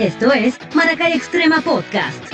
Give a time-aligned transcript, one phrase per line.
[0.00, 2.24] Esto es Maracay Extrema Podcast.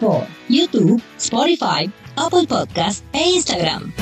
[0.00, 3.92] Por YouTube, Spotify, Apple Podcast e Instagram.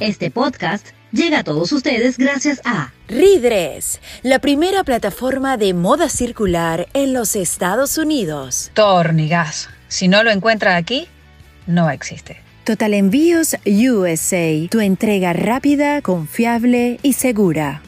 [0.00, 6.88] Este podcast llega a todos ustedes gracias a Ridres, la primera plataforma de moda circular
[6.94, 8.70] en los Estados Unidos.
[8.72, 9.68] Tornigas.
[9.88, 11.08] Si no lo encuentra aquí,
[11.66, 12.47] no existe.
[12.68, 17.80] Total Envíos USA, tu entrega rápida, confiable y segura.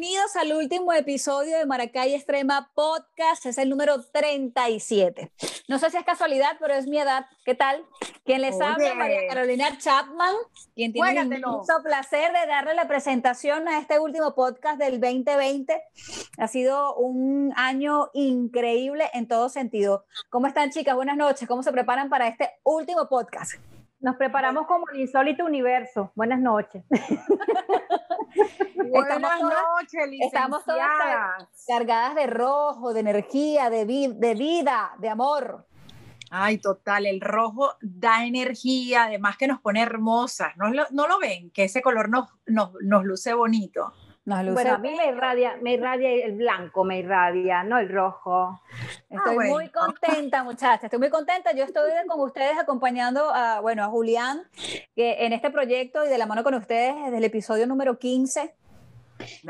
[0.00, 3.44] Bienvenidos al último episodio de Maracay Extrema Podcast.
[3.44, 5.30] Es el número 37.
[5.68, 7.26] No sé si es casualidad, pero es mi edad.
[7.44, 7.84] ¿Qué tal?
[8.24, 10.34] Quien les habla, María Carolina Chapman,
[10.74, 15.82] quien tiene el inmenso placer de darle la presentación a este último podcast del 2020.
[16.38, 20.06] Ha sido un año increíble en todo sentido.
[20.30, 20.96] ¿Cómo están, chicas?
[20.96, 21.46] Buenas noches.
[21.46, 23.60] ¿Cómo se preparan para este último podcast?
[24.00, 26.10] Nos preparamos como el insólito universo.
[26.14, 26.82] Buenas noches.
[28.76, 35.66] Buenas noches, Estamos todas cargadas de rojo, de energía, de, de vida, de amor.
[36.30, 40.56] Ay, total, el rojo da energía, además que nos pone hermosas.
[40.56, 41.50] ¿No lo, no lo ven?
[41.50, 43.92] Que ese color nos, nos, nos luce bonito.
[44.30, 48.60] Bueno, a mí me irradia, me irradia el blanco, me irradia, no el rojo.
[49.08, 51.52] Estoy ah, muy contenta, muchachas, estoy muy contenta.
[51.52, 54.42] Yo estoy con ustedes acompañando a, bueno, a Julián
[54.94, 58.54] que en este proyecto y de la mano con ustedes desde el episodio número 15.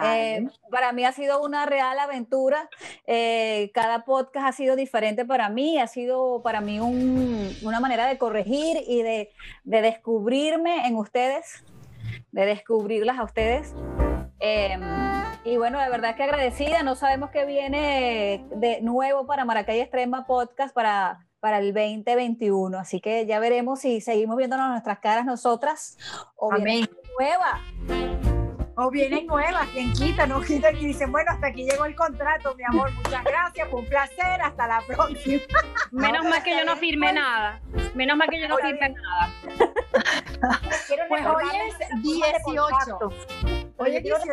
[0.03, 2.69] Eh, para mí ha sido una real aventura.
[3.07, 8.19] Eh, cada podcast ha sido diferente para mí, ha sido para mí una manera de
[8.19, 9.31] corregir y de,
[9.65, 11.65] de descubrirme en ustedes,
[12.33, 13.75] de descubrirlas a ustedes.
[14.41, 14.81] Em,
[15.45, 16.83] y bueno, de verdad que agradecida.
[16.83, 22.79] No sabemos qué viene de nuevo para Maracay Extrema Podcast para, para el 2021.
[22.79, 25.99] Así que ya veremos si seguimos viéndonos nuestras caras nosotras
[26.37, 27.61] o viene nueva.
[28.83, 32.55] O vienen nuevas, quien quita, no quita, y dicen, bueno, hasta aquí llegó el contrato,
[32.55, 35.43] mi amor, muchas gracias, fue un placer, hasta la próxima.
[35.91, 37.61] Menos mal que yo no firme nada,
[37.95, 39.31] menos mal que yo no firme nada.
[41.11, 43.70] pues hoy es 18.
[43.83, 44.29] Hoy es 18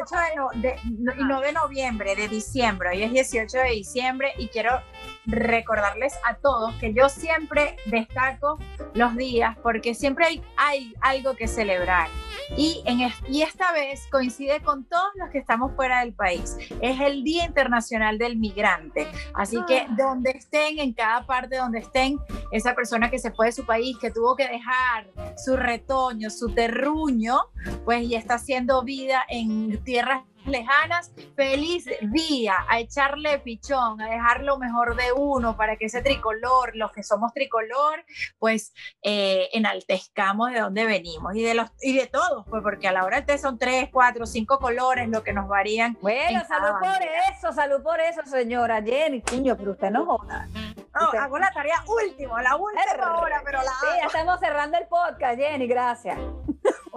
[0.55, 0.75] de,
[1.17, 2.89] y no de noviembre, de diciembre.
[2.89, 4.81] Hoy es 18 de diciembre y quiero
[5.27, 8.57] recordarles a todos que yo siempre destaco
[8.93, 12.07] los días porque siempre hay, hay algo que celebrar.
[12.55, 12.99] Y, en,
[13.29, 16.55] y esta vez coincide con todos los que estamos fuera del país.
[16.81, 19.05] Es el Día Internacional del Migrante.
[19.33, 19.95] Así que ah.
[19.97, 22.17] donde estén, en cada parte donde estén,
[22.51, 26.53] esa persona que se fue de su país, que tuvo que dejar su retoño, su
[26.53, 27.37] terruño,
[27.83, 34.43] pues ya está haciendo vida en tierras lejanas, feliz día a echarle pichón, a dejar
[34.43, 38.03] lo mejor de uno para que ese tricolor, los que somos tricolor,
[38.39, 42.91] pues eh, enaltezcamos de dónde venimos y de los y de todos, pues porque a
[42.91, 45.97] la hora de son tres, cuatro, cinco colores lo que nos varían.
[46.01, 50.47] Bueno, salud por eso, salud por eso, señora Jenny, cuño, pero usted no joda.
[50.93, 54.87] No, hago la tarea última, la última hora, pero la Sí, ya estamos cerrando el
[54.87, 56.17] podcast, Jenny, gracias.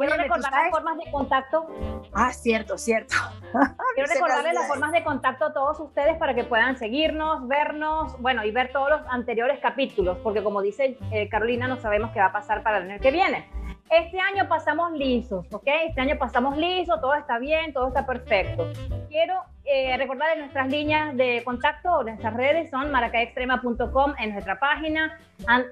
[0.00, 1.66] Quiero recordar las formas de contacto.
[2.15, 3.15] Ah, cierto, cierto.
[3.94, 8.44] Quiero recordarles las formas de contacto a todos ustedes para que puedan seguirnos, vernos, bueno,
[8.44, 12.27] y ver todos los anteriores capítulos, porque como dice eh, Carolina, no sabemos qué va
[12.27, 13.49] a pasar para el año que viene.
[13.91, 15.67] Este año pasamos lisos, ¿ok?
[15.89, 18.71] Este año pasamos lisos, todo está bien, todo está perfecto.
[19.09, 25.19] Quiero eh, recordarles nuestras líneas de contacto, nuestras redes son maracaextrema.com en nuestra página,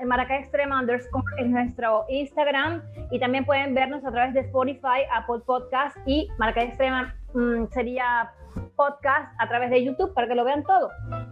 [0.04, 5.96] maracaextrema underscore en nuestro Instagram y también pueden vernos a través de Spotify, Apple Podcast
[6.04, 8.32] y Maracaextrema mm, sería
[8.74, 10.90] podcast a través de YouTube para que lo vean todo.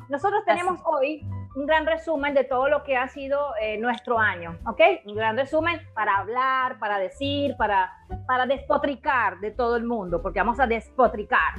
[0.08, 4.58] Nosotros tenemos hoy un gran resumen de todo lo que ha sido eh, nuestro año,
[4.66, 4.80] ¿ok?
[5.06, 7.92] Un gran resumen para hablar, para decir, para,
[8.26, 11.54] para despotricar de todo el mundo, porque vamos a despotricar.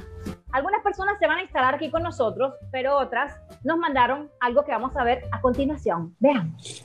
[0.52, 4.70] Algunas personas se van a instalar aquí con nosotros, pero otras nos mandaron algo que
[4.70, 6.14] vamos a ver a continuación.
[6.20, 6.84] Veamos.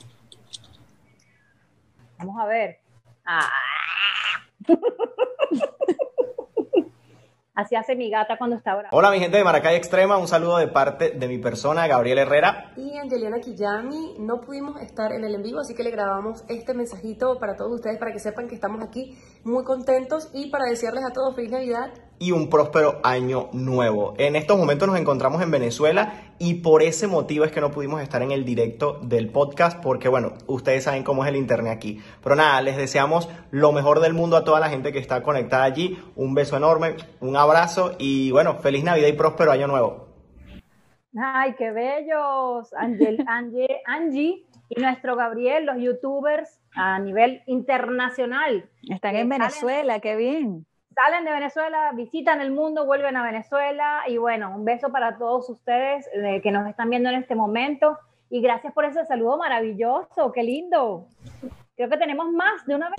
[2.18, 2.80] Vamos a ver.
[3.24, 3.48] Ah.
[7.56, 8.88] Así hace mi gata cuando está brava.
[8.90, 12.72] Hola mi gente de Maracay Extrema, un saludo de parte de mi persona, Gabriel Herrera.
[12.76, 16.74] Y Angeliana Quillami, no pudimos estar en el en vivo, así que le grabamos este
[16.74, 21.04] mensajito para todos ustedes, para que sepan que estamos aquí muy contentos y para desearles
[21.04, 24.14] a todos feliz Navidad y un próspero año nuevo.
[24.18, 28.02] En estos momentos nos encontramos en Venezuela y por ese motivo es que no pudimos
[28.02, 32.00] estar en el directo del podcast porque bueno, ustedes saben cómo es el internet aquí.
[32.22, 35.64] Pero nada, les deseamos lo mejor del mundo a toda la gente que está conectada
[35.64, 35.98] allí.
[36.16, 40.08] Un beso enorme, un abrazo y bueno, feliz Navidad y próspero año nuevo.
[41.16, 42.72] Ay, qué bellos.
[42.74, 48.68] Angel, Angie, Angie y nuestro Gabriel, los youtubers a nivel internacional.
[48.88, 50.66] Están en Venezuela, qué bien.
[50.94, 55.48] Salen de Venezuela, visitan el mundo, vuelven a Venezuela y bueno, un beso para todos
[55.50, 57.98] ustedes eh, que nos están viendo en este momento
[58.30, 61.06] y gracias por ese saludo maravilloso, qué lindo.
[61.74, 62.98] Creo que tenemos más de una vez.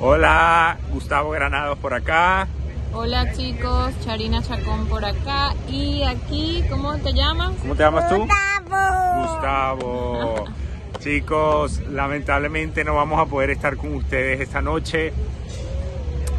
[0.00, 2.48] Hola, Gustavo Granados por acá.
[2.94, 7.52] Hola chicos, Charina Chacón por acá y aquí, ¿cómo te llamas?
[7.60, 8.16] ¿Cómo te llamas tú?
[8.16, 9.22] Gustavo.
[9.22, 10.44] Gustavo.
[11.00, 15.12] chicos, lamentablemente no vamos a poder estar con ustedes esta noche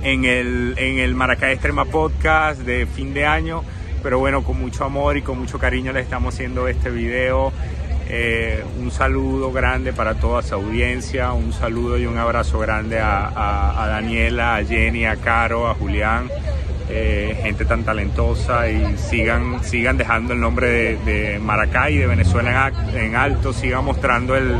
[0.03, 3.63] en el, en el Maracay Extrema Podcast de fin de año,
[4.01, 7.53] pero bueno, con mucho amor y con mucho cariño les estamos haciendo este video.
[8.09, 13.85] Eh, un saludo grande para toda su audiencia, un saludo y un abrazo grande a,
[13.87, 16.29] Daniela, a Jenny, a Caro, a Julián,
[16.89, 23.15] eh, gente tan talentosa y sigan, sigan dejando el nombre de, Maracay de Venezuela en,
[23.15, 24.57] alto, sigan mostrando el,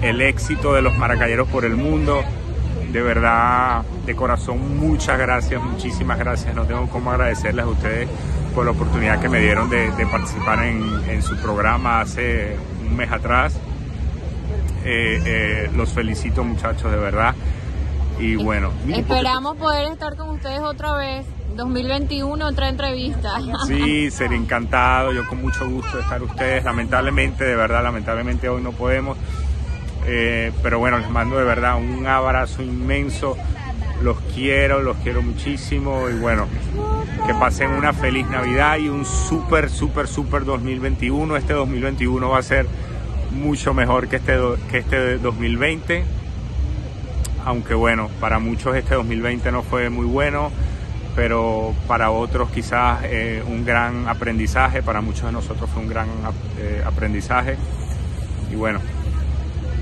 [0.00, 2.22] el éxito de los maracayeros por el mundo.
[2.92, 6.54] De verdad, de corazón, muchas gracias, muchísimas gracias.
[6.54, 8.08] No tengo cómo agradecerles a ustedes
[8.54, 13.54] por la oportunidad que me dieron de, participar en, su programa hace un mes atrás.
[14.84, 17.34] Eh, eh, los felicito muchachos, de verdad.
[18.18, 18.72] Y bueno.
[18.88, 21.26] Esperamos poder estar con ustedes otra vez.
[21.56, 23.38] 2021, otra entrevista.
[23.66, 25.12] Sí, sería encantado.
[25.12, 26.64] Yo con mucho gusto de estar ustedes.
[26.64, 29.16] Lamentablemente, de verdad, lamentablemente hoy no podemos.
[30.12, 33.36] Eh, pero bueno, les mando de verdad un abrazo inmenso
[34.02, 36.48] los quiero, los quiero muchísimo y bueno,
[37.28, 41.36] que pasen una feliz Navidad y un súper, súper, súper 2021.
[41.36, 42.66] Este 2021 va a ser
[43.30, 44.36] mucho mejor que este,
[44.68, 46.04] que este 2020.
[47.44, 50.50] Aunque bueno, para muchos este 2020 no fue muy bueno,
[51.14, 56.08] pero para otros quizás eh, un gran aprendizaje, para muchos de nosotros fue un gran
[56.58, 57.56] eh, aprendizaje.
[58.50, 58.80] Y bueno,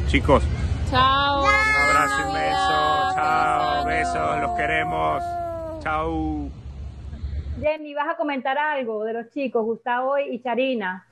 [0.08, 0.43] chicos,
[0.90, 1.43] Chao.
[1.43, 3.14] Un abrazo inmenso.
[3.14, 3.84] Chao.
[3.84, 4.40] Besos.
[4.40, 5.22] Los queremos.
[5.82, 6.50] Chao.
[7.60, 11.06] Jenny, ¿vas a comentar algo de los chicos, Gustavo y Charina?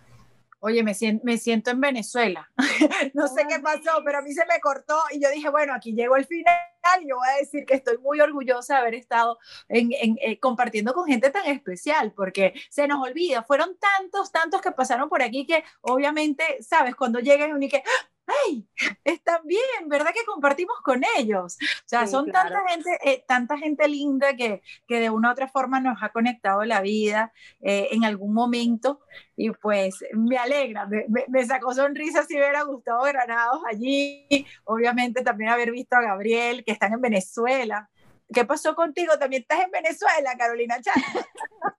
[0.60, 2.50] Oye, me siento, me siento en Venezuela.
[3.12, 5.92] no sé qué pasó, pero a mí se me cortó y yo dije, bueno, aquí
[5.92, 6.54] llegó el final
[7.02, 9.38] y yo voy a decir que estoy muy orgullosa de haber estado
[9.68, 14.72] en, eh, compartiendo con gente tan especial, porque se nos olvida, fueron tantos, tantos que
[14.72, 17.82] pasaron por aquí que obviamente, sabes, cuando llegan y que,
[18.26, 18.66] ¡ay!
[19.04, 21.56] Están bien, ¿verdad que compartimos con ellos?
[21.60, 25.48] O sea, son tanta gente, eh, tanta gente linda que, que, de una u otra
[25.48, 29.00] forma nos ha conectado la vida eh, en algún momento
[29.36, 35.22] y pues me alegra, me, me, sacó sonrisas si ver a Gustavo Granados allí, obviamente
[35.22, 37.88] también haber visto a Gabriel, que están en Venezuela.
[38.32, 39.18] ¿Qué pasó contigo?
[39.18, 41.02] También estás en Venezuela, Carolina Chan.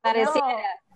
[0.02, 0.87] Pareciera.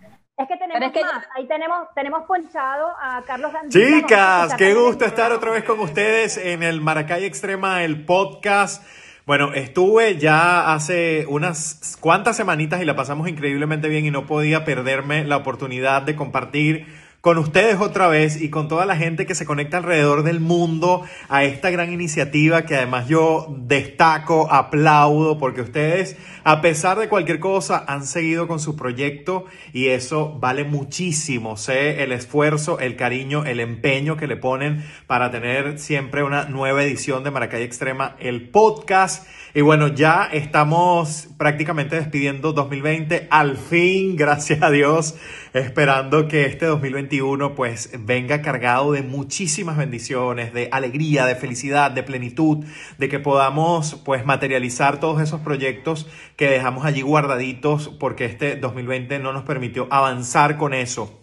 [0.41, 1.25] Es que tenemos más.
[1.35, 6.63] Ahí tenemos, tenemos ponchado a Carlos Chicas, qué gusto estar otra vez con ustedes en
[6.63, 8.83] el Maracay Extrema, el podcast.
[9.27, 14.65] Bueno, estuve ya hace unas cuantas semanitas y la pasamos increíblemente bien y no podía
[14.65, 16.87] perderme la oportunidad de compartir
[17.21, 21.03] con ustedes otra vez y con toda la gente que se conecta alrededor del mundo
[21.29, 27.39] a esta gran iniciativa que además yo destaco, aplaudo, porque ustedes, a pesar de cualquier
[27.39, 31.57] cosa, han seguido con su proyecto y eso vale muchísimo.
[31.57, 36.83] Sé el esfuerzo, el cariño, el empeño que le ponen para tener siempre una nueva
[36.83, 39.27] edición de Maracay Extrema, el podcast.
[39.53, 45.15] Y bueno, ya estamos prácticamente despidiendo 2020, al fin, gracias a Dios,
[45.51, 52.03] esperando que este 2021 pues venga cargado de muchísimas bendiciones, de alegría, de felicidad, de
[52.03, 52.63] plenitud,
[52.97, 59.19] de que podamos pues materializar todos esos proyectos que dejamos allí guardaditos porque este 2020
[59.19, 61.20] no nos permitió avanzar con eso.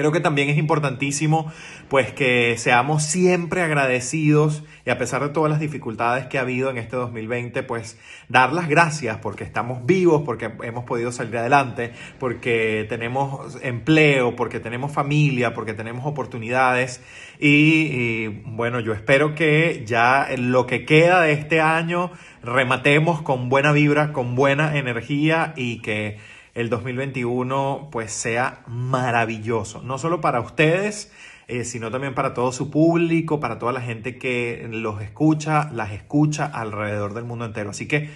[0.00, 1.52] Creo que también es importantísimo
[1.90, 6.70] pues que seamos siempre agradecidos y a pesar de todas las dificultades que ha habido
[6.70, 7.98] en este 2020, pues
[8.30, 14.58] dar las gracias porque estamos vivos, porque hemos podido salir adelante, porque tenemos empleo, porque
[14.58, 17.02] tenemos familia, porque tenemos oportunidades.
[17.38, 22.10] Y, bueno, yo espero que ya lo que queda de este año
[22.42, 29.98] rematemos con buena vibra, con buena energía y que el 2021 pues sea maravilloso, no
[29.98, 31.12] solo para ustedes,
[31.48, 35.92] eh, sino también para todo su público, para toda la gente que los escucha, las
[35.92, 37.70] escucha alrededor del mundo entero.
[37.70, 38.10] Así que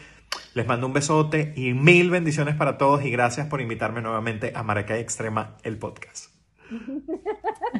[0.55, 4.63] les mando un besote y mil bendiciones para todos y gracias por invitarme nuevamente a
[4.63, 6.31] Maracay Extrema, el podcast.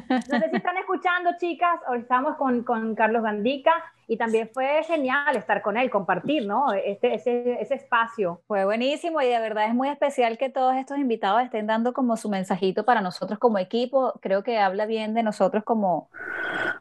[0.09, 1.79] No sé si están escuchando chicas.
[1.87, 3.71] Hoy estamos con, con Carlos Gandica
[4.07, 6.73] y también fue genial estar con él, compartir, ¿no?
[6.73, 8.41] Este, ese, ese, espacio.
[8.47, 12.17] Fue buenísimo y de verdad es muy especial que todos estos invitados estén dando como
[12.17, 14.13] su mensajito para nosotros como equipo.
[14.21, 16.09] Creo que habla bien de nosotros como,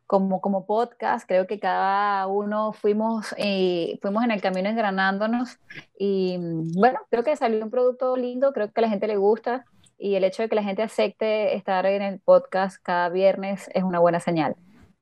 [0.07, 1.26] como, como podcast.
[1.26, 5.59] Creo que cada uno fuimos, eh, fuimos en el camino engranándonos
[5.99, 6.37] y
[6.76, 9.64] bueno, creo que salió un producto lindo, creo que a la gente le gusta
[9.99, 13.83] y el hecho de que la gente acepte estar en el podcast cada viernes es
[13.83, 14.57] una buena señal.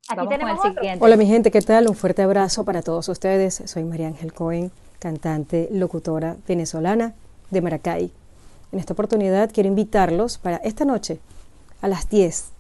[0.09, 1.05] Aquí tenemos el siguiente.
[1.05, 1.89] Hola mi gente, ¿qué tal?
[1.89, 3.63] Un fuerte abrazo para todos ustedes.
[3.67, 7.15] Soy María Ángel Cohen, cantante, locutora venezolana
[7.51, 8.13] de Maracay.
[8.73, 11.21] En esta oportunidad quiero invitarlos para esta noche
[11.81, 12.51] a las 10,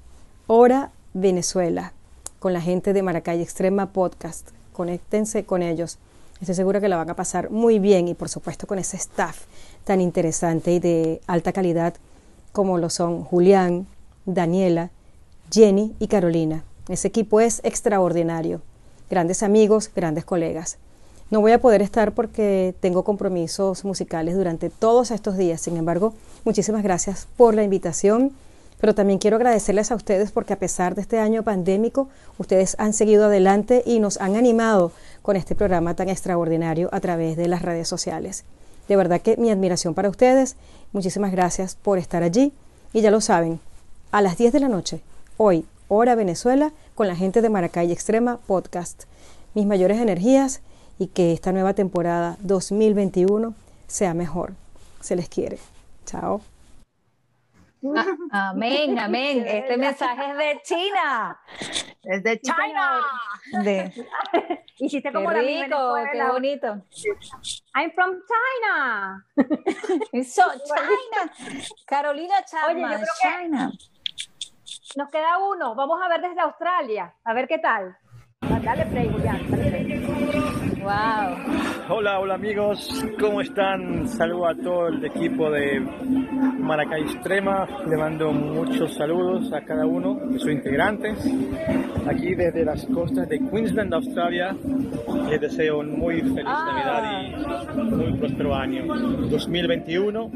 [0.46, 1.92] hora Venezuela,
[2.38, 4.50] con la gente de Maracay Extrema Podcast.
[4.72, 5.98] Conéctense con ellos.
[6.40, 9.44] Estoy segura que la van a pasar muy bien y por supuesto con ese staff
[9.84, 11.94] tan interesante y de alta calidad
[12.52, 13.86] como lo son Julián,
[14.26, 14.90] Daniela,
[15.50, 16.64] Jenny y Carolina.
[16.88, 18.60] Ese equipo es extraordinario.
[19.10, 20.78] Grandes amigos, grandes colegas.
[21.30, 25.60] No voy a poder estar porque tengo compromisos musicales durante todos estos días.
[25.62, 28.32] Sin embargo, muchísimas gracias por la invitación.
[28.80, 32.92] Pero también quiero agradecerles a ustedes porque a pesar de este año pandémico, ustedes han
[32.92, 34.90] seguido adelante y nos han animado
[35.22, 38.44] con este programa tan extraordinario a través de las redes sociales.
[38.88, 40.56] De verdad que mi admiración para ustedes.
[40.92, 42.52] Muchísimas gracias por estar allí.
[42.92, 43.60] Y ya lo saben,
[44.10, 45.00] a las 10 de la noche,
[45.38, 49.04] hoy, hora Venezuela, con la gente de Maracay Extrema Podcast.
[49.54, 50.60] Mis mayores energías
[50.98, 53.54] y que esta nueva temporada 2021
[53.86, 54.54] sea mejor.
[55.00, 55.58] Se les quiere.
[56.04, 56.42] Chao.
[57.96, 59.44] Ah, amén, amén.
[59.46, 61.40] Este mensaje es de China.
[62.04, 63.00] Es de China.
[63.64, 63.92] De,
[64.78, 66.66] Hiciste como qué la rico, qué bonito.
[67.74, 69.24] I'm from China.
[70.24, 71.32] So, China.
[71.86, 73.72] Carolina Chapman, Oye, yo creo que- China.
[74.96, 75.74] Nos queda uno.
[75.74, 77.14] Vamos a ver desde Australia.
[77.24, 77.96] A ver qué tal.
[78.40, 79.50] Dale play, Julián.
[79.50, 80.82] Dale play.
[80.82, 81.81] Wow.
[81.94, 84.08] Hola, hola amigos, ¿cómo están?
[84.08, 87.68] Saludo a todo el equipo de Maracay Extrema.
[87.86, 91.18] Le mando muchos saludos a cada uno de sus integrantes.
[92.06, 94.56] Aquí desde las costas de Queensland, Australia.
[95.28, 97.24] Les deseo un muy feliz Navidad
[97.76, 100.30] y muy próspero año 2021.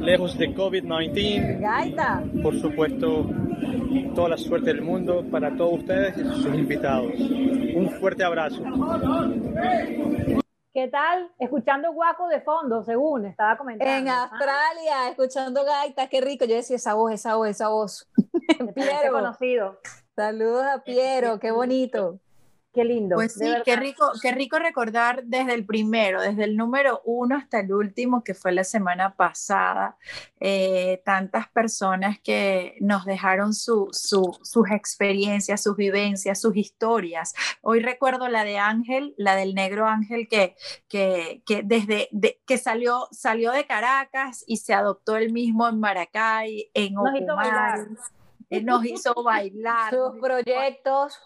[0.00, 1.60] Lejos de COVID-19.
[1.60, 2.22] Gaita.
[2.42, 3.26] Por supuesto,
[4.14, 7.14] toda la suerte del mundo para todos ustedes y sus invitados.
[7.18, 8.62] Un fuerte abrazo.
[10.78, 11.28] ¿Qué tal?
[11.40, 13.92] Escuchando Guaco de fondo, según estaba comentando.
[13.92, 16.44] En Ah, Australia, escuchando gaitas, qué rico.
[16.44, 18.08] Yo decía esa voz, esa voz, esa voz.
[18.76, 19.10] Piero.
[19.12, 19.80] conocido.
[20.14, 22.20] Saludos a Piero, qué bonito.
[22.78, 23.16] Qué lindo.
[23.16, 27.58] Pues sí, qué rico, qué rico recordar desde el primero, desde el número uno hasta
[27.58, 29.96] el último, que fue la semana pasada,
[30.38, 37.34] eh, tantas personas que nos dejaron su- su- sus experiencias, sus vivencias, sus historias.
[37.62, 40.54] Hoy recuerdo la de Ángel, la del negro Ángel, que,
[40.88, 45.80] que, que desde de- que salió, salió de Caracas y se adoptó él mismo en
[45.80, 47.80] Maracay, en Nos hizo bailar.
[48.50, 49.92] eh, nos hizo bailar.
[49.92, 51.18] Sus proyectos.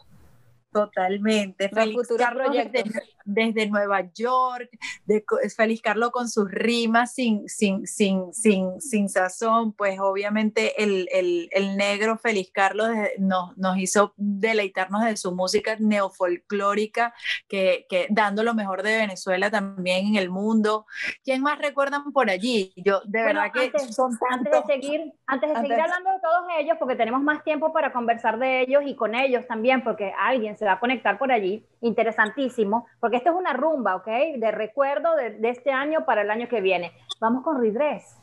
[0.73, 1.71] Totalmente.
[1.71, 2.93] Carlos desde, proyectos.
[3.25, 4.69] Desde Nueva York,
[5.05, 5.25] de,
[5.57, 11.49] Félix Carlos con sus rimas sin, sin, sin, sin, sin sazón, pues obviamente el, el,
[11.53, 17.15] el negro Félix Carlos de- nos, nos hizo deleitarnos de su música neofolclórica,
[17.49, 20.87] que, que dando lo mejor de Venezuela también en el mundo.
[21.25, 22.73] ¿Quién más recuerdan por allí?
[22.77, 24.67] Yo de Bueno, verdad que antes, son antes de tantos.
[24.67, 28.39] seguir, antes de seguir Antes- hablando de todos ellos, porque tenemos más tiempo para conversar
[28.39, 32.87] de ellos y con ellos también, porque alguien se va a conectar por allí, interesantísimo,
[33.01, 34.07] porque esto es una rumba, ¿ok?
[34.37, 36.93] De recuerdo de, de este año para el año que viene.
[37.21, 38.17] Vamos con Ridres.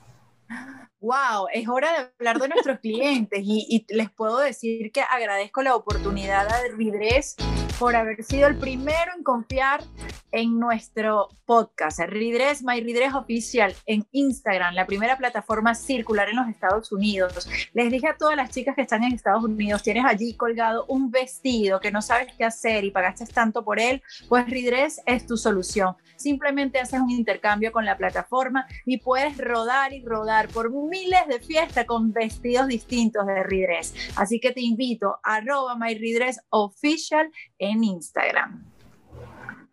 [1.01, 5.75] Wow, es hora de hablar de nuestros clientes y, les puedo decir que agradezco la
[5.75, 7.37] oportunidad a Ridres
[7.79, 9.81] por haber sido el primero en confiar
[10.31, 16.49] en nuestro podcast, Ridres, My Ridres Oficial, en Instagram, la primera plataforma circular en los
[16.49, 17.49] Estados Unidos.
[17.73, 21.09] Les dije a todas las chicas que están en Estados Unidos, tienes allí colgado un
[21.09, 25.37] vestido que no sabes qué hacer y pagaste tanto por él, pues Ridres es tu
[25.37, 25.95] solución.
[26.19, 31.39] Simplemente haces un intercambio con la plataforma y puedes rodar y rodar por miles de
[31.39, 33.95] fiestas con vestidos distintos de Ridres.
[34.15, 38.78] Así que te invito a arroba myridresofficial en Instagram.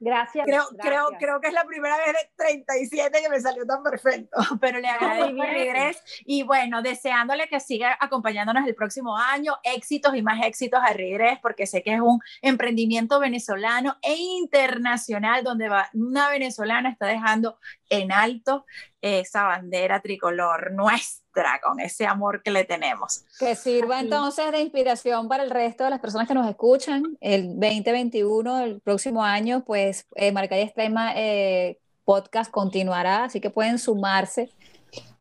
[0.00, 0.44] Gracias.
[0.46, 0.86] Creo, gracias.
[0.86, 4.78] creo, creo que es la primera vez de 37 que me salió tan perfecto, pero
[4.78, 5.74] le agradezco muy a bien.
[5.74, 10.92] Ridres y bueno, deseándole que siga acompañándonos el próximo año, éxitos y más éxitos a
[10.92, 17.06] Ridres, porque sé que es un emprendimiento venezolano e internacional donde va, una venezolana está
[17.06, 18.66] dejando en alto
[19.00, 23.24] esa bandera tricolor nuestra con ese amor que le tenemos.
[23.38, 27.02] Que sirva entonces de inspiración para el resto de las personas que nos escuchan.
[27.20, 33.50] El 2021, el próximo año, pues eh, Marca y Extrema eh, Podcast continuará, así que
[33.50, 34.50] pueden sumarse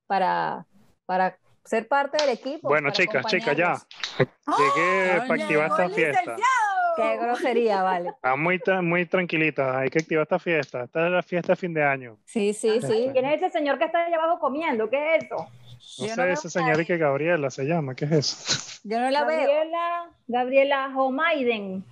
[0.07, 0.65] para,
[1.05, 2.69] para ser parte del equipo.
[2.69, 3.75] Bueno, chicas, chicas, ya.
[4.17, 6.35] Llegué para activar esta fiesta.
[6.95, 8.09] Qué grosería, vale.
[8.09, 10.83] Está muy, muy tranquilita, hay que activar esta fiesta.
[10.83, 12.17] Esta es la fiesta de fin de año.
[12.25, 13.09] Sí, sí, sí.
[13.11, 14.89] ¿Quién es ese señor que está allá abajo comiendo?
[14.89, 15.47] ¿Qué es eso?
[15.99, 18.79] No sé, esa señora que Gabriela se llama, ¿qué es eso?
[18.83, 19.39] Yo no la veo.
[19.39, 21.83] Gabriela, Gabriela Homaiden.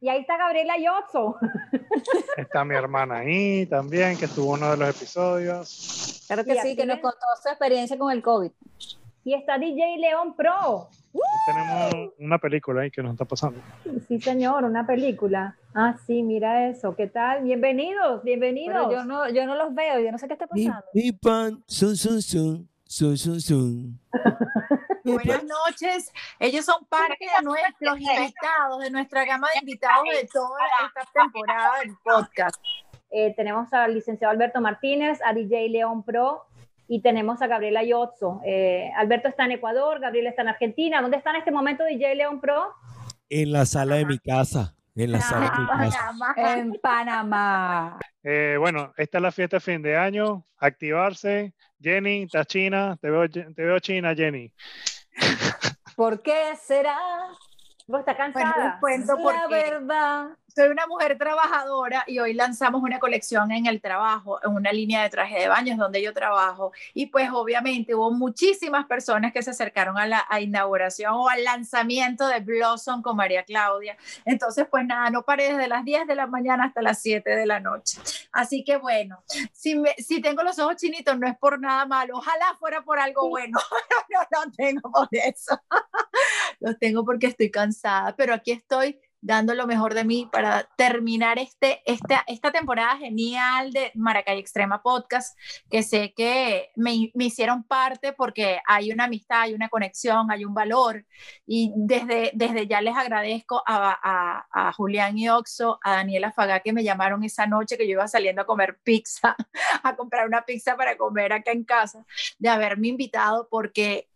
[0.00, 1.36] Y ahí está Gabriela Yotzo.
[2.36, 6.22] Está mi hermana ahí también, que estuvo en uno de los episodios.
[6.26, 8.50] Claro que Y sí, que nos contó su experiencia con el COVID.
[9.24, 10.88] Y está DJ León Pro.
[11.46, 13.60] Tenemos una película ahí que nos está pasando.
[14.08, 15.56] Sí, señor, una película.
[15.74, 16.96] Ah, sí, mira eso.
[16.96, 17.44] ¿Qué tal?
[17.44, 18.86] Bienvenidos, bienvenidos.
[18.88, 20.84] Pero yo no, yo no los veo, yo no sé qué está pasando.
[20.92, 24.00] mi pan, sun, sun, sun, sun, sun, sun.
[25.04, 26.12] Buenas noches.
[26.40, 31.78] Ellos son parte de nuestros invitados, de nuestra gama de invitados de toda esta temporada
[31.80, 32.56] del podcast.
[33.10, 36.46] Eh, tenemos al licenciado Alberto Martínez, a DJ León Pro
[36.88, 38.40] y tenemos a Gabriela Yotzo.
[38.44, 41.00] Eh, Alberto está en Ecuador, Gabriela está en Argentina.
[41.00, 42.72] ¿Dónde está en este momento DJ León Pro?
[43.28, 44.74] En la sala de mi casa.
[44.94, 46.12] En la sala de mi casa.
[46.36, 47.98] En Panamá.
[48.22, 50.46] Eh, bueno, esta es la fiesta de fin de año.
[50.58, 51.54] Activarse.
[51.80, 52.96] Jenny, estás china.
[53.00, 54.52] Te veo, te veo china, Jenny.
[55.96, 56.98] ¿Por qué será?
[57.88, 58.64] ¿Vos estás Bueno, cansada?
[58.72, 60.26] les cuento La porque verdad.
[60.52, 65.04] soy una mujer trabajadora y hoy lanzamos una colección en el trabajo, en una línea
[65.04, 66.72] de traje de baños donde yo trabajo.
[66.94, 71.44] Y pues obviamente hubo muchísimas personas que se acercaron a la a inauguración o al
[71.44, 73.96] lanzamiento de Blossom con María Claudia.
[74.24, 77.46] Entonces, pues nada, no paré desde las 10 de la mañana hasta las 7 de
[77.46, 78.00] la noche.
[78.32, 82.16] Así que bueno, si, me- si tengo los ojos chinitos no es por nada malo,
[82.16, 83.60] ojalá fuera por algo bueno,
[84.10, 85.56] no lo tengo por eso.
[86.60, 91.40] Los tengo porque estoy cansada, pero aquí estoy dando lo mejor de mí para terminar
[91.40, 95.36] este, esta, esta temporada genial de Maracay Extrema Podcast,
[95.68, 100.44] que sé que me, me hicieron parte porque hay una amistad, hay una conexión, hay
[100.44, 101.04] un valor,
[101.44, 106.60] y desde, desde ya les agradezco a, a, a Julián y Oxo, a Daniela Fagá,
[106.60, 109.34] que me llamaron esa noche que yo iba saliendo a comer pizza,
[109.82, 112.04] a comprar una pizza para comer acá en casa,
[112.38, 114.08] de haberme invitado porque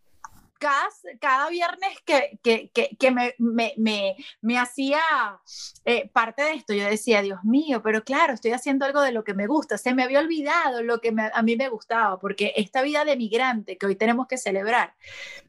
[0.60, 0.88] cada,
[1.20, 5.00] cada viernes que, que, que, que me, me, me, me hacía
[5.84, 9.24] eh, parte de esto, yo decía, Dios mío, pero claro, estoy haciendo algo de lo
[9.24, 9.78] que me gusta.
[9.78, 13.16] Se me había olvidado lo que me- a mí me gustaba, porque esta vida de
[13.16, 14.94] migrante que hoy tenemos que celebrar,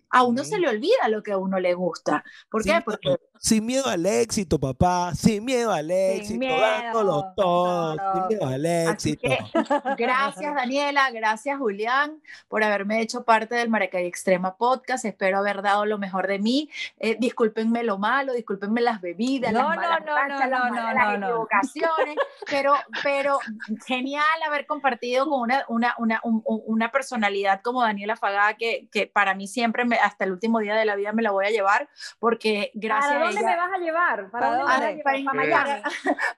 [0.09, 2.23] a uno se le olvida lo que a uno le gusta.
[2.49, 2.81] ¿Por qué?
[2.83, 5.15] Porque Sin miedo al éxito, papá.
[5.15, 6.37] Sin miedo al éxito.
[6.39, 6.61] miedo.
[6.61, 7.95] Dándolo todo.
[8.13, 9.21] Sin miedo al Así éxito.
[9.27, 9.39] que
[9.97, 15.05] gracias Daniela, gracias Julián por haberme hecho parte del Maracay Extrema Podcast.
[15.05, 16.69] Espero haber dado lo mejor de mí.
[16.99, 20.57] Eh, discúlpenme lo malo, discúlpenme las bebidas, No, las no, malas no, no, las, no,
[20.59, 21.27] malas- no, las no.
[21.27, 22.15] equivocaciones,
[22.47, 23.39] pero, pero
[23.87, 28.87] genial haber compartido con una, una, una, un- un- una personalidad como Daniela Fagá que,
[28.91, 31.47] que para mí siempre, me- hasta el último día de la vida me la voy
[31.47, 34.29] a llevar porque gracias ¿Para a dónde me vas a llevar?
[34.29, 34.95] ¿Para ¿Para dónde me vas a dónde?
[34.97, 35.03] llevar?
[35.03, 35.83] Para, Para para- Miami.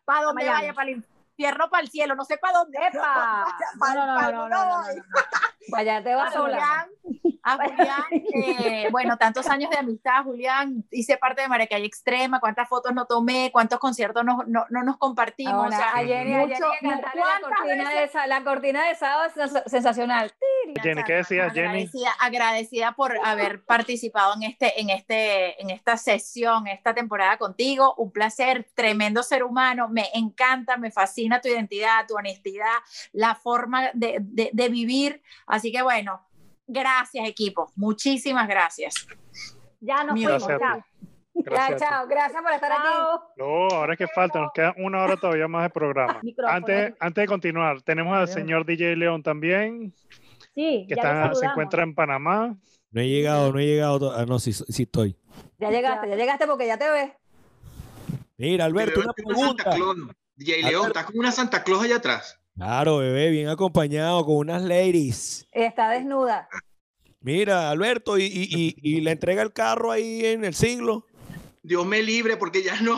[0.05, 0.61] para donde Miami.
[0.61, 0.95] vaya, para el
[1.35, 2.77] infierno, para el cielo, no sé para dónde.
[2.87, 3.45] ¡Epa!
[3.79, 4.83] Para- No, no, no, no,
[5.69, 6.39] Vaya, te vas a.
[6.39, 6.89] Julián,
[7.43, 12.67] a Julián, eh, bueno, tantos años de amistad, Julián, hice parte de Maracay Extrema, cuántas
[12.69, 15.53] fotos no tomé, cuántos conciertos no, no, no nos compartimos.
[15.53, 18.09] Ahora, o sea, a Jenny, a Jenny mucho- cantarle la ¿cuántas cortina, de, veces?
[18.09, 20.33] esa- la cortina de sábado es sens- sensacional.
[20.81, 21.67] Jenny, ¿qué decías, Jenny?
[21.67, 27.93] agradecida, agradecida por haber participado en este, en este, en esta sesión, esta temporada contigo.
[27.97, 29.87] Un placer, tremendo ser humano.
[29.89, 32.71] Me encanta, me fascina tu identidad, tu honestidad,
[33.11, 35.21] la forma de, de- de vivir.
[35.53, 36.19] Así que bueno,
[36.65, 39.05] gracias equipo, muchísimas gracias.
[39.79, 40.83] Ya nos fuimos, ya.
[41.35, 42.87] Gracias chao, gracias por estar aquí.
[43.37, 46.19] No, ahora es que falta, nos queda una hora todavía más de programa.
[46.47, 49.93] Antes, antes de continuar, tenemos al señor DJ León también,
[50.55, 52.57] Sí, que ya lo está, se encuentra en Panamá.
[52.89, 54.11] No he llegado, no he llegado.
[54.11, 55.15] Ah, no, sí, sí estoy.
[55.59, 57.11] Ya llegaste, ya llegaste porque ya te ves.
[58.37, 59.75] Mira, Alberto, una pregunta.
[60.35, 62.39] DJ León, está como una Santa Claus allá atrás.
[62.55, 65.47] Claro, bebé, bien acompañado con unas ladies.
[65.51, 66.47] Está desnuda.
[67.19, 71.05] Mira, Alberto, y, y, y, y le entrega el carro ahí en el siglo.
[71.63, 72.97] Dios me libre porque ya no.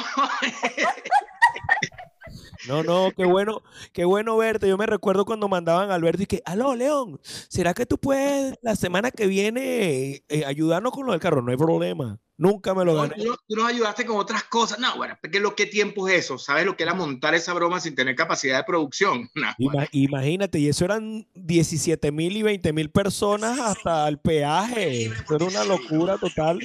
[2.68, 3.62] No, no, qué bueno,
[3.94, 4.68] qué bueno verte.
[4.68, 8.58] Yo me recuerdo cuando mandaban a Alberto y que, aló, León, ¿será que tú puedes
[8.62, 11.44] la semana que viene eh, ayudarnos con lo del carro?
[11.44, 12.20] No hay problema.
[12.38, 13.16] Nunca me lo gané.
[13.16, 14.78] tú, no- tú nos ayudaste con otras cosas.
[14.80, 16.38] No, bueno, porque lo que tiempo es eso.
[16.38, 19.30] ¿Sabes lo que era montar esa broma sin tener capacidad de producción?
[19.36, 25.06] No, Ima- imagínate, y eso eran 17 mil y 20 mil personas hasta el peaje.
[25.06, 26.60] Eso era una locura total.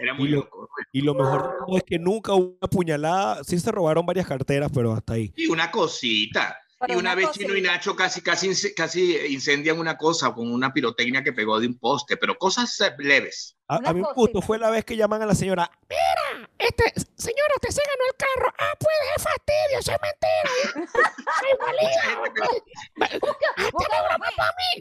[0.00, 0.68] era muy Y lo, loco.
[0.92, 3.44] y lo mejor es que nunca hubo una puñalada.
[3.44, 5.32] Sí se robaron varias carteras, pero hasta ahí.
[5.36, 6.56] Y una cosita.
[6.80, 7.60] Pero y una, una vez Chino y.
[7.60, 12.16] Nacho casi, casi, casi incendian una cosa con una pirotecnia que pegó de un poste,
[12.16, 13.56] pero cosas eh, leves.
[13.66, 15.70] A, a mí gustó fue la vez que llaman a la señora.
[15.88, 16.84] Mira, este,
[17.16, 18.54] señora, usted se ganó el carro.
[18.58, 20.28] Ah, pues es fastidio, eso es mentira.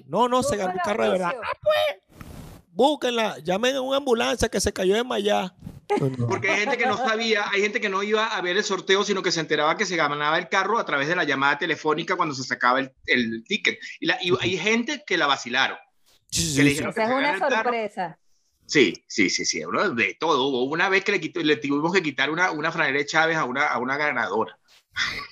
[0.08, 1.34] No, no, se ganó el carro de verdad.
[1.44, 2.24] Ah, pues.
[2.70, 5.56] Búsquenla, llamen a una ambulancia que se cayó de Mayá.
[6.28, 9.04] Porque hay gente que no sabía, hay gente que no iba a ver el sorteo,
[9.04, 12.16] sino que se enteraba que se ganaba el carro a través de la llamada telefónica
[12.16, 13.80] cuando se sacaba el, el ticket.
[14.00, 15.78] Y, la- y hay gente que la vacilaron.
[16.30, 18.20] que le dijeron que Esa es una sorpresa.
[18.66, 20.48] Sí, sí, sí, sí, uno de todo.
[20.50, 23.38] Hubo una vez que le, quitó- le tuvimos que quitar una, una franela de Chávez
[23.38, 24.58] a una, a una ganadora.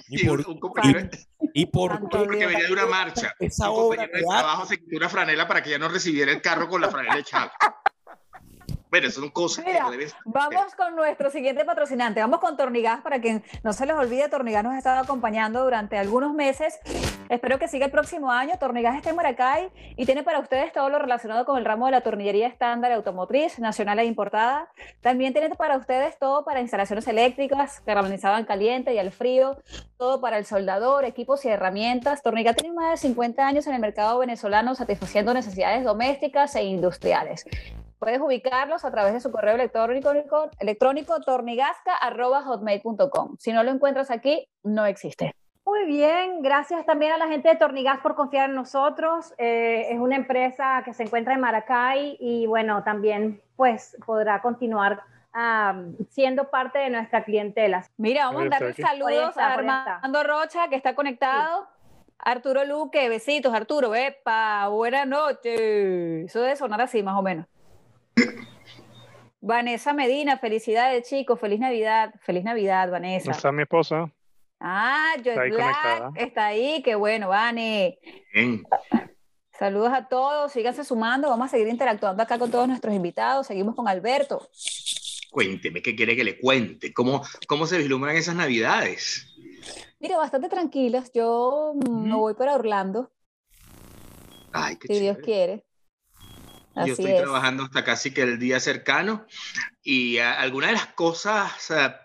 [0.07, 1.09] Y por, un compañero-
[1.53, 3.33] y por porque venía de una marcha.
[3.39, 6.41] Esa un obra de trabajo se quitó una franela para que ya no recibiera el
[6.41, 7.51] carro con la franela de Chávez.
[8.95, 12.21] Bueno, son cosas que Mira, no deben Vamos con nuestro siguiente patrocinante.
[12.21, 14.29] Vamos con Tornigas para que no se les olvide.
[14.29, 16.79] Tornigas nos ha estado acompañando durante algunos meses.
[17.27, 18.53] Espero que siga el próximo año.
[18.57, 21.91] Tornigas está en Maracay y tiene para ustedes todo lo relacionado con el ramo de
[21.91, 24.69] la tornillería estándar automotriz, nacional e importada.
[25.01, 29.57] También tiene para ustedes todo para instalaciones eléctricas, carbonizado en caliente y al frío,
[29.97, 32.23] todo para el soldador, equipos y herramientas.
[32.23, 37.45] Tornigas tiene más de 50 años en el mercado venezolano satisfaciendo necesidades domésticas e industriales.
[38.05, 40.13] Puedes ubicarlos a través de su correo electrónico,
[40.59, 43.35] electrónico tornigasca.hotmail.com.
[43.39, 45.33] Si no lo encuentras aquí, no existe.
[45.65, 49.33] Muy bien, gracias también a la gente de Tornigas por confiar en nosotros.
[49.39, 55.01] Eh, es una empresa que se encuentra en Maracay y bueno, también pues podrá continuar
[56.11, 57.87] siendo parte de nuestra clientela.
[57.97, 59.53] Mira, vamos a darle saludos está, a.
[59.55, 61.67] Armando Rocha, que está conectado.
[62.19, 66.27] Arturo Luque, besitos, Arturo, epa, buenas noches.
[66.27, 67.47] Eso debe sonar así, más o menos.
[69.41, 73.31] Vanessa Medina, felicidades, chicos, feliz Navidad, feliz Navidad, Vanessa.
[73.31, 74.11] Está mi esposa.
[74.59, 76.11] Ah, Joy Está ahí Black conectada.
[76.15, 77.99] está ahí, qué bueno, Vane.
[79.51, 83.47] Saludos a todos, síganse sumando, vamos a seguir interactuando acá con todos nuestros invitados.
[83.47, 84.49] Seguimos con Alberto.
[85.31, 86.93] Cuénteme, ¿qué quiere que le cuente?
[86.93, 89.35] ¿Cómo, cómo se vislumbran esas navidades?
[89.99, 91.11] Mira, bastante tranquilas.
[91.13, 93.11] Yo mm, me voy para Orlando,
[94.51, 95.65] Ay, qué si Dios quiere.
[96.75, 97.21] Yo Así estoy es.
[97.21, 99.25] trabajando hasta casi que el día cercano
[99.81, 101.53] y ah, algunas de las cosas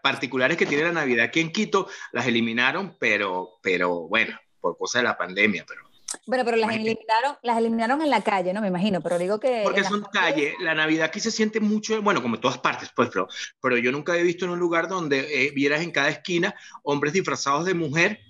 [0.02, 5.02] particulares que tiene la Navidad aquí en Quito las eliminaron, pero, pero bueno, por cosas
[5.02, 5.83] de la pandemia, pero
[6.26, 8.61] Bueno, pero las eliminaron, las eliminaron en la calle, ¿no?
[8.61, 9.62] Me imagino, pero digo que.
[9.64, 13.09] porque son calles, la Navidad aquí se siente mucho, bueno, como en todas partes, pues,
[13.12, 13.26] pero,
[13.61, 16.54] pero yo nunca he visto en un lugar donde eh, vieras en cada esquina
[16.85, 18.20] hombres disfrazados de mujer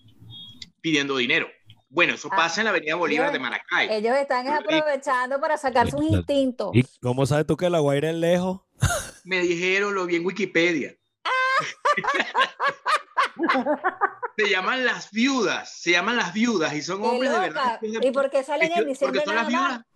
[0.81, 1.49] pidiendo dinero.
[1.91, 3.89] Bueno, eso pasa en la Avenida Bolívar de Maracay.
[3.91, 6.71] Ellos están aprovechando para sacar sus instintos.
[6.73, 8.61] ¿Y cómo sabes tú que la Guaira es lejos?
[9.25, 10.97] Me dijeron, lo vi en Wikipedia.
[14.37, 17.81] se llaman las viudas, se llaman las viudas y son Qué hombres de verdad.
[17.83, 19.87] ¿Y por qué salen en Porque diciembre son las nada viudas,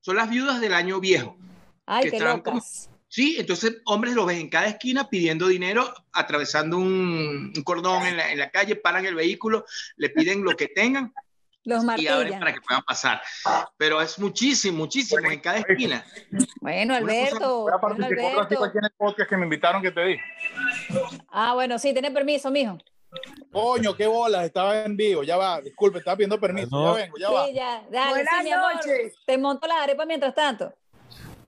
[0.00, 1.36] son las viudas del año viejo.
[1.84, 2.88] Ay, que qué como- locas.
[3.08, 8.16] Sí, entonces hombres lo ves en cada esquina pidiendo dinero, atravesando un, un cordón en
[8.16, 11.12] la, en la calle, paran el vehículo, le piden lo que tengan
[11.64, 13.22] Los y abren para que puedan pasar.
[13.76, 16.04] Pero es muchísimo, muchísimo en cada esquina.
[16.60, 17.62] Bueno, Alberto.
[17.62, 18.64] Voy a bueno, Alberto.
[18.64, 20.16] aquí en el podcast que me invitaron que te di.
[21.30, 22.78] Ah, bueno, sí, tiene permiso, mijo.
[23.52, 26.96] Coño, qué bolas, estaba en vivo, ya va, disculpe, estaba pidiendo permiso, No.
[26.96, 27.46] ya vengo, ya va.
[27.46, 27.82] Sí, ya.
[27.90, 28.74] Dale, Buenas sí, mi amor.
[28.74, 29.14] noches.
[29.26, 30.74] Te monto la arepa mientras tanto.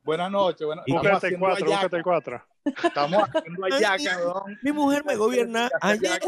[0.04, 2.42] Buenas noches, buenas Búscate el haciendo 4, ayaca, búscate el 4.
[2.84, 4.58] estamos haciendo ayaca, weón.
[4.62, 5.70] Mi mujer me gobierna.
[5.80, 6.20] Ayer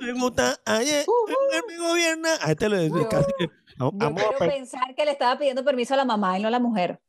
[0.00, 0.56] me gusta.
[0.66, 2.28] Ayer mi mujer me gobierna.
[2.42, 3.46] A este le casi que.
[3.78, 6.42] Yo Vamos a quiero pe- pensar que le estaba pidiendo permiso a la mamá y
[6.42, 7.00] no a la mujer.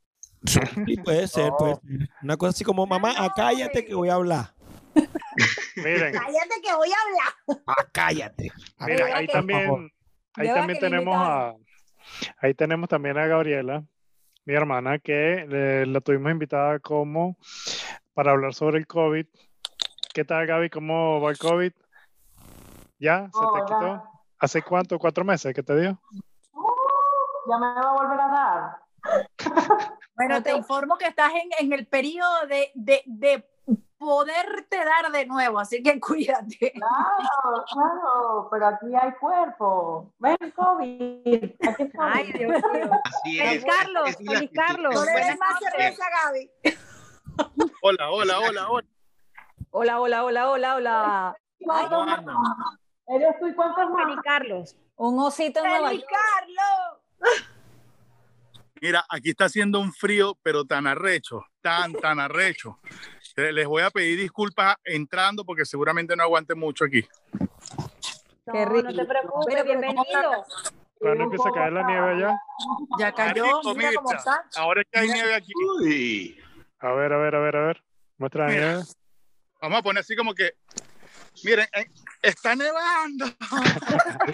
[0.45, 0.59] Sí,
[1.03, 2.09] puede ser, puede ser.
[2.23, 4.53] Una cosa así como, mamá, ah, cállate que voy a hablar.
[5.75, 6.95] Miren, Cállate que voy a
[7.49, 7.61] hablar.
[7.67, 8.51] Ah, cállate.
[8.85, 9.91] Mira, ahí también,
[10.35, 11.53] ahí también tenemos a,
[12.39, 13.83] ahí tenemos también a Gabriela,
[14.45, 17.37] mi hermana, que eh, la tuvimos invitada como
[18.13, 19.25] para hablar sobre el COVID.
[20.13, 20.69] ¿Qué tal, Gaby?
[20.69, 21.71] ¿Cómo va el COVID?
[22.99, 23.29] ¿Ya?
[23.31, 24.03] ¿Se te quitó?
[24.39, 24.97] ¿Hace cuánto?
[24.99, 25.99] ¿Cuatro meses que te dio?
[27.49, 28.88] Ya me va a volver a dar.
[30.15, 33.49] Bueno, te informo que estás en, en el periodo de, de, de
[33.97, 36.73] poderte dar de nuevo, así que cuídate.
[36.73, 40.13] Claro, claro, pero aquí hay cuerpo.
[40.19, 41.51] Ven, COVID.
[41.67, 41.99] Aquí estoy.
[42.01, 42.91] Ay, Dios mío.
[43.05, 43.65] Así Feliz es.
[43.65, 44.51] Carlos, es feliz.
[44.53, 44.95] Carlos.
[44.95, 46.51] Buenas más cerveza, Gaby.
[47.81, 48.87] Hola, hola, hola, hola.
[49.71, 51.37] Hola, hola, hola, hola, hola.
[53.07, 54.05] ¿Eres tú y cuántos más?
[54.05, 54.75] Feli Carlos.
[54.95, 56.11] Un osito en Nueva ¡Feliz York.
[56.11, 57.48] Carlos!
[58.81, 62.79] Mira, aquí está haciendo un frío, pero tan arrecho, tan, tan arrecho.
[63.35, 67.01] Les voy a pedir disculpas entrando porque seguramente no aguante mucho aquí.
[67.01, 67.45] Qué
[68.45, 68.89] No, rico.
[68.89, 70.45] no te preocupes, Pero, pero, bienvenido.
[70.97, 72.35] ¿Cuándo empieza a caer la nieve allá?
[72.99, 74.43] Ya cayó, Marico, mira cómo está.
[74.57, 75.51] ahora es que hay nieve aquí.
[75.81, 76.39] Uy.
[76.79, 77.83] A ver, a ver, a ver, a ver.
[78.17, 78.83] Muestra la nieve.
[79.61, 80.53] Vamos a poner así como que,
[81.43, 81.85] miren, eh,
[82.21, 83.25] está nevando.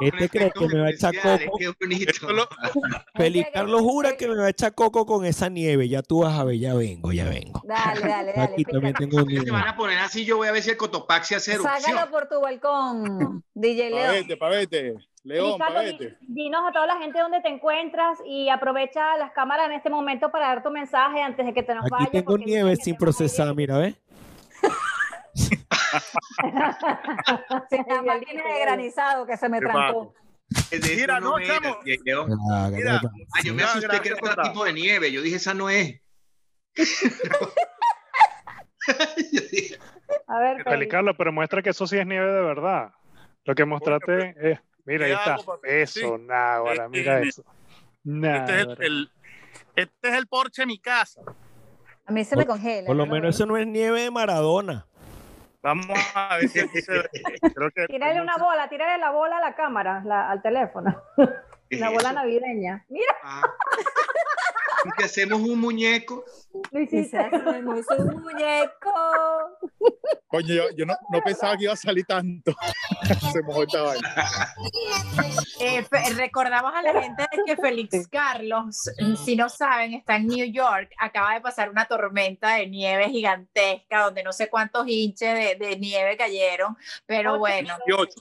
[0.00, 1.58] Este cree que me va a echar coco.
[3.16, 5.88] Feliz Carlos jura que me va a echar coco con esa nieve.
[5.88, 7.62] Ya tú vas a ver, ya vengo, ya vengo.
[7.64, 8.52] Dale, dale, dale.
[8.52, 10.76] Aquí también tengo un Se van a poner así, yo voy a ver si el
[10.76, 11.80] Cotopaxi se hace erupción.
[11.80, 14.06] Sácalo por tu balcón, DJ León.
[14.06, 14.94] Pavete, pavete.
[15.24, 15.58] León,
[15.98, 19.90] di- dinos a toda la gente dónde te encuentras y aprovecha las cámaras en este
[19.90, 22.12] momento para dar tu mensaje antes de que te nos Aquí vayas.
[22.12, 23.94] tengo nieve sin procesar, mira, ¿ves?
[27.88, 30.14] La máquina de granizado que se me trancó.
[30.82, 31.78] Mira, no, era, chamo.
[32.50, 33.00] Ah, Mira,
[33.44, 35.12] yo me No, asusté gracias que era otro tipo de nieve.
[35.12, 36.00] Yo dije, esa no es.
[39.16, 39.76] Dije,
[40.26, 40.70] A ver, Feli.
[40.76, 42.92] Feliz Carlos, pero muestra que eso sí es nieve de verdad.
[43.44, 44.58] Lo que mostraste es.
[44.84, 45.36] Mira, ahí ¿qué está.
[45.64, 46.22] Eso, Sí.
[46.26, 47.44] náguara, Eh, mira eh, eso.
[48.04, 49.10] Este es el, el-
[49.76, 51.20] este es el porche de mi casa.
[52.06, 52.86] A mí se me congela.
[52.86, 54.86] Por lo no menos eso no es nieve de Maradona.
[55.68, 57.08] Vamos a ver si aquí se ve.
[57.54, 61.02] Creo que Tírale una bola, tírale la bola a la cámara, la- al teléfono.
[61.68, 62.84] ¿qué es La bola navideña.
[62.88, 63.42] Mira, Ah.
[64.84, 66.24] Y que hacemos un muñeco.
[66.90, 68.92] Quizás hacemos un muñeco.
[70.28, 72.54] Coño, yo, yo no, no pensaba que iba a salir tanto.
[73.32, 74.14] Se mojó esta vaina.
[75.60, 75.84] Eh,
[76.16, 78.90] recordamos a la gente de que Félix Carlos,
[79.24, 80.90] si no saben, está en New York.
[80.98, 85.76] Acaba de pasar una tormenta de nieve gigantesca donde no sé cuántos hinches de, de
[85.78, 86.76] nieve cayeron.
[87.06, 88.14] Pero bueno, 18.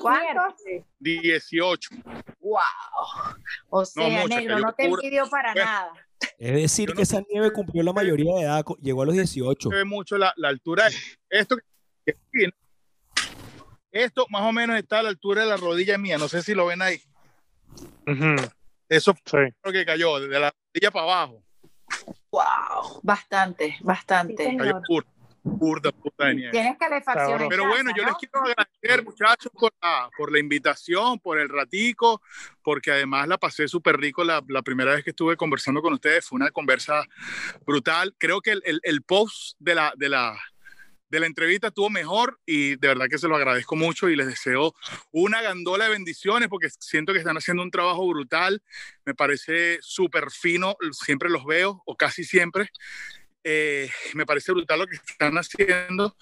[0.00, 0.62] ¿Cuántos?
[1.00, 1.90] 18.
[2.40, 2.60] ¡Wow!
[3.70, 5.92] O sea, mucho, negro, no te envidio para nada.
[6.38, 9.68] Es decir, que no- esa nieve cumplió la mayoría de edad, llegó a los 18.
[9.70, 10.88] Se ve mucho la, la altura.
[11.28, 11.56] Esto,
[13.90, 16.18] esto más o menos está a la altura de la rodilla mía.
[16.18, 17.00] No sé si lo ven ahí.
[18.88, 19.20] Eso Sí.
[19.24, 21.42] fue lo que cayó, de la rodilla para abajo.
[22.30, 23.00] ¡Wow!
[23.02, 24.46] Bastante, bastante.
[24.50, 24.56] Sí,
[25.58, 26.50] Pura, pura de nieve.
[26.52, 27.48] Tienes calefacción.
[27.48, 28.08] Pero casa, bueno, yo ¿no?
[28.08, 32.20] les quiero agradecer, muchachos, por la, por la invitación, por el ratico,
[32.62, 36.26] porque además la pasé súper rico la, la primera vez que estuve conversando con ustedes.
[36.26, 37.04] Fue una conversa
[37.64, 38.14] brutal.
[38.18, 40.38] Creo que el, el- el post de la, de, la,
[41.08, 44.26] de la entrevista estuvo mejor y de verdad que se lo agradezco mucho y les
[44.26, 44.74] deseo
[45.12, 48.62] una gandola de bendiciones porque siento que están haciendo un trabajo brutal.
[49.04, 52.70] Me parece súper fino, siempre los veo, o casi siempre.
[53.48, 56.16] Eh, me parece brutal lo que están haciendo.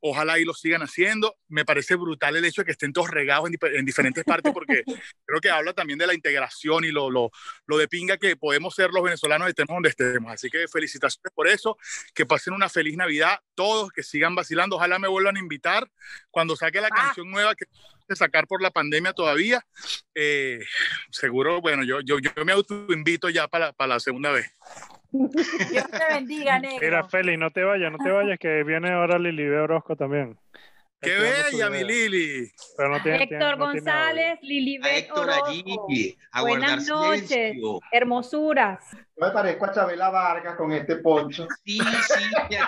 [0.00, 1.34] Ojalá y lo sigan haciendo.
[1.48, 4.52] Me parece brutal el hecho de que estén todos regados en, dif- en diferentes partes
[4.52, 4.82] porque
[5.24, 7.30] creo que habla también de la integración y lo, lo,
[7.66, 10.30] lo de pinga que podemos ser los venezolanos estemos donde estemos.
[10.30, 11.78] Así que felicitaciones por eso.
[12.14, 14.76] Que pasen una feliz Navidad todos, que sigan vacilando.
[14.76, 15.90] Ojalá me vuelvan a invitar
[16.30, 16.96] cuando saque la Ah.
[17.06, 17.64] canción nueva que
[18.08, 19.66] de sacar por la pandemia todavía.
[20.14, 20.60] Eh,
[21.10, 24.50] seguro, bueno, yo, yo, yo me autoinvito ya para, para la segunda vez.
[25.10, 26.78] Dios te bendiga, negro.
[26.82, 30.38] Mira, Feli, no te vayas, no te vayas, que viene ahora Lili Orozco también.
[31.00, 31.84] ¡Qué bella, mi.
[31.84, 32.50] Lili!
[32.76, 33.94] Pero no tiene, Héctor tiene- no tiene audio.
[33.94, 35.46] González, A Lilibet Héctor Orozco.
[35.46, 37.80] allí, a Buenas noches, silencio.
[37.92, 38.84] hermosuras.
[38.92, 41.46] Yo me parezco a Chabela Vargas con este poncho.
[41.64, 42.22] Sí, sí,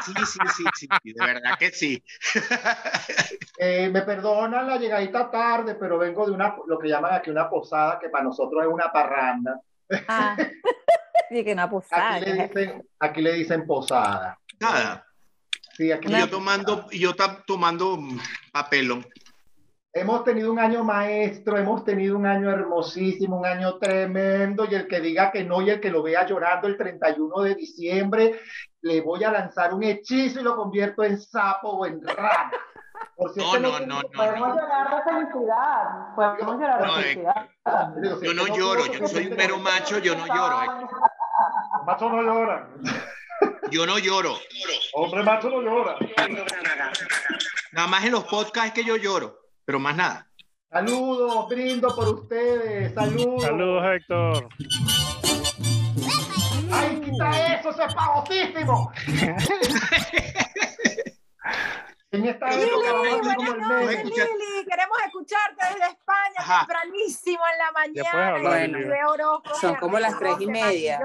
[0.04, 2.02] sí, sí, sí, sí, sí, de verdad que sí.
[3.62, 7.50] Eh, me perdonan la llegadita tarde, pero vengo de una, lo que llaman aquí una
[7.50, 9.60] posada, que para nosotros es una parranda.
[10.08, 10.36] Ah.
[11.70, 12.14] Posada.
[12.16, 14.38] Aquí le dicen, aquí le dicen posada.
[14.58, 15.06] Nada.
[15.74, 17.14] Sí, aquí Y yo tomando, y yo
[17.46, 17.98] tomando
[18.52, 19.06] papelón.
[19.92, 24.86] Hemos tenido un año maestro, hemos tenido un año hermosísimo, un año tremendo, y el
[24.86, 28.40] que diga que no y el que lo vea llorando el 31 de diciembre,
[28.82, 32.52] le voy a lanzar un hechizo y lo convierto en sapo o en rana.
[33.16, 34.54] Por si No, es que no, no, no, Podemos no.
[34.60, 36.14] llorar de felicidad.
[36.14, 37.48] Podemos llorar de No, eh, felicidad.
[38.22, 40.56] Yo no lloro, yo soy un mero macho, yo no lloro.
[41.86, 42.68] Macho no llora.
[43.70, 44.36] Yo no lloro.
[44.94, 45.96] Hombre macho no llora.
[47.72, 50.26] Nada más en los podcasts es que yo lloro, pero más nada.
[50.70, 52.94] Saludos, brindo por ustedes.
[52.94, 53.42] Saludos.
[53.42, 54.48] Saludos, Héctor.
[56.72, 57.70] ¡Ay, quita eso!
[57.70, 58.92] ¡Eso es pavosísimo!
[62.12, 63.92] en esta Pero época como el es que- meme.
[63.94, 66.58] escucha- Lili, queremos escucharte desde España Ajá.
[66.66, 68.28] tempranísimo en la mañana.
[68.36, 68.78] hablar, y Lili.
[68.84, 71.00] Lili Orozco, Son como las tres y media.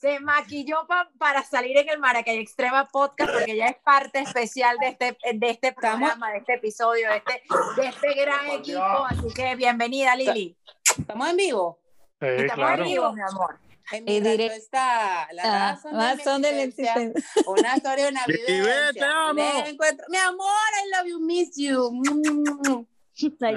[0.00, 4.76] Se maquilló pa- para salir en el Maracay Extrema Podcast porque ya es parte especial
[4.78, 7.42] de este, de este programa, de este episodio, de este,
[7.80, 8.82] de este gran equipo.
[9.08, 10.56] Así que bienvenida, Lili.
[10.98, 11.78] ¿Estamos en vivo?
[12.20, 12.82] Sí, Estamos claro.
[12.82, 13.58] en vivo, mi amor.
[13.92, 17.50] En Y rancho está la Ah, razón, razón de de mi la existencia, existencia.
[17.50, 19.10] una historia de una Vive, te vivencia.
[19.28, 19.42] amo.
[19.58, 20.06] un encuentro.
[20.08, 20.46] Mi amor,
[20.84, 21.90] I love you, miss you.
[21.92, 22.86] Mm.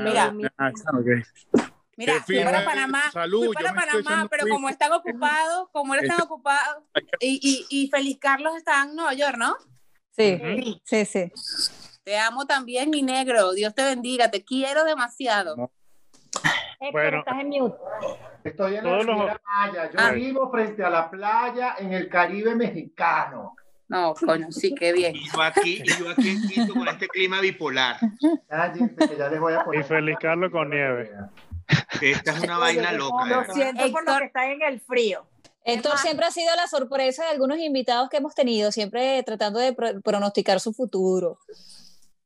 [0.03, 0.33] Mira.
[0.57, 1.62] Ah, ok.
[1.95, 6.17] Mira, fui para Panamá, Salud, fui para Panamá, pero como están ocupados, como él están
[6.17, 6.83] Este- ocupados,
[7.19, 9.55] y, y, y Feliz Carlos está en Nueva York, ¿no?
[10.11, 10.41] Sí,
[10.83, 11.31] sí, sí.
[12.03, 13.53] Te amo también, mi negro.
[13.53, 15.71] Dios te bendiga, te quiero demasiado.
[16.79, 17.19] Héctor, Bueno.
[17.19, 17.77] estás en mute.
[18.43, 19.89] Estoy en la Maya.
[19.91, 20.11] Yo Ah.
[20.11, 23.55] vivo frente a la playa en el Caribe mexicano.
[23.87, 25.15] No, coño, sí, qué bien.
[25.15, 27.97] Y yo aquí, y yo aquí en Quito con este clima bipolar.
[28.49, 29.81] Cállense, que ya les voy a poner.
[29.81, 31.11] Y Feliz Carlos con nieve.
[32.01, 33.25] Esta es una vaina loca.
[33.25, 33.53] Lo verdad.
[33.53, 35.25] siento por lo que están en el frío.
[35.65, 39.71] Héctor siempre ha sido la sorpresa de algunos invitados que hemos tenido, siempre tratando de
[39.73, 41.37] pro- pronosticar su futuro.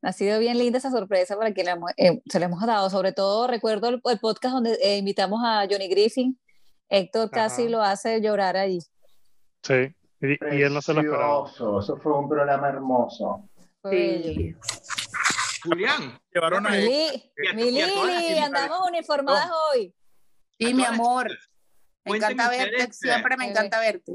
[0.02, 2.90] Ha sido bien linda esa sorpresa para hemos- eh, se le hemos dado.
[2.90, 6.38] Sobre todo recuerdo el, el podcast donde eh, invitamos a Johnny Griffin.
[6.88, 7.70] Héctor casi Ajá.
[7.70, 8.80] lo hace llorar allí.
[9.62, 9.94] Sí.
[10.20, 11.44] Y, y él no se lo esperaba.
[11.44, 13.48] Precioso, Eso fue un programa hermoso.
[13.84, 14.56] Bello.
[15.62, 18.62] Julián, Llevaron a Mi, Y a- mi y a todas las Lili, invitadas.
[18.62, 19.94] andamos uniformadas hoy.
[20.58, 21.30] Sí, mi amor.
[22.04, 24.14] Me encanta verte, siempre me encanta verte.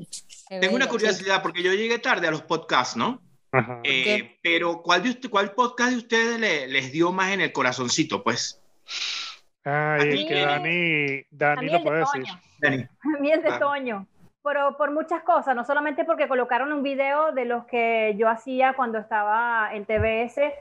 [0.62, 3.22] Tengo una curiosidad porque yo llegué tarde a los podcasts, ¿no?
[3.52, 3.82] Ajá.
[3.84, 7.52] Eh, pero ¿cuál, de usted, ¿cuál podcast de ustedes le- les dio más en el
[7.52, 8.24] corazoncito?
[8.24, 8.60] Pues,
[9.64, 12.24] Ay, que Dani, Dani lo puede decir.
[12.60, 12.84] Dani.
[12.84, 13.52] A mí el de.
[13.60, 14.08] Toño.
[14.44, 18.74] Pero por muchas cosas, no solamente porque colocaron un video de los que yo hacía
[18.74, 20.52] cuando estaba en TBS,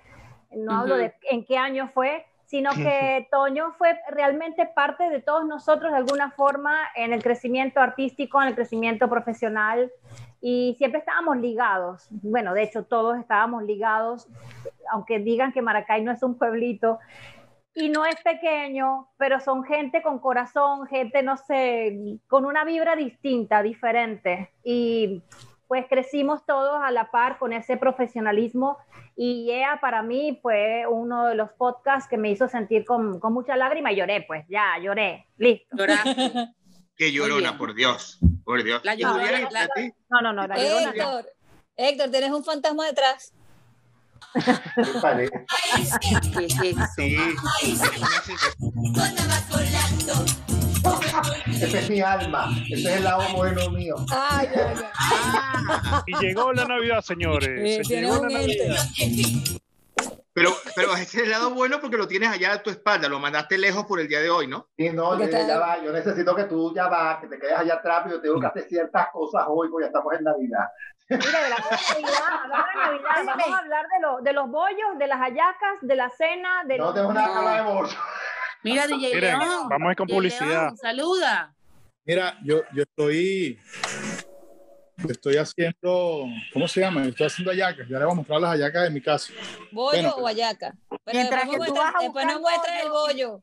[0.56, 5.46] no hablo de en qué año fue, sino que Toño fue realmente parte de todos
[5.46, 9.90] nosotros de alguna forma en el crecimiento artístico, en el crecimiento profesional
[10.42, 12.08] y siempre estábamos ligados.
[12.10, 14.28] Bueno, de hecho todos estábamos ligados,
[14.90, 16.98] aunque digan que Maracay no es un pueblito,
[17.74, 22.96] y no es pequeño, pero son gente con corazón, gente, no sé, con una vibra
[22.96, 24.50] distinta, diferente.
[24.62, 25.22] Y
[25.72, 28.76] pues crecimos todos a la par con ese profesionalismo
[29.16, 33.32] y EA para mí fue uno de los podcasts que me hizo sentir con, con
[33.32, 35.74] mucha lágrima y lloré, pues ya, lloré, listo.
[35.74, 36.12] Lloraste.
[36.98, 38.18] Qué llorona, por Dios.
[38.44, 38.84] Por Dios.
[38.84, 39.90] La ¿Y Julián, llorona, la- a ti?
[40.10, 41.18] No, no, no, la llorona no.
[41.18, 41.32] Héctor,
[41.76, 43.32] Héctor, tienes un fantasma detrás.
[44.34, 45.46] ¿Qué parece?
[46.34, 46.84] ¿Qué es eso?
[46.96, 47.16] Sí.
[51.46, 52.48] Ese es mi alma.
[52.70, 53.94] Ese es el lado bueno mío.
[54.10, 54.84] Ay, ay, ay.
[54.94, 57.48] Ah, Y llegó la Navidad, señores.
[57.48, 58.68] Eh, Se tienes llegó la un ente.
[58.68, 59.60] Navidad.
[60.34, 63.18] pero, pero ese es el lado bueno porque lo tienes allá a tu espalda, lo
[63.20, 64.68] mandaste lejos por el día de hoy, ¿no?
[64.76, 65.82] Sí, no, ya, va.
[65.82, 68.46] Yo necesito que tú ya va, que te quedes allá atrás, pero yo tengo que
[68.46, 70.64] hacer ciertas cosas hoy porque ya estamos en Navidad.
[71.10, 74.98] Mira, de la Navidad, hablando de Navidad, vamos a hablar de, lo- de los bollos,
[74.98, 77.96] de las hallacas, de la cena, de No los- tengo nada que hablar de bolso.
[78.62, 79.68] Mira, DJ Miren, León.
[79.68, 80.48] vamos a ir con DJ publicidad.
[80.48, 81.54] León, saluda.
[82.04, 83.58] Mira, yo, yo estoy,
[85.08, 87.04] estoy haciendo, ¿cómo se llama?
[87.06, 87.88] Estoy haciendo hallacas.
[87.88, 89.32] Ya le voy a mostrar las hallacas de mi casa.
[89.72, 90.74] ¿Bollo Bueno, o ayaca?
[91.04, 93.42] Pero Mientras después, que tú muestra- vas a después nos buscar muestras el bollo.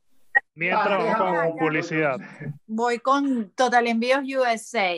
[0.60, 2.20] Mientras con publicidad.
[2.68, 4.94] Voy con Total Envíos USA.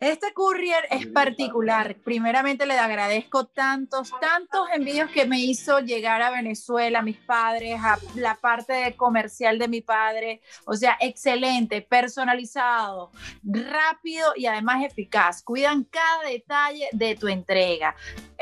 [0.00, 1.94] Este courier es particular.
[2.02, 7.78] Primeramente le agradezco tantos, tantos envíos que me hizo llegar a Venezuela, a mis padres,
[7.80, 10.40] a la parte comercial de mi padre.
[10.66, 13.12] O sea, excelente, personalizado,
[13.44, 15.44] rápido y además eficaz.
[15.44, 17.94] Cuidan cada detalle de tu entrega.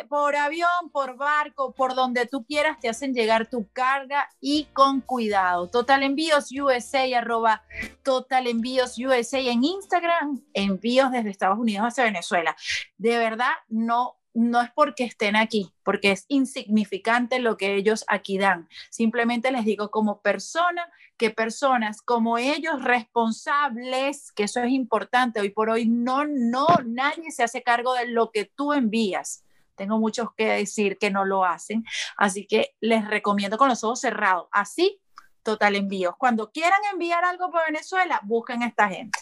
[0.09, 5.03] Por avión, por barco, por donde tú quieras, te hacen llegar tu carga y con
[5.03, 5.68] cuidado.
[5.68, 7.62] Total Envíos USA, arroba
[8.03, 12.57] Total Envíos USA en Instagram, envíos desde Estados Unidos hacia Venezuela.
[12.99, 18.38] De verdad, no, no es porque estén aquí, porque es insignificante lo que ellos aquí
[18.38, 18.69] dan.
[18.90, 25.51] Simplemente les digo como persona que personas como ellos responsables, que eso es importante, hoy
[25.51, 29.45] por hoy no, no, nadie se hace cargo de lo que tú envías.
[29.75, 31.85] Tengo muchos que decir que no lo hacen,
[32.16, 34.47] así que les recomiendo con los ojos cerrados.
[34.53, 35.00] Así,
[35.42, 36.14] total envíos.
[36.16, 39.18] Cuando quieran enviar algo para Venezuela, busquen a esta gente.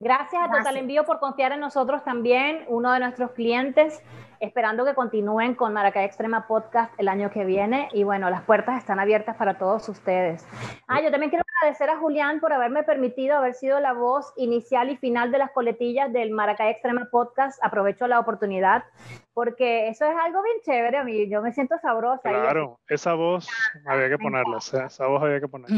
[0.00, 0.76] Gracias a Total Gracias.
[0.76, 4.02] Envío por confiar en nosotros también, uno de nuestros clientes.
[4.44, 7.88] Esperando que continúen con Maracay Extrema Podcast el año que viene.
[7.92, 10.46] Y bueno, las puertas están abiertas para todos ustedes.
[10.86, 14.90] Ah, yo también quiero agradecer a Julián por haberme permitido haber sido la voz inicial
[14.90, 17.58] y final de las coletillas del Maracay Extrema Podcast.
[17.62, 18.84] Aprovecho la oportunidad
[19.32, 21.28] porque eso es algo bien chévere a mí.
[21.28, 22.22] Yo me siento sabrosa.
[22.22, 23.48] Claro, esa voz
[23.86, 25.76] había que ponerla, esa voz había que ponerla.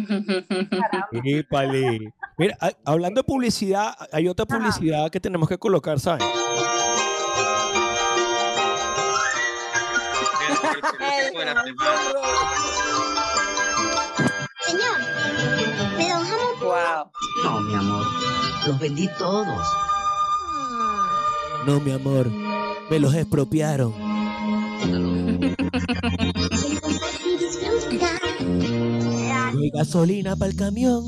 [2.36, 6.24] Mira, hablando de publicidad, hay otra publicidad que tenemos que colocar, ¿sabes?
[11.26, 11.46] Señor,
[15.98, 16.54] ¿me don jamón?
[16.60, 17.10] Wow.
[17.42, 18.06] No, mi amor,
[18.66, 19.66] los vendí todos.
[21.66, 22.30] No, mi amor,
[22.90, 23.92] me los expropiaron.
[29.52, 31.04] No hay gasolina para el camión.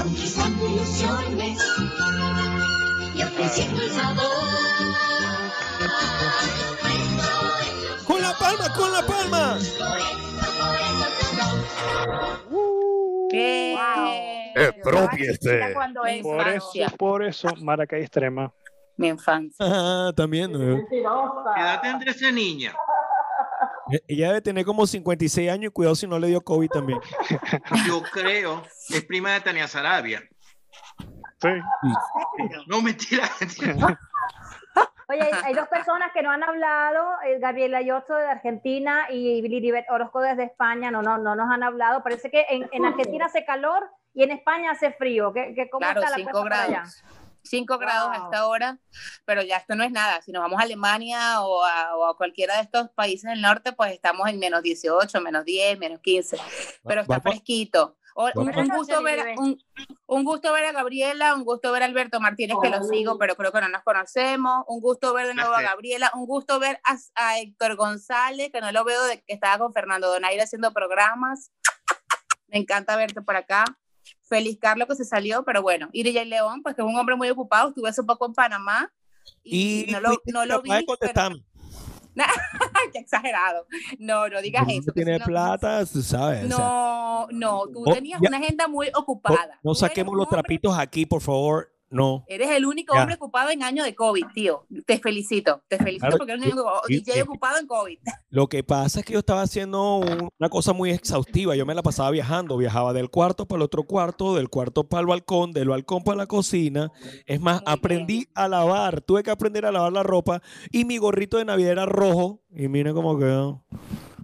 [0.00, 1.58] Conquistando ilusiones
[3.16, 4.41] y ofreciendo el sabor.
[8.32, 9.58] La palma, con la palma!
[15.72, 18.52] Cuando es Por eso, por eso, Maracay Extrema.
[18.96, 19.56] Mi infancia.
[19.58, 20.52] Ah, también.
[20.52, 20.86] ¿no?
[20.88, 22.74] ¿Qué edad tendrá esa niña?
[24.06, 27.00] Ella debe tener como 56 años y cuidado si no le dio COVID también.
[27.86, 30.22] Yo creo, es prima de Tania Sarabia.
[31.40, 31.48] Sí.
[32.66, 33.98] No, mentira, mentira.
[35.12, 39.42] Oye, hay, hay dos personas que no han hablado, eh, Gabriela Yotzo de Argentina y
[39.42, 42.02] Lilibet Orozco desde España, no, no, no nos han hablado.
[42.02, 45.32] Parece que en, en Argentina hace calor y en España hace frío.
[45.32, 46.68] ¿Qué, qué, ¿Cómo Claro, está la 5 cosa por allá?
[46.68, 47.04] grados.
[47.44, 48.78] 5 grados a esta hora,
[49.24, 50.22] pero ya esto no es nada.
[50.22, 53.72] Si nos vamos a Alemania o a, o a cualquiera de estos países del norte,
[53.72, 56.38] pues estamos en menos 18, menos 10, menos 15,
[56.84, 57.96] pero está fresquito.
[58.14, 59.58] Un, un gusto ver, a- un,
[60.06, 63.34] un gusto ver a Gabriela, un gusto ver a Alberto Martínez, que lo sigo, pero
[63.36, 64.64] creo que no nos conocemos.
[64.68, 65.62] Un gusto ver de nuevo a.
[65.62, 69.58] Gabriela, un gusto ver a, a Héctor González, que no lo veo de que estaba
[69.58, 71.50] con Fernando Donaire haciendo programas.
[72.48, 73.64] Me encanta verte por acá.
[74.28, 77.28] Feliz Carlos que se salió, pero bueno, Iriya León, pues que es un hombre muy
[77.30, 78.92] ocupado, estuve hace poco en Panamá
[79.44, 80.70] y, Y no lo, no lo vi.
[82.92, 83.66] Qué exagerado.
[83.98, 84.92] No, no digas eso.
[85.18, 86.46] no- plata, tú sabes.
[86.48, 89.58] No, no, tú Oh, tenías una agenda muy no- ocupada.
[89.62, 91.68] no saquemos los trapitos aquí, por favor.
[91.92, 92.24] No.
[92.26, 93.02] Eres el único Ya.
[93.02, 94.66] hombre ocupado en año de COVID, tío.
[94.86, 97.98] Te felicito, te felicito Claro, porque eres el único DJ ocupado en COVID.
[98.30, 101.54] Lo que pasa es que yo estaba haciendo un- una cosa muy exhaustiva.
[101.54, 102.56] Yo me la pasaba viajando.
[102.56, 106.16] Viajaba del cuarto para el otro cuarto, del cuarto para el balcón, del balcón para
[106.16, 106.90] la cocina.
[107.26, 109.02] Es más, aprendí a lavar.
[109.02, 110.40] Tuve que aprender a lavar la ropa.
[110.70, 112.40] Y mi gorrito de Navidad era rojo.
[112.54, 113.62] Y mira cómo quedó.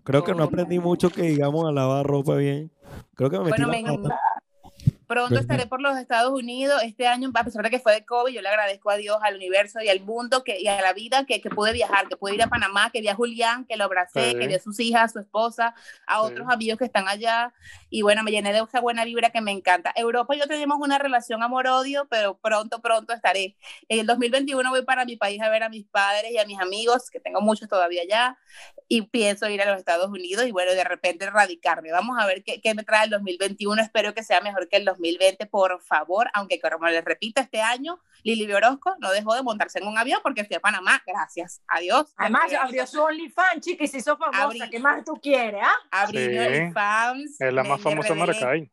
[0.04, 2.72] Creo que no aprendí mucho que digamos a lavar ropa bien.
[3.14, 4.20] Creo que me metí Bueno, la me- pata.
[5.08, 6.82] Pronto estaré por los Estados Unidos.
[6.84, 9.36] Este año, a pesar de que fue de COVID, yo le agradezco a Dios, al
[9.36, 12.34] universo y al mundo que, y a la vida que, que pude viajar, que pude
[12.34, 14.38] ir a Panamá, que vi a Julián, que lo abracé, Sí.
[14.38, 15.74] que vi a sus hijas, a su esposa,
[16.06, 16.20] a Sí.
[16.26, 17.54] otros amigos que están allá.
[17.88, 19.92] Y bueno, me llené de esa buena vibra que me encanta.
[19.96, 23.56] Europa y yo tenemos una relación amor-odio, pero pronto, pronto estaré.
[23.88, 26.60] En el 2021 voy para mi país a ver a mis padres y a mis
[26.60, 28.38] amigos, que tengo muchos todavía allá,
[28.88, 31.92] y pienso ir a los Estados Unidos y bueno, de repente radicarme.
[31.92, 33.80] Vamos a ver qué, qué me trae el 2021.
[33.80, 37.98] Espero que sea mejor que el 2020, por favor, aunque como les repito, este año
[38.24, 41.02] Lili Orozco no dejó de montarse en un avión porque fui a Panamá.
[41.06, 41.62] Gracias.
[41.68, 42.12] Adiós.
[42.16, 44.44] Además, abrió su OnlyFans, chica, y se hizo famosa.
[44.64, 46.02] Abrí- ¿Qué más tú quieres, ah?
[46.02, 46.38] Abrí mi Sí.
[46.38, 47.40] OnlyFans.
[47.40, 48.70] Es la más famosa de revelé- Maracay.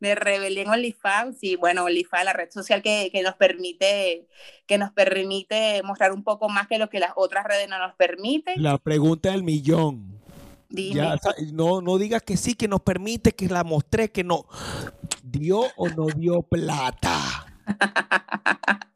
[0.00, 4.26] me rebelé en OnlyFans y bueno, OnlyFans, la red social que, que nos permite
[4.66, 7.94] que nos permite mostrar un poco más que lo que las otras redes no nos
[7.94, 8.62] permiten.
[8.62, 10.17] La pregunta del millón.
[10.68, 10.94] Dime.
[10.96, 11.18] Ya,
[11.52, 14.46] no, no digas que sí, que nos permite, que la mostré, que no.
[15.22, 17.46] ¿Dio o no dio plata?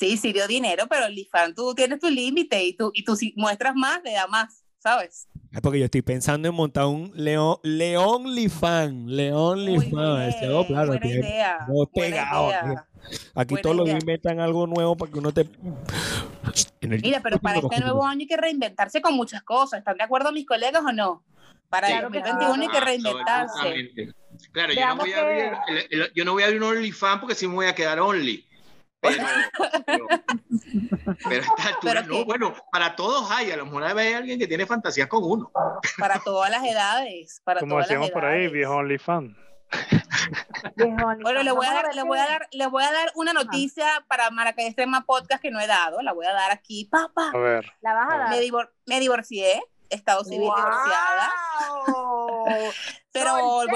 [0.00, 3.34] Sí, sí dio dinero, pero OnlyFans tú tienes tu límite y tú, y tú si
[3.36, 5.28] muestras más, le da más, ¿sabes?
[5.52, 10.30] Es porque yo estoy pensando en montar un León, León Lifan, León Lifan.
[10.52, 12.48] Oh, claro, buena tiene- idea, no, pegado.
[12.50, 12.86] idea.
[13.34, 13.54] aquí.
[13.54, 13.94] Buena todos los idea.
[13.94, 15.42] días inventan algo nuevo para que uno te.
[16.80, 19.78] En el- Mira, pero para este nuevo año hay que reinventarse con muchas cosas.
[19.80, 21.22] ¿Están de acuerdo mis colegas o no?
[21.68, 22.00] Para el Sí.
[22.02, 23.92] 2021 hay que reinventarse.
[24.52, 27.34] Claro, yo no, voy a que- abrir, yo no voy a abrir un OnlyFans porque
[27.34, 28.46] sí me voy a quedar Only.
[29.02, 29.24] Pero,
[31.28, 34.66] pero, esta altura, no, bueno, para todos hay, a lo mejor hay alguien que tiene
[34.66, 35.50] fantasías con uno.
[35.98, 37.40] Para todas las edades.
[37.44, 39.36] Para Como todas las decíamos por ahí, viejo OnlyFans.
[40.76, 43.86] Bueno, le voy, a dar, le, voy a dar, le voy a dar una noticia
[44.08, 46.02] para Maracay Extrema Podcast que no he dado.
[46.02, 46.86] La voy a dar aquí.
[46.90, 47.30] Papá.
[47.32, 47.72] A ver.
[47.80, 48.30] La vas a dar.
[48.30, 49.62] Me, divor- me divorcié.
[49.90, 50.56] Estado civil Wow.
[50.56, 51.30] divorciada.
[53.12, 53.32] Pero
[53.66, 53.72] bueno,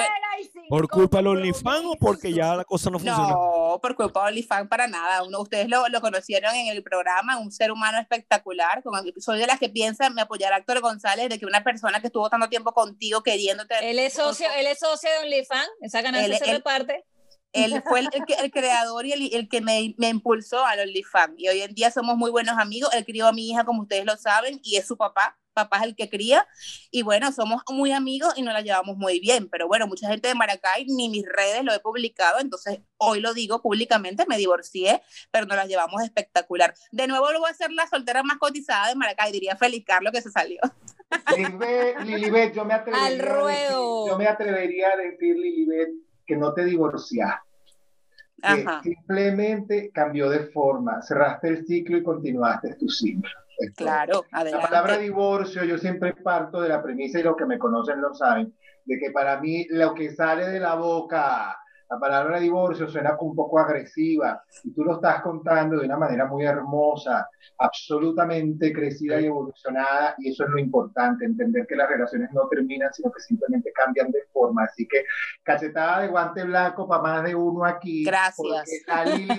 [0.68, 3.30] ¿Por culpa del OnlyFans o porque ya la cosa no funciona?
[3.30, 5.22] No, por culpa de OnlyFans para nada.
[5.24, 8.82] Uno, ustedes lo, lo conocieron en el programa, un ser humano espectacular.
[8.82, 12.06] Con, soy de las que piensan, me apoyará Héctor González, de que una persona que
[12.06, 13.74] estuvo tanto tiempo contigo queriéndote.
[13.90, 17.04] Él es socio, él es socio de OnlyFans, esa ganancia Él- se él- reparte.
[17.54, 18.08] Él fue el,
[18.42, 21.34] el creador y el, el que me, me impulsó al OnlyFans.
[21.38, 22.92] Y hoy en día somos muy buenos amigos.
[22.92, 25.38] Él crió a mi hija, como ustedes lo saben, y es su papá.
[25.54, 26.44] Papá es el que cría.
[26.90, 29.48] Y bueno, somos muy amigos y nos la llevamos muy bien.
[29.48, 32.40] Pero bueno, mucha gente de Maracay, ni mis redes lo he publicado.
[32.40, 35.00] Entonces, hoy lo digo públicamente, me divorcié,
[35.30, 36.74] pero nos la llevamos espectacular.
[36.90, 40.12] De nuevo, lo voy a ser la soltera más cotizada de Maracay, diría Félix Carlos,
[40.12, 40.58] que se salió.
[41.36, 43.98] Lilibet, Lilibet, yo me atrevería, Al a ruedo.
[44.00, 45.90] decir, yo me atrevería a decir, Lilibet,
[46.26, 47.48] que no te divorciaste.
[48.36, 48.82] Que Ajá.
[48.82, 53.30] simplemente cambió de forma, cerraste el ciclo y continuaste tu ciclo.
[53.76, 54.66] Claro, La adelante.
[54.66, 58.52] palabra divorcio, yo siempre parto de la premisa, y los que me conocen lo saben,
[58.84, 61.56] de que para mí lo que sale de la boca,
[61.90, 66.26] la palabra divorcio suena un poco agresiva, y tú lo estás contando de una manera
[66.26, 67.28] muy hermosa,
[67.58, 72.92] absolutamente crecida y evolucionada, y eso es lo importante, entender que las relaciones no terminan,
[72.92, 74.64] sino que simplemente cambian de forma.
[74.64, 75.04] Así que
[75.42, 78.04] cachetada de guante blanco para más de uno aquí.
[78.04, 78.36] Gracias.
[78.36, 79.38] Porque Lili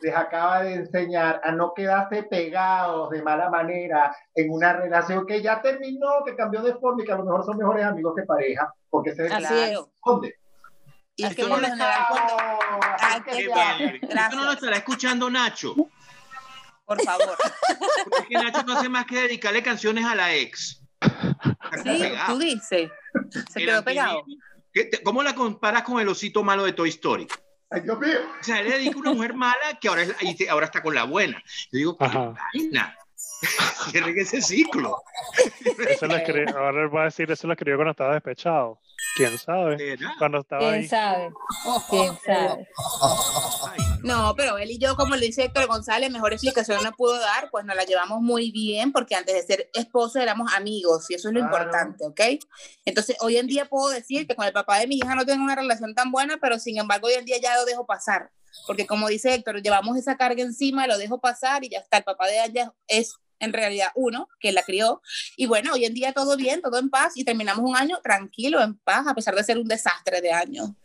[0.00, 5.42] les acaba de enseñar a no quedarse pegados de mala manera en una relación que
[5.42, 8.22] ya terminó, que cambió de forma y que a lo mejor son mejores amigos que
[8.22, 9.80] pareja, porque se Así es.
[10.04, 10.34] ¿Dónde?
[11.18, 11.66] Y que Esto no lo.
[11.68, 14.00] Ah, bien.
[14.08, 15.74] Esto no lo estará escuchando Nacho.
[16.84, 17.36] Por favor.
[18.10, 20.80] Porque Nacho no hace más que dedicarle canciones a la ex.
[21.82, 22.90] Sí, tú dices.
[23.50, 24.24] Se quedó pegado.
[24.72, 27.26] ¿Qué te- ¿Cómo la comparas con el osito malo de Toy Story?
[27.70, 28.18] Ay, Dios mío.
[28.40, 30.82] O sea, él le dedica a una mujer mala que ahora, es, te- ahora está
[30.82, 31.42] con la buena.
[31.72, 32.96] Yo digo, qué vaina.
[33.90, 35.02] Cierren ese ciclo.
[35.88, 38.80] Eso lo escribió, ahora él va a decir, eso lo escribió cuando estaba despechado.
[39.18, 39.98] ¿Quién sabe?
[40.16, 40.88] Cuando estaba ¿Quién ahí.
[40.88, 41.30] sabe?
[41.90, 42.68] ¿Quién sabe?
[44.04, 47.50] No, pero él y yo, como le dice Héctor González, mejor explicación no pudo dar,
[47.50, 51.28] pues nos la llevamos muy bien, porque antes de ser esposos éramos amigos, y eso
[51.28, 52.20] es lo importante, ¿ok?
[52.84, 55.42] Entonces, hoy en día puedo decir que con el papá de mi hija no tengo
[55.42, 58.30] una relación tan buena, pero sin embargo, hoy en día ya lo dejo pasar,
[58.68, 62.04] porque como dice Héctor, llevamos esa carga encima, lo dejo pasar y ya está, el
[62.04, 65.00] papá de ella es en realidad uno que la crió
[65.36, 68.60] y bueno, hoy en día todo bien, todo en paz y terminamos un año tranquilo,
[68.60, 70.76] en paz, a pesar de ser un desastre de año.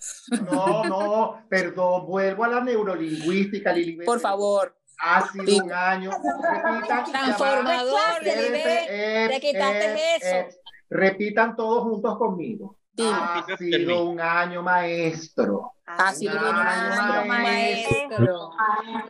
[0.51, 4.05] No, no, perdón, vuelvo a la neurolingüística, Lili.
[4.05, 4.77] Por favor.
[4.99, 6.11] Ha sido un año.
[6.11, 10.35] Repitan, Transformador, Espérense, Lilibet, eh, te quitaste eh, eso.
[10.35, 10.49] eh,
[10.89, 12.77] repitan todos juntos conmigo.
[12.99, 15.71] Ha sido un año maestro.
[15.85, 18.51] Ha sido un año maestro.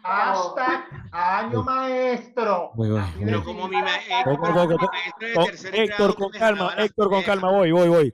[0.01, 2.71] Hashtag año maestro.
[3.19, 3.91] Pero como mi, ma-
[4.25, 7.51] Voy, como voy, mi voy, maestra de con- tercer Héctor, con calma, Héctor, con calma,
[7.51, 8.13] voy, voy, voy.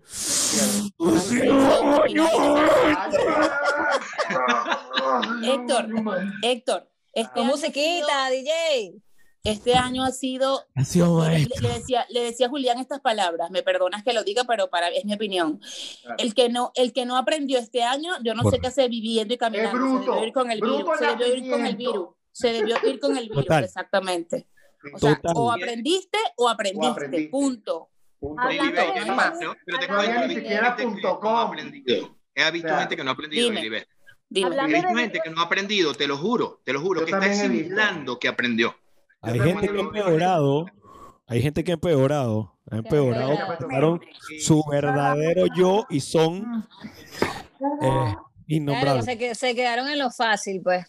[5.43, 5.87] Héctor,
[6.41, 9.01] Héctor, este ¿Cómo año se ha sido- quita, DJ?
[9.43, 11.61] Este año ha sido Ha sido le, maestro.
[11.61, 14.89] le decía, le decía a Julián estas palabras, me perdonas que lo diga, pero para
[14.89, 15.61] es mi opinión.
[16.17, 18.61] El que no, el que no aprendió este año, yo no sé Bueno.
[18.61, 19.77] qué hace viviendo y caminando.
[19.77, 20.97] Es bruto, se debió ir con el bruto virus.
[20.99, 22.07] Se debió ir con el virus.
[22.31, 23.63] Se debió ir con el virus, Total.
[23.63, 24.47] exactamente.
[24.93, 25.33] O sea, Total.
[25.35, 26.87] o aprendiste o aprendiste.
[26.91, 27.29] aprendiste.
[27.29, 27.89] Punto.
[28.21, 31.19] Lili, Hablando eso, pero- te cuento, ni he visto siquiera gente que punto no ha
[31.19, 31.37] com.
[31.37, 32.17] aprendido.
[32.35, 33.87] He visto O sea, gente que no ha aprendido, dime.
[34.45, 37.05] Hablando visto de gente que no ha aprendido, te lo juro, te lo juro, Yo
[37.05, 38.75] que está simulando que aprendió.
[39.21, 40.65] Hay gente que ha empeorado.
[41.27, 42.55] Hay gente que ha empeorado.
[42.71, 43.31] Ha empeorado.
[43.31, 43.57] empeorado.
[43.59, 44.01] Tomaron
[44.39, 46.67] su verdadero yo y son
[47.21, 49.05] eh, Claro, innombrables.
[49.05, 50.85] se, que- se quedaron en lo fácil, pues.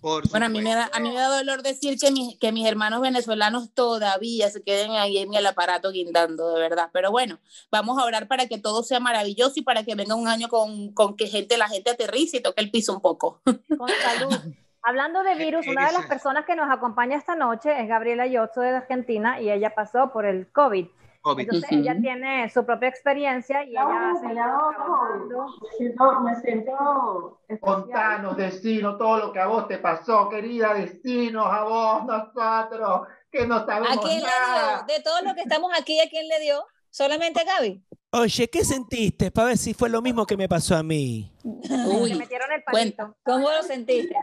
[0.00, 2.52] Por Bueno, a mí me da, a mí me da dolor decir que, mis, que
[2.52, 6.88] mis hermanos venezolanos todavía se queden ahí en el aparato guindando, de verdad.
[6.90, 7.38] Pero bueno,
[7.70, 10.94] vamos a orar para que todo sea maravilloso y para que venga un año con,
[10.94, 13.42] con que gente, la gente aterrice y toque el piso un poco.
[13.44, 14.34] Con salud.
[14.82, 18.62] Hablando de virus, una de las personas que nos acompaña esta noche es Gabriela Yotzo
[18.62, 20.86] de Argentina y ella pasó por el COVID.
[21.22, 21.40] COVID.
[21.42, 21.80] Entonces Ujú.
[21.80, 27.82] ella tiene su propia experiencia y ella No, hace ya no, siento, me siento especial.
[27.82, 33.46] Contanos, destino, todo lo que a vos te pasó, querida destinos, a vos, nosotros, que
[33.46, 34.82] no ¿A sabemos quién le nada.
[34.86, 34.96] dio?
[34.96, 36.64] De todos los que estamos aquí, ¿a quién le dio?
[36.90, 37.82] ¿Solamente Gaby?
[38.12, 39.30] Oye, ¿qué sentiste?
[39.30, 41.32] Para ver si fue lo mismo que me pasó a mí.
[41.44, 43.16] Uy, metieron el palito.
[43.22, 44.16] ¿Cómo lo sentiste?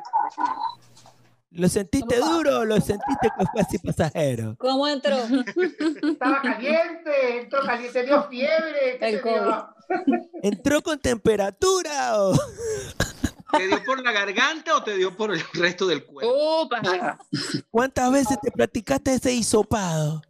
[1.51, 4.57] ¿Lo sentiste duro o lo sentiste que fue así pasajero?
[4.59, 5.15] ¿Cómo entró?
[5.15, 8.97] Estaba caliente, entró caliente, dio fiebre.
[8.99, 9.70] ¿qué El te dio?
[10.43, 12.38] ¿Entró con temperatura o...?
[13.57, 16.63] ¿Te dio por la garganta o te dio por el resto del cuerpo?
[16.63, 17.18] Upa.
[17.72, 20.22] ¿Cuántas veces te practicaste ese hisopado?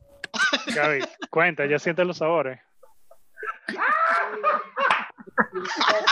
[0.76, 2.60] Gaby, cuenta, ya sientes los sabores.
[3.68, 3.84] Ya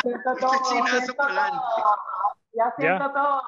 [0.02, 1.30] siento todo, siento todo.
[2.54, 3.42] Ya siento todo.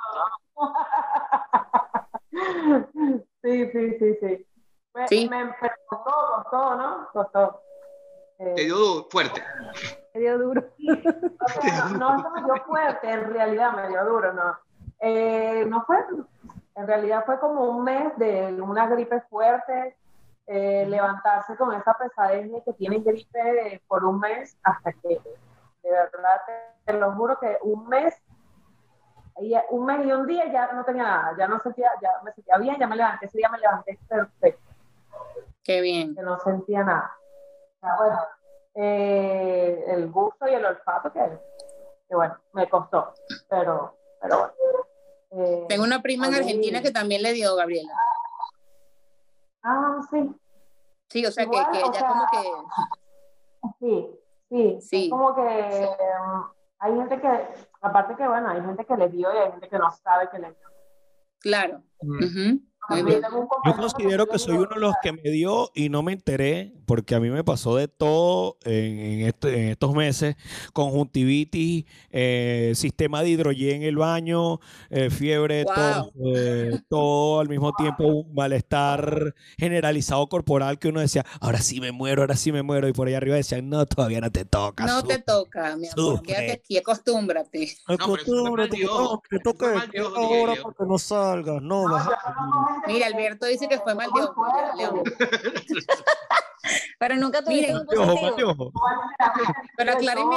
[3.43, 4.47] Sí, sí, sí, sí.
[4.93, 5.30] Me, Sí.
[5.30, 5.55] me,
[5.88, 7.07] costó, costó, ¿no?
[7.13, 7.61] Costó.
[8.39, 9.43] Eh, Te dio fuerte.
[10.13, 10.63] Me dio duro.
[10.80, 14.57] o sea, no, no me dio fuerte, en realidad me dio duro, no.
[14.99, 15.97] Eh, no fue,
[16.76, 19.95] en realidad fue como un mes de una gripe fuerte,
[20.47, 25.19] eh, levantarse con esa pesadez de que tienes gripe por un mes hasta que,
[25.83, 26.53] de verdad, te,
[26.91, 28.15] te lo juro que un mes,
[29.39, 32.31] y un mes y un día ya no tenía nada, ya no sentía, ya me
[32.31, 34.61] sentía bien, ya me levanté, ese día me levanté perfecto.
[35.63, 36.15] Qué bien.
[36.15, 37.11] Que no sentía nada.
[37.81, 38.19] Sea, bueno,
[38.75, 41.19] eh, el gusto y el olfato que,
[42.07, 43.13] que bueno, me costó,
[43.49, 44.53] pero, pero bueno.
[45.31, 47.91] Eh, Tengo una prima en Argentina que también le dio, Gabriela.
[49.70, 50.32] Ah, sí.
[51.09, 53.80] Sí, o sea, que, Igual, que o ya sea, como que...
[53.80, 54.09] Sí,
[54.49, 54.78] sí.
[54.82, 55.03] Sí.
[55.05, 56.43] Es como que um,
[56.80, 57.47] hay gente que,
[57.82, 60.39] aparte que bueno, hay gente que le dio y hay gente que no sabe que
[60.39, 60.70] le dio.
[61.39, 61.84] Claro.
[61.99, 62.66] Un
[63.65, 67.15] Yo considero que soy uno de los que me dio y no me enteré, porque
[67.15, 70.35] a mí me pasó de todo en, en este- en estos meses:
[70.73, 74.59] conjuntivitis, eh, sistema de hidrogen en el baño,
[74.89, 75.73] eh, fiebre, Wow.
[75.75, 81.81] tos, eh, todo al mismo tiempo, un malestar generalizado corporal que uno decía, ahora sí
[81.81, 84.45] me muero, ahora sí me muero, y por ahí arriba decían, no, todavía no te
[84.45, 84.85] toca.
[84.85, 85.23] No te sufre".
[85.25, 85.95] toca, mi amor.
[85.95, 86.25] Sufre.
[86.25, 87.75] Quédate aquí, acostúmbrate.
[87.88, 89.67] Acostúmbrate, no, que toca
[90.15, 92.17] ahora para que no salgas, no, baja.
[92.86, 95.03] Mira, Alberto dice que fue mal de ojo, ya, León.
[96.99, 98.71] Pero nunca tuviste Miren, un positivo.
[99.78, 100.36] Pero acláreme,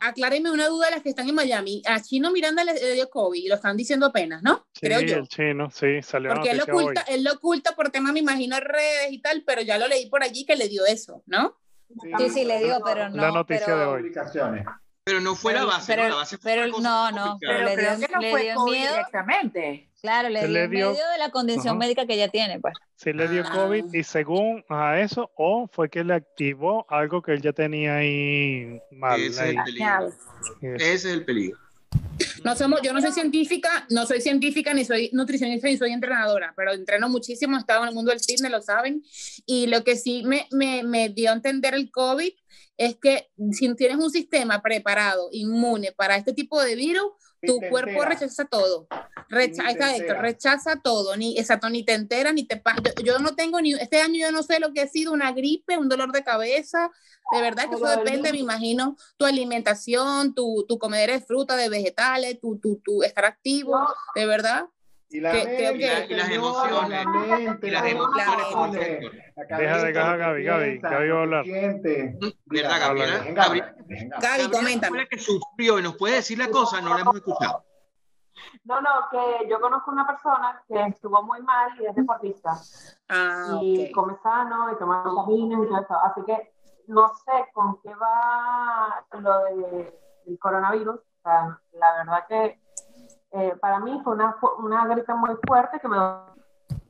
[0.00, 1.82] acláreme una duda a las que están en Miami.
[1.86, 4.66] A Chino Miranda le, dio COVID y lo están diciendo apenas, ¿no?
[4.72, 5.16] Sí, Creo yo.
[5.16, 6.84] el chino, sí, salió la Porque él lo, hoy.
[6.84, 9.88] oculta, él lo oculta por tema, me imagino, en redes y tal, pero ya lo
[9.88, 11.58] leí por allí que le dio eso, ¿no?
[12.18, 13.16] Sí, sí, le dio, pero no.
[13.16, 14.12] La noticia pero, de hoy.
[15.04, 16.08] Pero no fue la base, pero, ¿no?
[16.10, 18.72] La base fue pero no, no, pero le dio, que no le fue dio COVID
[18.72, 18.92] miedo.
[18.92, 19.88] directamente.
[20.00, 22.74] Claro, le dio le dio- medio de la condición médica que ella tiene, pues.
[22.96, 23.50] Sí le dio Ah.
[23.52, 27.96] COVID y según a eso, o fue que le activó algo que él ya tenía
[27.96, 29.20] ahí mal.
[29.20, 30.12] Ese es el peligro.
[30.62, 31.58] Ese es el peligro.
[32.44, 36.52] No somos, yo no soy científica, no soy científica, ni soy nutricionista, ni soy entrenadora,
[36.56, 39.02] pero entreno muchísimo, he estado en el mundo del fitness, lo saben.
[39.46, 42.32] Y lo que sí me, me, me dio a entender el COVID
[42.76, 47.12] es que si tienes un sistema preparado, inmune para este tipo de virus,
[47.46, 48.20] tu te cuerpo enteras.
[48.20, 48.86] rechaza todo.
[49.28, 49.62] Recha-
[50.20, 52.82] rechaza todo, ni exacto, ni te enteras, ni te pasa.
[52.82, 55.32] Yo, yo no tengo ni, este año yo no sé lo que ha sido una
[55.32, 56.90] gripe, un dolor de cabeza.
[57.32, 61.68] De verdad que eso depende, me imagino, tu alimentación, tu, tu comer de fruta, de
[61.70, 63.88] vegetales, tu, tu, tu estar activo, No.
[64.14, 64.66] de verdad.
[65.14, 66.88] Y la Que- mente, que- Y la- y las emociones.
[66.88, 68.26] la mente, Y las emociones
[69.36, 71.44] la Deja de que Gaby, Gaby, Gaby va a hablar.
[72.46, 73.18] ¿Verdad, Gabriela?
[73.24, 74.16] venga, Gabriela- venga.
[74.20, 77.64] Gaby, la que sufrió y nos puede decir la cosa, no la hemos escuchado.
[78.64, 82.56] No, no, que yo conozco una persona que estuvo muy mal y es deportista.
[83.08, 85.94] Ah, y come sano y toma vitaminas y todo eso.
[86.04, 86.52] Así que
[86.88, 90.96] no sé con qué va lo de- del coronavirus.
[90.96, 92.58] O sea, la verdad que
[93.32, 95.96] eh, para mí fue una, una gripe muy fuerte que me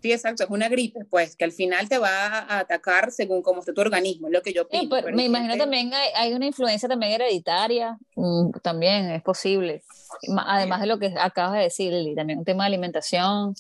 [0.01, 3.61] Sí, exacto, es una gripe, pues, que al final te va a atacar según cómo
[3.61, 4.89] esté tu organismo, es lo que yo Sí, pienso.
[4.89, 9.23] pues, pero me imagino gente- también hay, hay una influencia también hereditaria, mm, también es
[9.23, 9.83] posible.
[10.47, 13.55] Además de lo que acabas de decir, Lili, también un tema de alimentación,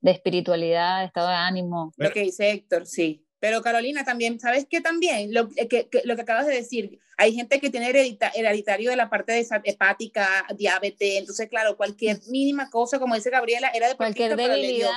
[0.00, 1.92] de espiritualidad, de estado de ánimo.
[1.96, 3.24] Lo que dice Héctor, sí.
[3.40, 5.32] Pero Carolina también, ¿sabes qué también?
[5.32, 8.96] Lo que, que- lo que acabas de decir, hay gente que tiene heredita- hereditario de
[8.96, 13.96] la parte de hepática, diabetes, entonces claro, cualquier mínima cosa, como dice Gabriela, era de
[13.96, 14.90] Cualquier debilidad.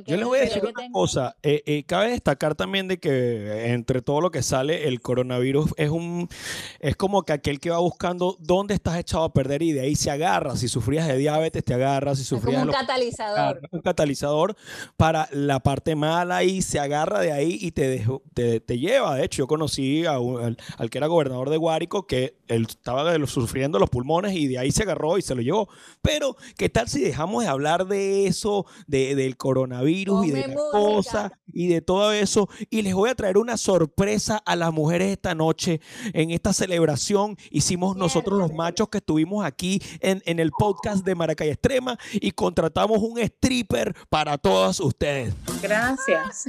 [0.00, 1.36] Yo les voy a decir una cosa.
[1.42, 5.70] eh, eh, cabe destacar también de que eh, entre todo lo que sale, el coronavirus
[5.76, 6.28] es un
[6.80, 9.94] es como que aquel que va buscando dónde estás echado a perder y de ahí
[9.94, 10.56] se agarra.
[10.56, 12.18] Si sufrías de diabetes, te agarras.
[12.18, 12.22] Si.
[12.22, 13.38] Es sufrías como un catalizador.
[13.38, 14.56] agarra un catalizador
[14.96, 19.16] para la parte mala y se agarra de ahí y te, te, te lleva.
[19.16, 22.66] De hecho, yo conocí a un- al, al que era gobernador de Guárico que él
[22.68, 25.68] estaba de los- sufriendo los pulmones y de ahí se agarró y se lo llevó.
[26.02, 30.54] Pero, ¿qué tal si dejamos de hablar de eso, de, del coronavirus y de Ponme
[30.54, 30.78] la música.
[30.78, 32.48] cosa y de todo eso?
[32.70, 35.80] Y les voy a traer una sorpresa a las mujeres esta noche
[36.12, 37.36] en esta celebración.
[37.50, 42.30] Hicimos nosotros los machos que estuvimos aquí en, en el podcast de Maracay Extrema y
[42.32, 45.34] contratamos un stripper para todas ustedes.
[45.62, 46.46] Gracias.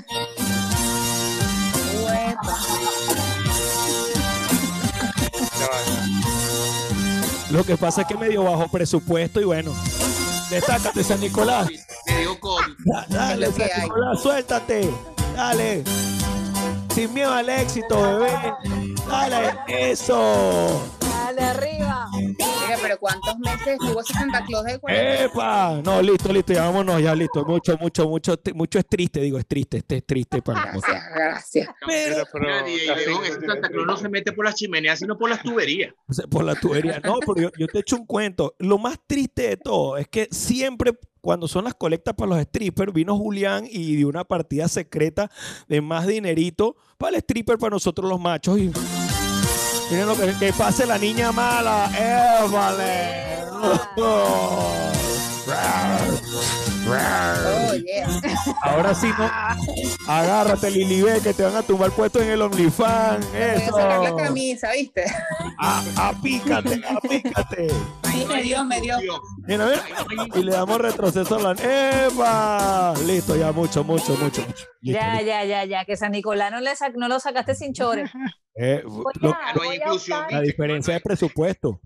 [2.03, 3.32] Uepa.
[7.51, 9.75] Lo que pasa es que medio bajo presupuesto y bueno,
[10.49, 11.67] destácate San Nicolás.
[12.07, 12.73] Me dio COVID.
[12.85, 13.81] Da- Dale, San.
[13.83, 14.89] Nicolás, suéltate.
[15.35, 15.83] Dale.
[16.93, 18.53] Sin miedo al éxito, bebé.
[19.07, 20.81] Dale, eso.
[21.33, 22.07] Al de arriba.
[22.81, 25.25] Pero ¿cuántos meses estuvo ese Santa Claus de cuarentena?
[25.25, 25.81] ¡Epa!
[25.83, 27.45] No, listo, listo, ya vámonos, ya listo.
[27.45, 30.97] Mucho, mucho, mucho, mucho es triste, digo, es triste, este es triste para nosotros.
[31.13, 31.69] Gracias.
[31.85, 32.23] Pero,
[33.23, 35.93] ese Santa Claus no se mete por las chimeneas, sino por las tuberías.
[36.29, 36.99] Por la tubería.
[37.03, 38.55] No, porque yo, yo te echo un cuento.
[38.59, 42.91] Lo más triste de todo es que siempre cuando son las colectas para los strippers,
[42.91, 45.31] vino Julián y dio una partida secreta
[45.69, 48.59] de más dinerito para el stripper, para nosotros los machos.
[48.59, 48.69] Y
[49.93, 51.89] miren lo que, que pase la niña mala.
[51.93, 53.23] ¡Eh, vale!
[56.85, 58.07] Oh, yeah.
[58.61, 59.29] Ahora sí, no.
[60.07, 63.25] Agárrate, Lilibé, que te van a tumbar puesto en el OnlyFans.
[63.31, 63.75] Voy a Eso.
[63.75, 65.05] sacar la camisa, ¿viste?
[65.59, 67.67] A, apícate, apícate.
[68.03, 68.97] Ahí me dio, me dio.
[69.47, 69.83] Mira, mira.
[70.35, 71.61] Y le damos retroceso a la.
[72.07, 72.93] ¡Epa!
[73.05, 74.41] Listo, ya mucho, mucho, mucho.
[74.41, 74.65] mucho.
[74.81, 75.25] Listo, Ya, listo.
[75.27, 78.11] ya, ya, ya, que San Nicolás no, le sac- no lo sacaste sin chores.
[78.55, 81.79] Eh, Voy lo- a- voy a optar- la diferencia de presupuesto.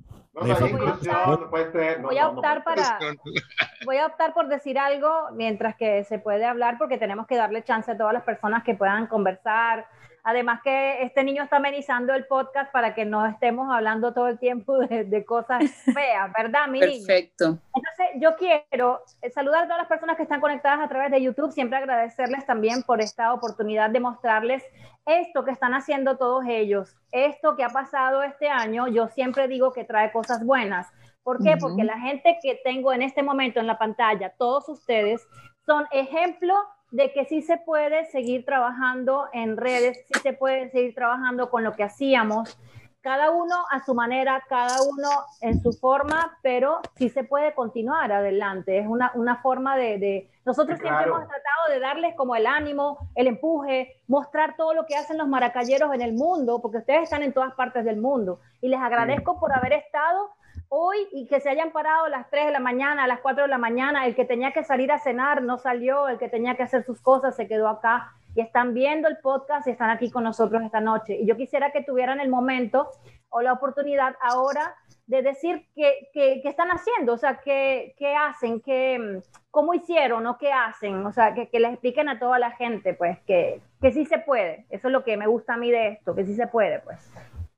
[2.02, 3.00] Voy a optar para,
[3.86, 7.64] voy a optar por decir algo mientras que se puede hablar porque tenemos que darle
[7.64, 9.88] chance a todas las personas que puedan conversar.
[10.30, 14.38] Además que este niño está amenizando el podcast para que no estemos hablando todo el
[14.38, 15.64] tiempo de, de cosas
[15.94, 17.08] feas, ¿verdad, mi niño?
[17.08, 17.60] Perfecto.
[17.74, 21.22] Entonces, yo quiero eh, saludar a todas las personas que están conectadas a través de
[21.22, 24.66] YouTube, siempre agradecerles también por esta oportunidad de mostrarles
[25.06, 29.72] esto que están haciendo todos ellos, esto que ha pasado este año, yo siempre digo
[29.72, 30.88] que trae cosas buenas.
[31.24, 31.52] ¿Por qué?
[31.52, 31.60] Ujú.
[31.62, 35.26] Porque la gente que tengo en este momento en la pantalla, todos ustedes,
[35.66, 36.54] son ejemplo
[36.92, 41.64] de que sí se puede seguir trabajando en redes, sí se puede seguir trabajando con
[41.64, 42.58] lo que hacíamos,
[43.02, 45.08] cada uno a su manera, cada uno
[45.40, 48.80] en su forma, pero sí se puede continuar adelante.
[48.80, 52.98] Es una, una forma de, de- Nosotros siempre hemos tratado de darles como el ánimo,
[53.16, 57.24] el empuje, mostrar todo lo que hacen los maracayeros en el mundo, porque ustedes están
[57.24, 58.42] en todas partes del mundo.
[58.62, 60.30] Y les agradezco por haber estado
[60.70, 63.43] hoy y que se hayan parado a las 3 de la mañana, a las 4
[63.43, 66.55] de la mañana, el que tenía que salir a cenar no salió, el que tenía
[66.55, 70.11] que hacer sus cosas se quedó acá y están viendo el podcast y están aquí
[70.11, 71.15] con nosotros esta noche.
[71.15, 72.89] Y yo quisiera que tuvieran el momento
[73.30, 74.76] o la oportunidad ahora
[75.07, 80.28] de decir qué, qué- qué están haciendo, o sea, qué, qué hacen, qué, cómo hicieron
[80.28, 83.61] o qué hacen, o sea, que, que les expliquen a toda la gente, pues, que,
[83.82, 84.65] que sí se puede.
[84.70, 87.09] Eso es lo que me gusta a mí de esto, que sí se puede, pues.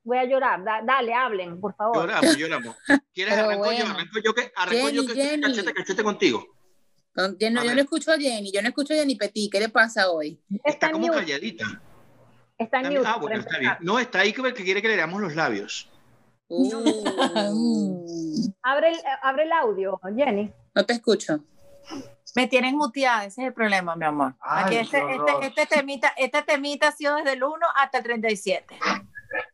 [0.02, 1.96] Voy a llorar, Da- dale, hablen, por favor.
[1.96, 2.76] Lloramos, lloramos.
[3.14, 3.70] ¿Quieres Pero arranco yo?
[3.78, 3.94] bueno.
[3.94, 5.42] Arranco yo que arranco yo Jenny, que estoy Jenny.
[5.42, 6.46] cachete cachete contigo.
[7.14, 9.52] Con- Yo no, yo no escucho a Jenny, yo no escucho a Jenny Petit.
[9.52, 10.40] ¿Qué le pasa hoy?
[10.64, 11.18] Está como mute.
[11.18, 11.82] calladita.
[12.56, 13.72] Está en Está- ah, bueno, está bien.
[13.80, 15.90] No, está ahí que que quiere que le leamos los labios.
[16.48, 20.50] Uh, Abre el, abre el audio, Jenny.
[20.74, 21.40] no te escucho.
[22.36, 24.34] Me tienen muteada, ese es el problema, mi amor.
[24.40, 28.04] Ay, Aquí este, este, este temita, este temita ha sido desde el 1 hasta el
[28.04, 28.78] 37.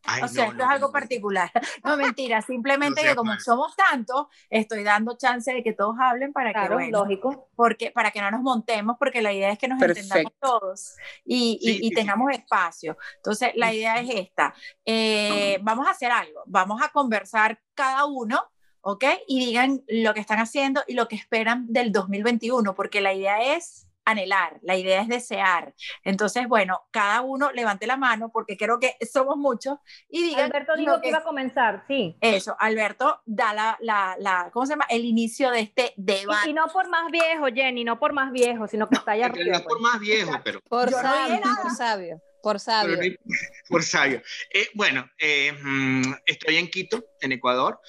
[0.03, 0.91] Ay, o sea, no, esto no, es algo no.
[0.93, 1.51] particular.
[1.83, 3.39] No, mentira, simplemente que como mal.
[3.39, 7.49] somos tantos, estoy dando chance de que todos hablen para que, Claro, bueno, lógico.
[7.55, 10.01] porque, para que no nos montemos, porque la idea es que nos Perfecto.
[10.17, 11.95] entendamos todos y, y- Sí, y sí, sí.
[11.95, 12.97] tengamos espacio.
[13.17, 14.53] Entonces, la idea es esta.
[14.85, 18.41] Eh, vamos a hacer algo, vamos a conversar cada uno,
[18.81, 19.03] ¿ok?
[19.27, 23.55] Y digan lo que están haciendo y lo que esperan del 2021, porque la idea
[23.55, 25.73] es anhelar, la idea es desear.
[26.03, 29.77] Entonces, bueno, cada uno levante la mano, porque creo que somos muchos,
[30.09, 32.17] y digan Alberto dijo que iba a comenzar, sí.
[32.21, 34.85] Eso, Alberto da la, la, la, ¿cómo se llama?
[34.89, 36.47] El inicio de este debate.
[36.47, 39.27] Y, y no por más viejo, Jenny, no por más viejo, sino que está allá
[39.27, 39.57] En realidad arriba.
[39.57, 39.91] es por pues.
[39.91, 40.61] más viejo, pero.
[40.61, 42.97] Por no sabio, por sabio, por sabio.
[42.97, 43.15] no
[43.69, 44.21] por sabio.
[44.53, 47.79] Eh, bueno, eh, mm, estoy en Quito, en Ecuador.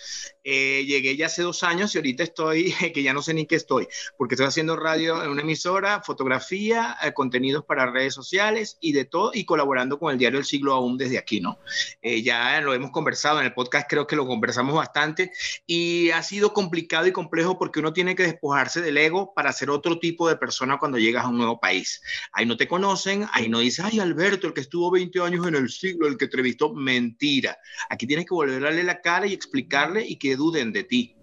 [0.45, 3.57] Eh, llegué ya hace dos años y ahorita estoy, que ya no sé ni qué
[3.57, 8.93] estoy, porque estoy haciendo radio en una emisora, fotografía, eh, contenidos para redes sociales y
[8.93, 11.59] de todo, y colaborando con el diario El Siglo aún desde aquí, ¿no?
[12.01, 15.33] Eh, ya lo hemos conversado en el podcast, creo que lo conversamos bastante,
[15.66, 19.70] y ha sido complicado y complejo porque uno tiene que despojarse del ego para ser
[19.70, 22.01] otro tipo de persona cuando llegas a un nuevo país.
[22.33, 25.55] Ahí no te conocen, ahí no dices, ay, Alberto, el que estuvo 20 años en
[25.55, 27.59] el siglo, el que entrevistó, mentira.
[27.91, 31.16] Aquí tienes que volver a darle la cara y explicarle y que duden de ti.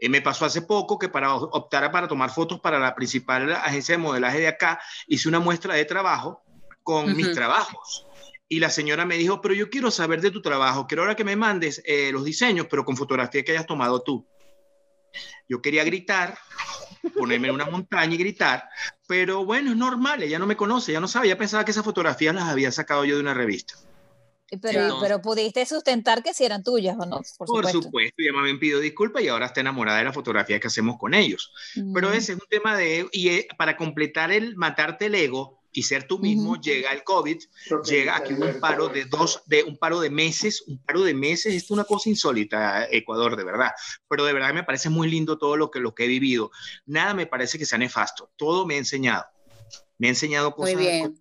[0.00, 3.94] Eh, me pasó hace poco que para optar para tomar fotos para la principal agencia
[3.94, 6.42] de modelaje de acá, hice una muestra de trabajo
[6.82, 8.06] con mis trabajos.
[8.48, 11.22] Y la señora me dijo, pero yo quiero saber de tu trabajo, quiero ahora que
[11.22, 14.26] me mandes eh, los diseños, pero con fotografía que hayas tomado tú.
[15.48, 16.36] Yo quería gritar,
[17.16, 18.68] ponerme en una montaña y gritar,
[19.06, 21.84] pero bueno, es normal, ella no me conoce, ella no sabe, ella pensaba que esas
[21.84, 23.74] fotografías las había sacado yo de una revista.
[24.50, 27.82] Pero, Entonces- pero pudiste sustentar que si eran tuyas o no, por, Por supuesto.
[27.82, 31.14] supuesto, ella me pidió disculpas y ahora está enamorada de la fotografía que hacemos con
[31.14, 31.52] ellos.
[31.94, 32.14] Pero Mm.
[32.14, 36.02] ese es un tema de, y eh, para completar el matarte el ego, y ser
[36.08, 37.38] tú mismo, llega el COVID,
[37.88, 41.54] llega aquí un paro de dos, de un paro de meses, un paro de meses,
[41.54, 43.70] es una cosa insólita, Ecuador, de verdad.
[44.08, 46.50] Pero de verdad me parece muy lindo todo lo que, lo que he vivido.
[46.86, 49.26] Nada me parece que sea nefasto, todo me ha enseñado.
[49.96, 50.74] Me ha enseñado cosas.
[50.74, 51.16] Muy bien.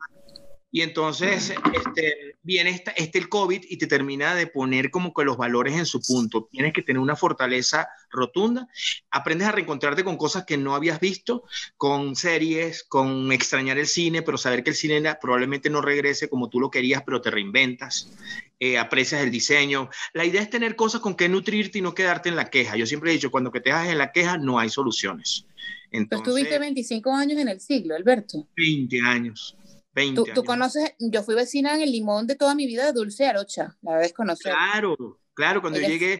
[0.71, 5.23] Y entonces este, viene esta, este el COVID y te termina de poner como que
[5.23, 6.47] los valores en su punto.
[6.51, 8.67] Tienes que tener una fortaleza rotunda.
[9.09, 11.43] Aprendes a reencontrarte con cosas que no habías visto,
[11.75, 16.49] con series, con extrañar el cine, pero saber que el cine probablemente no regrese como
[16.49, 18.11] tú lo querías, pero te reinventas.
[18.59, 19.89] Eh, aprecias el diseño.
[20.13, 22.75] La idea es tener cosas con que nutrirte y no quedarte en la queja.
[22.75, 25.45] Yo siempre he dicho, cuando que te dejas en la queja no hay soluciones.
[25.91, 28.47] Entonces, tú tuviste 25 años en el siglo, Alberto.
[28.55, 29.55] 20 años.
[30.33, 33.75] ¿Tú, conoces, yo fui vecina en el limón de toda mi vida de Dulce Arocha,
[33.81, 34.53] la vez conocer.
[34.53, 34.95] Claro,
[35.33, 36.19] claro, cuando llegué.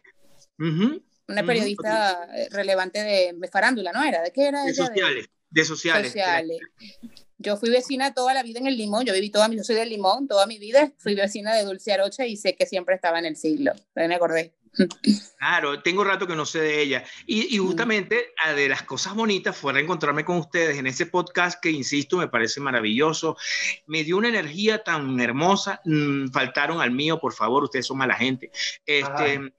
[0.58, 4.22] una periodista relevante de, farándula, ¿no era?
[4.22, 4.64] ¿De qué era?
[4.64, 6.14] De sociales, de, sociales.
[7.38, 9.76] Yo fui vecina toda la vida en el limón, yo viví toda mi, yo soy
[9.76, 13.18] del limón, toda mi vida fui vecina de Dulce Arocha y sé que siempre estaba
[13.18, 14.52] en el siglo, me acordé.
[15.38, 17.04] Claro, tengo rato que no sé de ella.
[17.26, 22.16] Y, justamente de las cosas bonitas fue reencontrarme con ustedes en ese podcast que, insisto,
[22.18, 23.36] me parece maravilloso.
[23.86, 25.80] Me dio una energía tan hermosa.
[25.84, 28.50] Mm, faltaron al mío, por favor, ustedes son mala gente.
[28.86, 29.52] Este,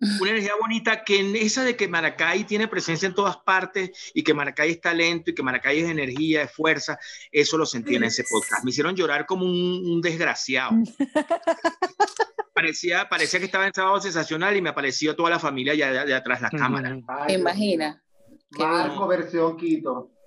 [0.00, 4.22] una energía bonita que en esa de que Maracay tiene presencia en todas partes y
[4.22, 6.98] que Maracay es talento y que Maracay es energía, es fuerza,
[7.32, 8.64] eso lo sentí en ese podcast.
[8.64, 10.70] Me hicieron llorar como un, desgraciado.
[12.54, 16.14] parecía, parecía que estaba en sábado sensacional y me apareció toda la familia ya de,
[16.14, 16.96] atrás de la cámara.
[17.28, 18.02] Imagina.
[18.50, 20.17] Marco versión Quito.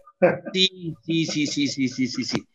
[0.54, 2.46] Sí, sí, sí, sí, sí, sí, sí, sí.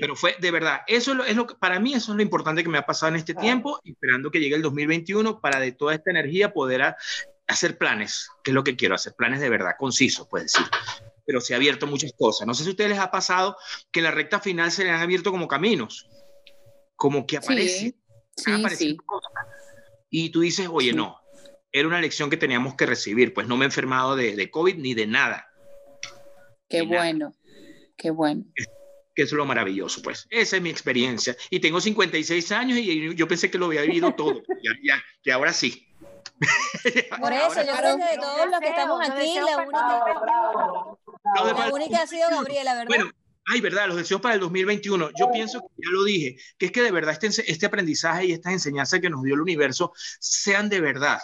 [0.00, 2.22] pero fue de verdad, eso es lo, es lo que, para mí eso es lo
[2.22, 5.72] importante que me ha pasado en este tiempo, esperando que llegue el 2021 para de
[5.72, 6.96] toda esta energía poder
[7.46, 10.66] hacer planes, que es lo que quiero hacer, planes de verdad, concisos, puedes decir.
[11.26, 12.46] Pero se ha abierto muchas cosas.
[12.46, 13.56] No sé si a ustedes les ha pasado
[13.92, 16.08] que en la recta final se les han abierto como caminos,
[16.96, 17.94] como que aparece,
[18.34, 19.30] sí, cosas.
[20.08, 21.20] Y tú dices, oye, no,
[21.70, 24.76] era una lección que teníamos que recibir, pues no me he enfermado de, de COVID
[24.76, 25.49] ni de nada
[26.70, 27.34] Qué bueno,
[27.96, 28.44] qué bueno.
[29.14, 30.28] Que es lo maravilloso, pues.
[30.30, 31.36] Esa es mi experiencia.
[31.50, 34.40] Y tengo 56 años y yo pensé que lo había vivido todo.
[34.62, 35.88] ya, ya, que ahora sí.
[36.38, 36.48] Por
[37.32, 40.04] eso, yo creo que de todos los que estamos aquí, la única,
[41.54, 42.86] la única ha sido Gabriela, ¿verdad?
[42.86, 43.10] Bueno,
[43.46, 45.10] ay, verdad, los deseos para el 2021.
[45.18, 48.32] Yo pienso que ya lo dije, que es que de verdad este, este aprendizaje y
[48.32, 51.18] estas enseñanzas que nos dio el universo sean de verdad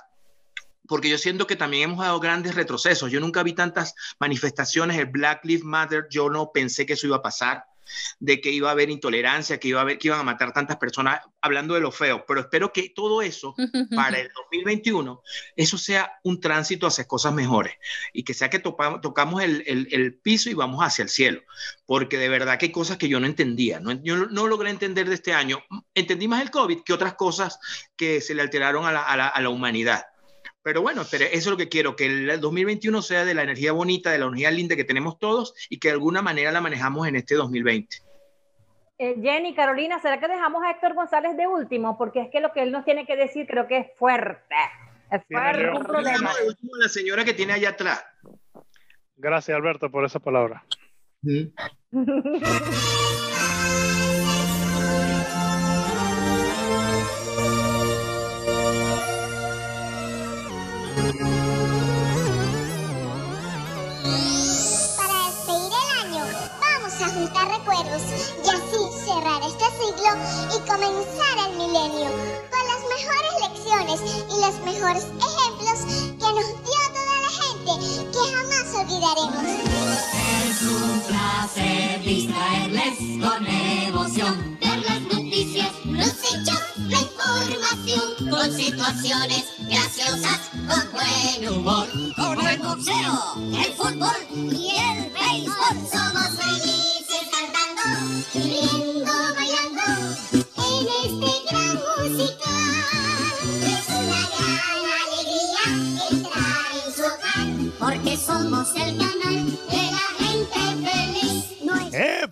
[0.88, 3.10] porque yo siento que también hemos dado grandes retrocesos.
[3.10, 7.16] Yo nunca vi tantas manifestaciones, el Black Lives Matter, yo no pensé que eso iba
[7.16, 7.64] a pasar,
[8.18, 10.76] de que iba a haber intolerancia, que iba a haber, que iban a matar tantas
[10.76, 13.54] personas, hablando de lo feo, pero espero que todo eso
[13.94, 15.22] para el 2021,
[15.56, 17.74] eso sea un tránsito hacia cosas mejores
[18.12, 21.42] y que sea que tocamos el, el, piso y vamos hacia el cielo,
[21.84, 25.08] porque de verdad que hay cosas que yo no entendía, no, yo no logré entender
[25.08, 25.62] de este año,
[25.94, 27.58] entendí más el COVID que otras cosas
[27.96, 30.06] que se le alteraron a la, a la, a la humanidad.
[30.66, 33.70] Pero bueno, pero eso es lo que quiero, que el 2021 sea de la energía
[33.70, 37.06] bonita, de la energía linda que tenemos todos y que de alguna manera la manejamos
[37.06, 37.98] en este 2020.
[38.98, 41.96] Eh, Jenny, Carolina, ¿será que dejamos a Héctor González de último?
[41.96, 44.56] Porque es que lo que él nos tiene que decir creo que es fuerte.
[45.08, 46.32] Es fuerte, un problema.
[46.80, 48.04] La señora que tiene allá atrás.
[49.14, 50.64] Gracias, Alberto, por esa palabra.
[51.22, 51.52] recuerdos
[69.88, 72.10] y comenzar el milenio
[72.50, 75.78] con las mejores lecciones y los mejores ejemplos
[76.18, 77.70] que nos dio toda la gente
[78.10, 79.44] que jamás olvidaremos.
[80.48, 89.44] Es un placer distraerles con emoción, ver las noticias, los hechos, la información, con situaciones
[89.68, 95.88] graciosas, con buen humor, con el boxeo, el fútbol y el béisbol.
[95.92, 96.95] Somos felices
[107.78, 109.25] porque somos el canal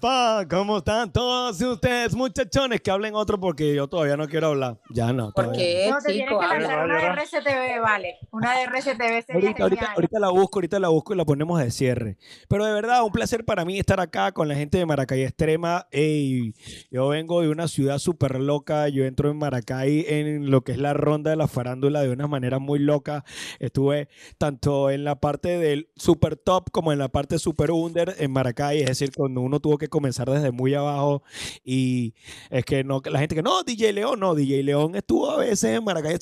[0.05, 0.47] ¡Epa!
[0.51, 2.83] ¿Cómo están todos ustedes, muchachones?
[2.83, 4.79] Que hablen otro porque yo todavía no quiero hablar.
[4.91, 5.33] Ya no.
[5.33, 8.19] ¿Por qué, no, te tienes que lanzar una de RCTV, vale.
[8.31, 11.59] Una de RCTV sería ahorita, ahorita, ahorita, la busco, ahorita la busco y la ponemos
[11.59, 12.19] de cierre.
[12.49, 15.87] Pero de verdad, un placer para mí estar acá con la gente de Maracay Extrema.
[15.91, 16.53] Ey,
[16.91, 18.91] yo vengo de una ciudad súper loca.
[18.91, 22.27] Yo entro en Maracay en lo que es la ronda de la farándula de una
[22.27, 23.25] manera muy loca.
[23.59, 28.31] Estuve tanto en la parte del super top como en la parte super under en
[28.33, 28.81] Maracay.
[28.81, 31.23] Es decir, cuando uno tuvo que comenzar desde muy abajo
[31.65, 32.15] y
[32.51, 35.65] es que no, la gente que no, DJ León, no, DJ León estuvo a veces
[35.65, 36.19] en Maracay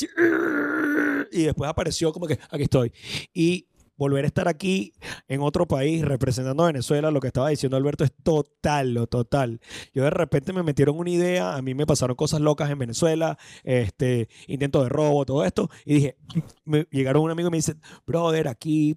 [1.33, 2.93] y después apareció como que aquí estoy.
[3.33, 3.67] Y
[4.03, 4.93] volver a estar aquí
[5.29, 9.61] en otro país representando a Venezuela, lo que estaba diciendo Alberto es total, lo total.
[9.95, 13.39] Yo de repente me metieron una idea, a mí me pasaron cosas locas en Venezuela,
[13.63, 16.17] este, intento de robo, todo esto, y dije,
[16.65, 18.97] me llegaron un amigo y me dice, brother, aquí,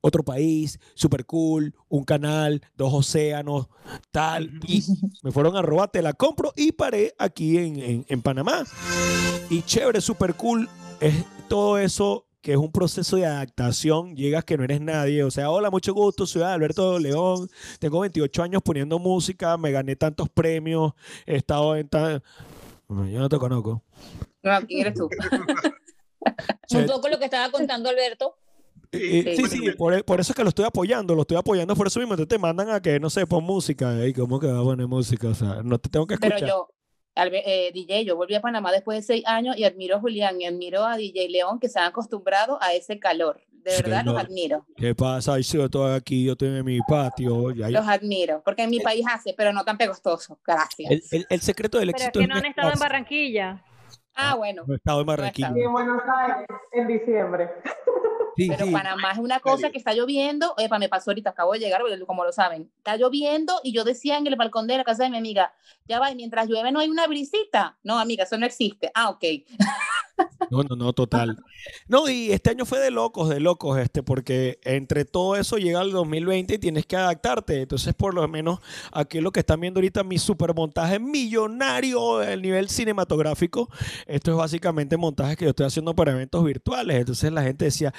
[0.00, 3.66] otro país, super cool, un canal, dos océanos,
[4.12, 4.84] tal, y
[5.24, 8.62] me fueron a robar, te la compro y paré aquí en, en, en Panamá.
[9.50, 10.68] Y chévere, super cool,
[11.00, 15.32] es todo eso que es un proceso de adaptación, llegas que no eres nadie, o
[15.32, 17.48] sea, hola, mucho gusto, soy Alberto León,
[17.80, 20.92] tengo 28 años poniendo música, me gané tantos premios,
[21.26, 22.22] he estado en tan...
[22.88, 23.82] Yo no te conozco.
[24.44, 25.08] No, ¿quién eres tú?
[26.72, 28.36] Un poco lo que estaba contando Alberto.
[28.92, 31.88] Eh, sí, sí, por, por eso es que lo estoy apoyando, lo estoy apoyando por
[31.88, 32.14] eso mismo.
[32.14, 34.06] Entonces te mandan a que, no sé, pon música.
[34.06, 35.26] ¿Y cómo que va a poner música?
[35.26, 36.38] O sea, no te tengo que escuchar.
[36.38, 36.68] Pero yo,
[37.16, 40.44] eh, DJ, yo volví a Panamá después de seis años y admiro a Julián y
[40.46, 43.40] admiro a DJ León que se han acostumbrado a ese calor.
[43.64, 44.12] De Sí, verdad no.
[44.12, 44.64] los admiro.
[44.76, 45.42] ¿Qué pasa?
[45.42, 47.50] Sí, yo estoy aquí, yo estoy en mi patio.
[47.50, 48.40] y ahí- Los admiro.
[48.44, 50.38] Porque en mi país hace, pero no tan pegostoso.
[50.46, 50.88] Gracias.
[50.88, 52.78] el, el- el secreto del Pero es éxito que no han estado en.
[52.78, 53.64] Barranquilla.
[54.16, 54.64] Ah, bueno.
[54.66, 55.52] No he estado en Barranquilla.
[55.54, 57.50] Y en Buenos Aires, en diciembre.
[58.36, 58.72] Sí, Pero sí.
[58.72, 60.54] Panamá es una cosa que está lloviendo.
[60.58, 62.70] Epa, me pasó ahorita, acabo de llegar, como lo saben.
[62.76, 65.54] Está lloviendo y yo decía en el balcón de la casa de mi amiga,
[65.86, 67.78] ya va, y mientras llueve no hay una brisita.
[67.82, 68.90] No, amiga, eso no existe.
[68.94, 69.24] Ah, ok.
[70.50, 71.36] No, no, no, total.
[71.88, 75.82] No, y este año fue de locos, de locos, este, porque entre todo eso llega
[75.82, 77.62] el 2020 y tienes que adaptarte.
[77.62, 78.60] Entonces, por lo menos,
[78.92, 83.68] aquí lo que están viendo ahorita, mi supermontaje millonario del nivel cinematográfico.
[84.06, 86.98] Esto es básicamente montajes que yo estoy haciendo para eventos virtuales.
[86.98, 87.92] Entonces, la gente decía,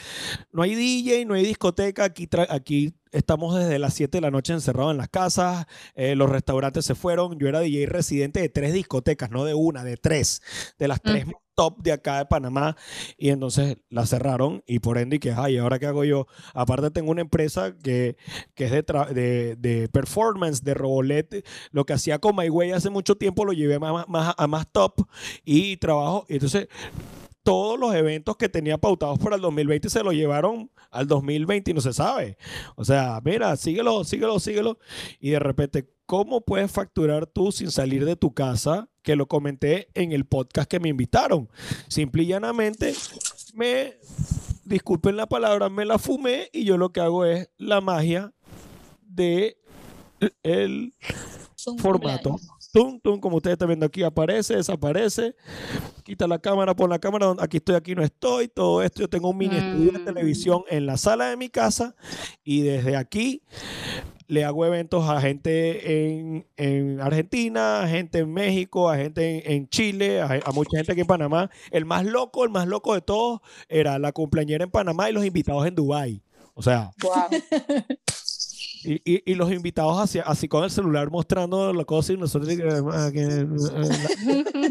[0.51, 4.53] no hay DJ, no hay discoteca, aquí, aquí estamos desde las 7 de la noche
[4.53, 5.65] encerrados en las casas,
[5.95, 9.83] eh, los restaurantes se fueron, yo era DJ residente de tres discotecas, no de una,
[9.83, 10.41] de tres,
[10.77, 11.25] de las tres
[11.57, 12.77] top de acá de Panamá,
[13.17, 16.27] y entonces la cerraron y por ende, que, ay, ¿ahora qué hago yo?
[16.53, 18.15] Aparte tengo una empresa que,
[18.53, 23.15] que es de, de, performance, de robolete, lo que hacía con My Way hace mucho
[23.15, 25.07] tiempo lo llevé más, más- a más top
[25.43, 26.67] y trabajo, entonces
[27.43, 31.73] todos los eventos que tenía pautados para el 2020 se lo llevaron al 2020 y
[31.73, 32.37] no se sabe.
[32.75, 34.79] O sea, mira, síguelo, síguelo, síguelo.
[35.21, 38.89] Y de repente, ¿cómo puedes facturar tú sin salir de tu casa?
[39.03, 41.47] Que lo comenté en el podcast que me invitaron.
[41.87, 42.95] Simple y llanamente,
[43.53, 43.93] me,
[44.65, 48.33] disculpen la palabra, me la fumé y yo lo que hago es la magia
[49.01, 49.57] de
[50.43, 50.93] el
[51.77, 52.37] formato.
[52.73, 55.35] Tum, tum, como ustedes están viendo aquí, aparece, desaparece,
[56.03, 59.01] quita la cámara, pon la cámara, donde- aquí estoy, aquí no estoy, todo esto.
[59.01, 61.95] Yo tengo un mini estudio de televisión en la sala de mi casa
[62.43, 63.41] y desde aquí
[64.27, 69.51] le hago eventos a gente en, en Argentina, a gente en México, a gente en,
[69.51, 71.49] en Chile, a, a mucha gente aquí en Panamá.
[71.71, 75.25] El más loco, el más loco de todos era la cumpleañera en Panamá y los
[75.25, 76.21] invitados en Dubái.
[76.53, 76.91] O sea,
[78.83, 82.49] y, y- y los invitados así, así con el celular mostrando la cosa y nosotros
[82.49, 82.61] eh,
[83.07, 83.57] aquí, eh, en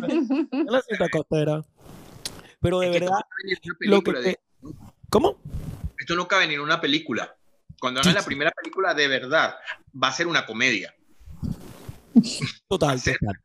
[0.00, 1.64] la, en la cinta costera.
[2.61, 3.18] Pero de verdad,
[3.80, 4.38] lo que de-
[5.11, 5.36] ¿Cómo?
[5.98, 7.36] Esto no cabe ni en una película.
[7.81, 9.57] Cuando hagan la primera película de verdad,
[10.03, 10.95] va a ser una comedia.
[12.68, 13.41] Total, total.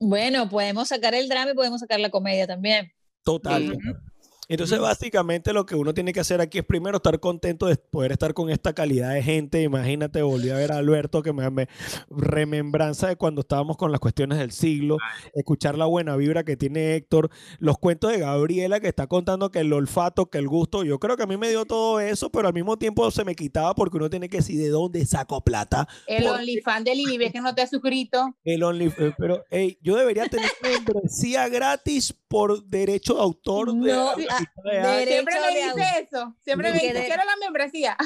[0.00, 2.92] Bueno, podemos sacar el drama y podemos sacar la comedia también.
[3.22, 3.72] Total.
[3.72, 4.02] total.
[4.48, 8.12] Entonces, básicamente lo que uno tiene que hacer aquí es primero estar contento de poder
[8.12, 9.62] estar con esta calidad de gente.
[9.62, 11.68] Imagínate, volví a ver a Alberto, que me, me
[12.08, 14.96] remembranza de cuando estábamos con las cuestiones del siglo,
[15.34, 19.60] escuchar la buena vibra que tiene Héctor, los cuentos de Gabriela que está contando que
[19.60, 20.84] el olfato, que el gusto.
[20.84, 23.34] Yo creo que a mí me dio todo eso, pero al mismo tiempo se me
[23.34, 25.86] quitaba porque uno tiene que decir de dónde saco plata.
[26.06, 28.34] El Por- OnlyFans de Lili, ves que no te has suscrito.
[28.44, 33.72] el Only, eh, pero hey, yo debería tener membresía gratis por derecho de autor.
[33.74, 36.36] de- No, de- Siempre Derecho me de dice eso.
[36.42, 37.96] Siempre me dice, quiero la membresía.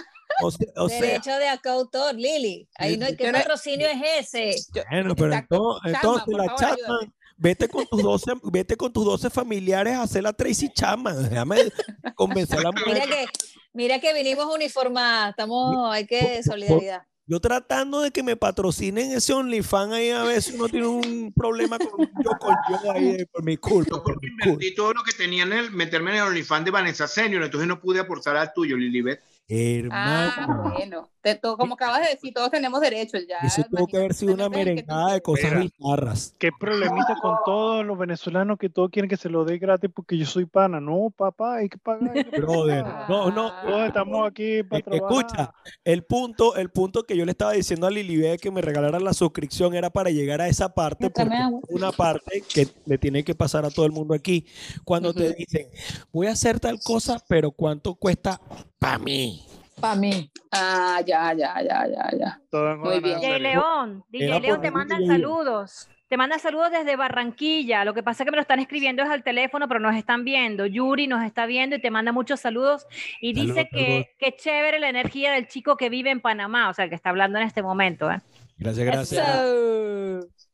[0.43, 2.68] o sea, o sea, Derecho de acautor, Lili.
[2.76, 4.83] Ahí no hay que patrocinio es ese.
[4.91, 5.80] bueno, pero Exacto.
[5.85, 10.22] entonces, Chama, la Chapman, vete con tus 12, vete con tus 12 familiares a hacer
[10.22, 11.28] la Tracy Chapman.
[11.28, 11.72] Déjame
[12.14, 12.95] convencer a la mujer.
[12.95, 13.26] Mira que,
[13.72, 15.30] mira que vinimos uniformadas.
[15.30, 17.03] Estamos, hay que solidaridad.
[17.27, 21.79] Yo tratando de que me patrocinen ese OnlyFans ahí a si uno tiene un problema
[21.79, 24.03] con yo, con yo ahí de- por mi culpa.
[24.03, 24.45] Por mi culpa.
[24.47, 27.68] Invertí todo lo que tenía en el meterme en el OnlyFans de Vanessa Senior, entonces
[27.68, 29.20] no pude aportar al tuyo, Lilibet.
[29.49, 30.32] Hermano.
[30.36, 31.09] Ah, bueno.
[31.20, 33.38] Te- to- como acabas de decir, todos tenemos derechos ya.
[33.47, 36.34] Eso tuvo que haber sido una merengada de cosas bizarras.
[36.38, 40.16] ¿Qué problemita con todos los venezolanos que todos quieren que se lo dé gratis porque
[40.18, 40.80] yo soy pana?
[40.80, 42.11] No, papá, hay que pagar.
[42.16, 43.53] hay que Brother, no, no.
[43.62, 45.16] Todos estamos aquí para trabajar.
[45.26, 48.99] Escucha, el punto, el punto que yo le estaba diciendo a Lilibet que me regalara
[48.99, 51.30] la suscripción era para llegar a esa parte, porque
[51.68, 54.47] una parte que le tiene que pasar a todo el mundo aquí.
[54.84, 55.68] Cuando te dicen,
[56.12, 58.40] voy a hacer tal cosa, pero ¿cuánto cuesta
[58.83, 59.47] para mí?
[59.80, 60.30] Para mí.
[60.51, 62.76] Ah, ya, ya, ya, ya, ya.
[62.76, 63.20] Muy bien.
[63.20, 65.89] DJ León, DJ León, te mandan saludos.
[66.09, 67.87] Te manda saludos desde Barranquilla.
[67.87, 70.24] Lo que pasa es que me lo están escribiendo es al teléfono, pero nos están
[70.24, 70.66] viendo.
[70.66, 72.87] Yuri nos está viendo y te manda muchos saludos.
[73.22, 76.85] Y dice que, que chévere la energía del chico que vive en Panamá, o sea,
[76.85, 78.11] el que está hablando en este momento.
[78.11, 78.20] ¿eh?
[78.59, 79.47] Gracias, gracias.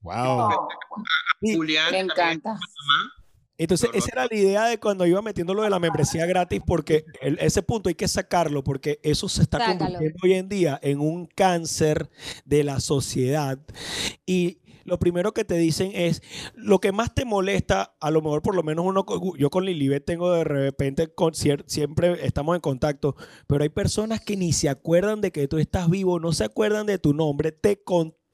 [0.03, 0.69] Wow.
[1.41, 2.51] Julián Me encanta.
[2.51, 3.18] Panamá.
[3.59, 7.05] Entonces, esa era la idea de cuando iba metiendo lo de la membresía gratis, porque
[7.21, 9.79] el- ese punto hay que sacarlo, porque eso se está Sácalo.
[9.99, 12.09] convirtiendo hoy en día en un cáncer
[12.45, 13.59] de la sociedad.
[14.27, 16.23] Y lo primero que te dicen es,
[16.55, 19.05] lo que más te molesta, a lo mejor por lo menos uno,
[19.37, 23.15] yo con Lilibet tengo de repente, con siempre estamos en contacto,
[23.47, 26.87] pero hay personas que ni se acuerdan de que tú estás vivo, no se acuerdan
[26.87, 27.83] de tu nombre, te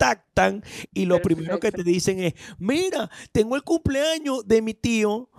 [0.05, 5.31] contactan y lo primero que te dicen es, mira, tengo el cumpleaños de mi tío,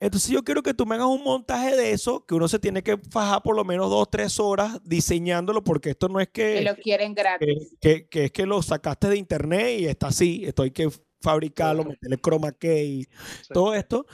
[0.00, 2.82] entonces yo quiero que tú me hagas un montaje de eso, que uno se tiene
[2.82, 6.62] que fajar por lo menos dos, tres horas diseñándolo, porque esto no es Que que,
[6.62, 7.48] lo quieren gratis.
[7.80, 10.90] que, que- que es que lo sacaste de internet y está así, esto hay que
[11.20, 13.06] fabricarlo, meterle chroma key,
[13.52, 14.06] todo esto,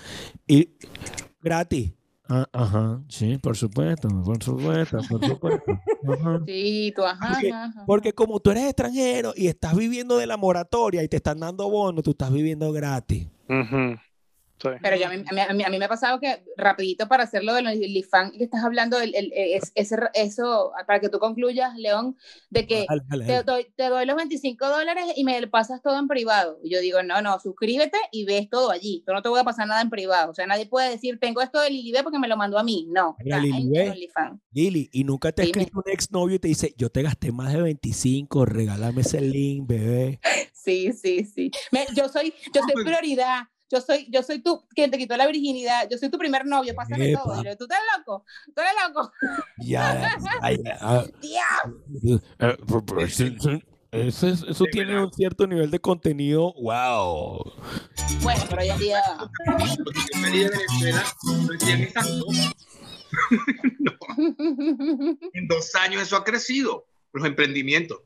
[0.47, 0.75] y
[1.41, 1.93] gratis.
[2.29, 5.81] Ah, ajá, sí, por supuesto, por supuesto, por supuesto.
[6.03, 6.41] Ajá.
[6.47, 7.85] Sí, tú, ajá, Porque, ajá, ajá.
[7.87, 11.71] porque como tú eres extranjero y estás viviendo de la moratoria y te están dando
[11.71, 13.29] bonos, tú estás viviendo gratis.
[13.49, 13.99] Ujú.
[14.61, 14.69] Sí.
[14.83, 17.63] Pero ya a mí, a mí- a me ha pasado que rapidito para hacerlo de
[17.63, 22.17] los OnlyFans que estás hablando, el, el- es- eso, para que tú concluyas, León,
[22.51, 25.99] de que Dale, dale, te doy, te doy los 25 dólares y me pasas todo
[25.99, 26.59] en privado.
[26.63, 29.05] Y yo digo, no, no, suscríbete y ves todo allí.
[29.07, 30.31] Yo no te voy a pasar nada en privado.
[30.31, 32.87] O sea, nadie puede decir, tengo esto de Lilibet porque me lo mandó a mí.
[32.91, 33.83] No, Mira, está en Lilibet.
[33.87, 34.41] el OnlyFans.
[34.53, 37.53] Lili, ¿y nunca te ha escrito un exnovio y te dice, yo te gasté más
[37.53, 40.21] de 25, regálame ese link, bebé?
[40.69, 41.51] Sí, sí, sí.
[41.73, 43.45] Me- yo soy, yo soy prioridad.
[43.71, 45.87] Yo soy, yo soy tú, quien te quitó la virginidad.
[45.91, 46.75] Yo soy tu primer novio.
[46.75, 47.23] Pásame Epa.
[47.23, 47.41] todo.
[47.43, 48.25] Y yo, ¿Tú estás loco?
[48.55, 49.13] ¿Tú eres loco?
[49.59, 51.85] Ya, ya, ya, ah, Diablo.
[52.39, 52.57] eh,
[53.05, 53.61] eso- eso-
[53.91, 57.43] eso, es- eso tiene un cierto nivel de contenido, wow.
[58.23, 59.03] Bueno, pero hoy en día.
[65.33, 67.99] En dos años eso ha crecido, los emprendimientos.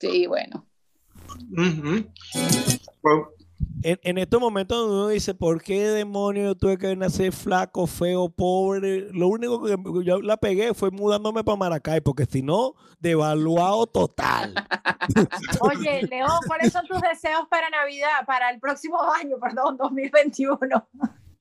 [0.00, 0.66] Sí, bueno.
[3.00, 3.16] Pues,
[3.82, 8.28] En, en estos momentos uno dice, ¿por qué demonios yo tuve que nacer flaco, feo,
[8.28, 9.12] pobre?
[9.12, 14.54] Lo único que yo la pegué fue mudándome para Maracay, porque si no, devaluado total.
[15.60, 20.58] Oye, León, ¿cuáles son tus deseos para Navidad, para el próximo año, perdón, 2021?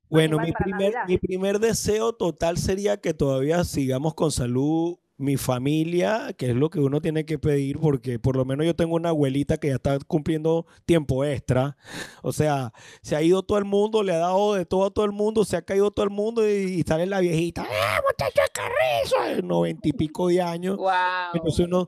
[0.10, 6.34] Bueno, mi primer, mi primer deseo total sería que todavía sigamos con salud mi familia,
[6.38, 9.10] que es lo que uno tiene que pedir, porque por lo menos yo tengo una
[9.10, 11.76] abuelita que ya está cumpliendo tiempo extra.
[12.22, 15.06] O sea, se ha ido todo el mundo, le ha dado de todo a todo
[15.06, 18.42] el mundo, se ha caído todo el mundo y, y sale la viejita, ¡eh, muchacho
[18.42, 19.48] de carrizo!
[19.48, 20.78] Noventa y pico de años.
[20.78, 20.92] Wow.
[21.34, 21.88] Entonces uno,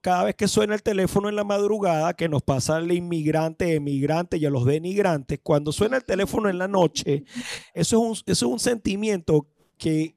[0.00, 4.36] cada vez que suena el teléfono en la madrugada, que nos pasa el inmigrante, emigrante
[4.36, 7.24] y a los denigrantes, cuando suena el teléfono en la noche,
[7.72, 9.46] eso es un, eso es un sentimiento
[9.78, 10.14] que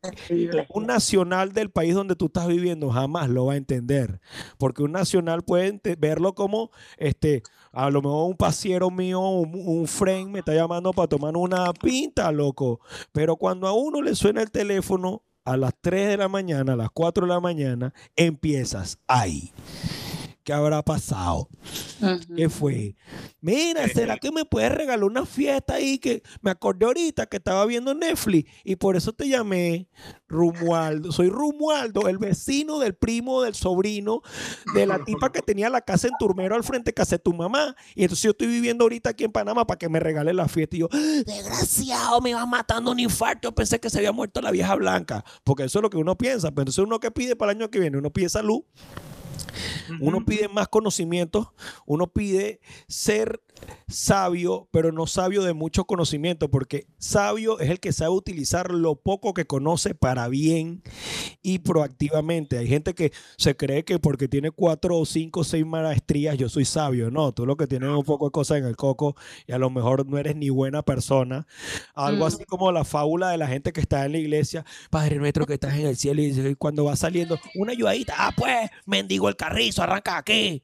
[0.69, 4.19] un nacional del país donde tú estás viviendo jamás lo va a entender.
[4.57, 9.87] Porque un nacional puede verlo como, este, a lo mejor un pasiero mío, un, un
[9.87, 12.79] friend me está llamando para tomar una pinta, loco.
[13.11, 16.75] Pero cuando a uno le suena el teléfono a las 3 de la mañana, a
[16.75, 19.53] las 4 de la mañana, empiezas ahí.
[20.47, 21.49] ¿Qué habrá pasado?
[22.37, 22.95] ¿Qué fue?
[23.41, 25.97] Mira, ¿será que me puedes regalar una fiesta ahí?
[25.97, 29.89] Que me acordé ahorita que estaba viendo Netflix y por eso te llamé
[30.29, 31.11] Rumualdo.
[31.11, 34.21] Soy Rumualdo, el vecino del primo del sobrino
[34.73, 37.75] de la tipa que tenía la casa en Turmero al frente, casa de tu mamá.
[37.93, 40.77] Y entonces yo estoy viviendo ahorita aquí en Panamá para que me regale la fiesta.
[40.77, 43.49] Y yo, "Ah, desgraciado, me iba matando un infarto.
[43.49, 45.25] Yo pensé que se había muerto la vieja blanca.
[45.43, 46.51] Porque eso es lo que uno piensa.
[46.51, 48.61] Pero entonces uno que pide para el año que viene, uno pide salud.
[49.99, 51.47] Uno pide más conocimientos,
[51.85, 53.41] uno pide ser
[53.87, 58.95] sabio, pero no sabio de mucho conocimiento, porque sabio es el que sabe utilizar lo
[58.95, 60.83] poco que conoce para bien
[61.41, 62.57] y proactivamente.
[62.57, 66.49] Hay gente que se cree que porque tiene cuatro o cinco o seis maestrías yo
[66.49, 67.11] soy sabio.
[67.11, 69.57] No, tú lo que tienes es un poco de cosas en el coco y a
[69.57, 71.47] lo mejor no eres ni buena persona.
[71.93, 72.27] Algo Mm.
[72.27, 75.53] así como la fábula de la gente que está en la iglesia, Padre nuestro que
[75.53, 79.81] estás en el cielo y cuando va saliendo una ayudadita, ah pues, mendigo el carrizo,
[79.83, 80.63] arranca aquí.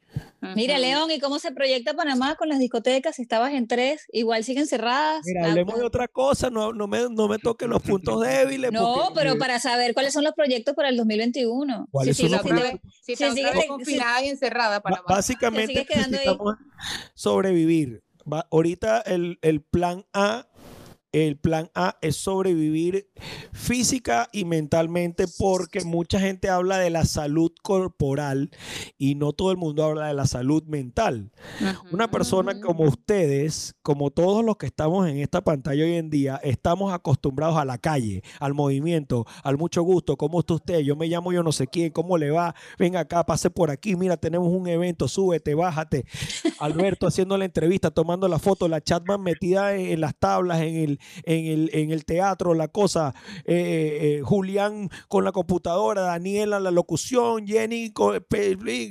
[0.56, 2.82] Mira, León, ¿y cómo se proyecta Panamá con las discotecas?
[3.14, 5.22] Si estabas en tres, igual siguen cerradas.
[5.26, 8.22] Mira, Ah, hablemos de otra cosa, no, no, me, no me toquen los puntos
[8.61, 8.72] débiles.
[8.72, 11.88] No, porque- pero para saber cuáles son los proyectos para el 2021.
[11.91, 12.91] ¿Cuáles Sí, son sí, los proyectos?
[13.01, 13.15] Si
[13.53, 15.85] vez sí, confinada y encerrada para Básicamente
[16.19, 16.27] ahí.
[17.14, 18.03] sobrevivir.
[18.31, 20.47] Va- ahorita el, el plan A,
[21.14, 23.07] el plan A es sobrevivir
[23.53, 28.49] física y mentalmente porque mucha gente habla de la salud corporal
[28.98, 31.31] y no todo el mundo habla de la salud mental.
[31.91, 36.40] Una persona como ustedes, como todos los que estamos en esta pantalla hoy en día,
[36.44, 40.18] estamos acostumbrados a la calle, al movimiento, al mucho gusto.
[40.18, 40.80] ¿Cómo está usted?
[40.80, 42.56] Yo me llamo yo no sé quién, ¿cómo le va?
[42.80, 46.06] Venga acá, pase por aquí, mira, tenemos un evento, súbete, bájate.
[46.60, 50.76] Alberto haciendo la entrevista, tomando la foto, la chatman metida en, en las tablas, en
[50.76, 53.13] el, en el, en el teatro, la cosa.
[53.45, 57.93] eh, eh, Julián con la computadora, Daniela la locución, Jenny,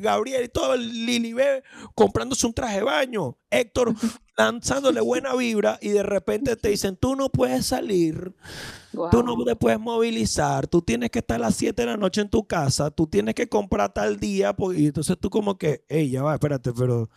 [0.00, 1.62] Gabriel y todo, Lili B
[1.94, 3.94] comprándose un traje de baño, Héctor
[4.36, 8.34] lanzándole buena vibra y de repente te dicen, tú no puedes salir,
[9.10, 12.22] tú no te puedes movilizar, tú tienes que estar a las 7 de la noche
[12.22, 15.84] en tu casa, tú tienes que comprar tal día, pues, y entonces tú como que,
[15.88, 17.10] hey, ya va, espérate, pero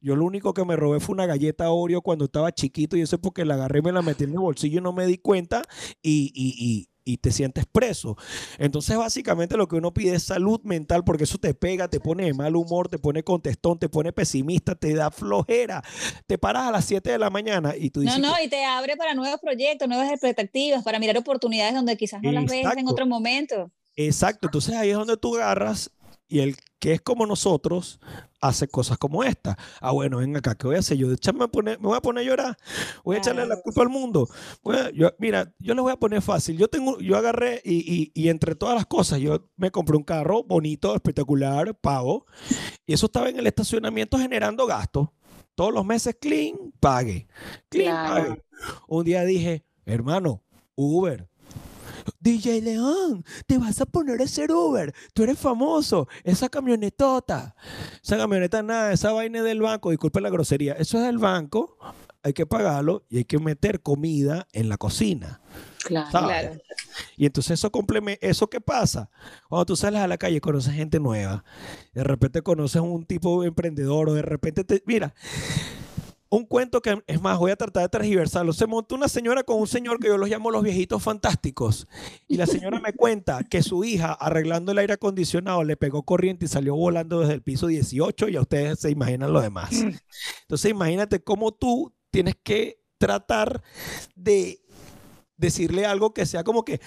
[0.00, 3.16] yo lo único que me robé fue una galleta Oreo cuando estaba chiquito y eso
[3.16, 5.18] es porque la agarré y me la metí en el bolsillo y no me di
[5.18, 5.62] cuenta
[6.02, 8.16] y, y, y, y te sientes preso.
[8.58, 12.24] Entonces básicamente lo que uno pide es salud mental porque eso te pega, te pone
[12.24, 15.82] de mal humor, te pone contestón, te pone pesimista, te da flojera.
[16.26, 18.20] Te paras a las 7 de la mañana y tú No, dices...
[18.20, 22.22] no, que- y te abre para nuevos proyectos, nuevas expectativas, para mirar oportunidades donde quizás
[22.22, 23.70] no las ves en otro momento.
[23.96, 25.90] Exacto, entonces ahí es donde tú agarras
[26.30, 28.00] y el que es como nosotros
[28.40, 29.58] hace cosas como esta.
[29.82, 30.96] Ah, bueno, ven acá, ¿qué voy a hacer?
[30.96, 32.56] Yo echarme a poner- me voy a poner a llorar,
[33.04, 34.28] voy a echarle la culpa al mundo.
[34.62, 36.56] Voy a- yo- mira, yo les voy a poner fácil.
[36.56, 40.04] Yo tengo, yo agarré y, y- y entre todas las cosas, yo me compré un
[40.04, 42.24] carro bonito, espectacular, pago,
[42.86, 45.08] y eso estaba en el estacionamiento generando gastos.
[45.54, 47.26] Todos los meses, clean, pague.
[47.68, 48.28] Clean, Claro.
[48.28, 48.42] pague.
[48.88, 50.42] Un día dije, hermano,
[50.76, 51.28] Uber.
[52.20, 54.94] DJ León, te vas a poner a ser Uber.
[55.14, 56.06] Tú eres famoso.
[56.22, 57.54] Esa camionetota.
[58.02, 59.90] Esa camioneta, nada, esa vaina del banco.
[59.90, 60.74] Disculpe la grosería.
[60.74, 61.76] Eso es del banco.
[62.22, 65.40] Hay que pagarlo y hay que meter comida en la cocina.
[65.82, 66.60] Claro.
[67.16, 69.08] Y entonces eso compleme- ¿eso qué pasa?
[69.48, 71.42] Cuando tú sales a la calle conoces gente nueva,
[71.94, 74.82] de repente conoces un tipo emprendedor o de repente te...
[74.84, 75.14] Mira,
[76.30, 78.52] un cuento que es más, voy a tratar de transversarlo.
[78.52, 81.88] Se montó una señora con un señor que yo los llamo los viejitos fantásticos.
[82.28, 86.44] Y la señora me cuenta que su hija, arreglando el aire acondicionado, le pegó corriente
[86.44, 88.28] y salió volando desde el piso 18.
[88.28, 89.72] Y a ustedes se imaginan lo demás.
[90.42, 93.62] Entonces, imagínate cómo tú tienes que tratar
[94.14, 94.60] de
[95.36, 96.80] decirle algo que sea como que.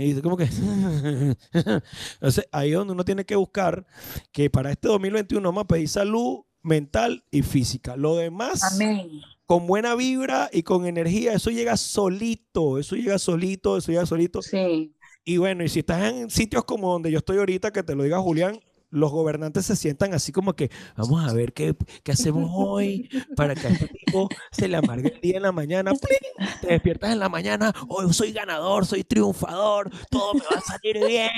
[0.00, 0.48] Y como que.
[1.52, 3.86] Entonces, ahí es donde uno tiene que buscar
[4.32, 7.96] que para este 2021 vamos a pedir salud mental y física.
[7.96, 9.10] Lo demás, Amén.
[9.46, 12.78] con buena vibra y con energía, eso llega solito.
[12.78, 14.42] Eso llega solito, eso llega solito.
[14.42, 14.94] Sí.
[15.24, 18.04] Y bueno, y si estás en sitios como donde yo estoy ahorita, que te lo
[18.04, 22.50] diga Julián, los gobernantes se sientan así como que, vamos a ver qué, qué hacemos
[22.54, 25.92] hoy para que a este tipo se le amargue el día en la mañana.
[25.92, 26.48] ¡Pling!
[26.60, 31.06] Te despiertas en la mañana, hoy soy ganador, soy triunfador, todo me va a salir
[31.06, 31.30] bien,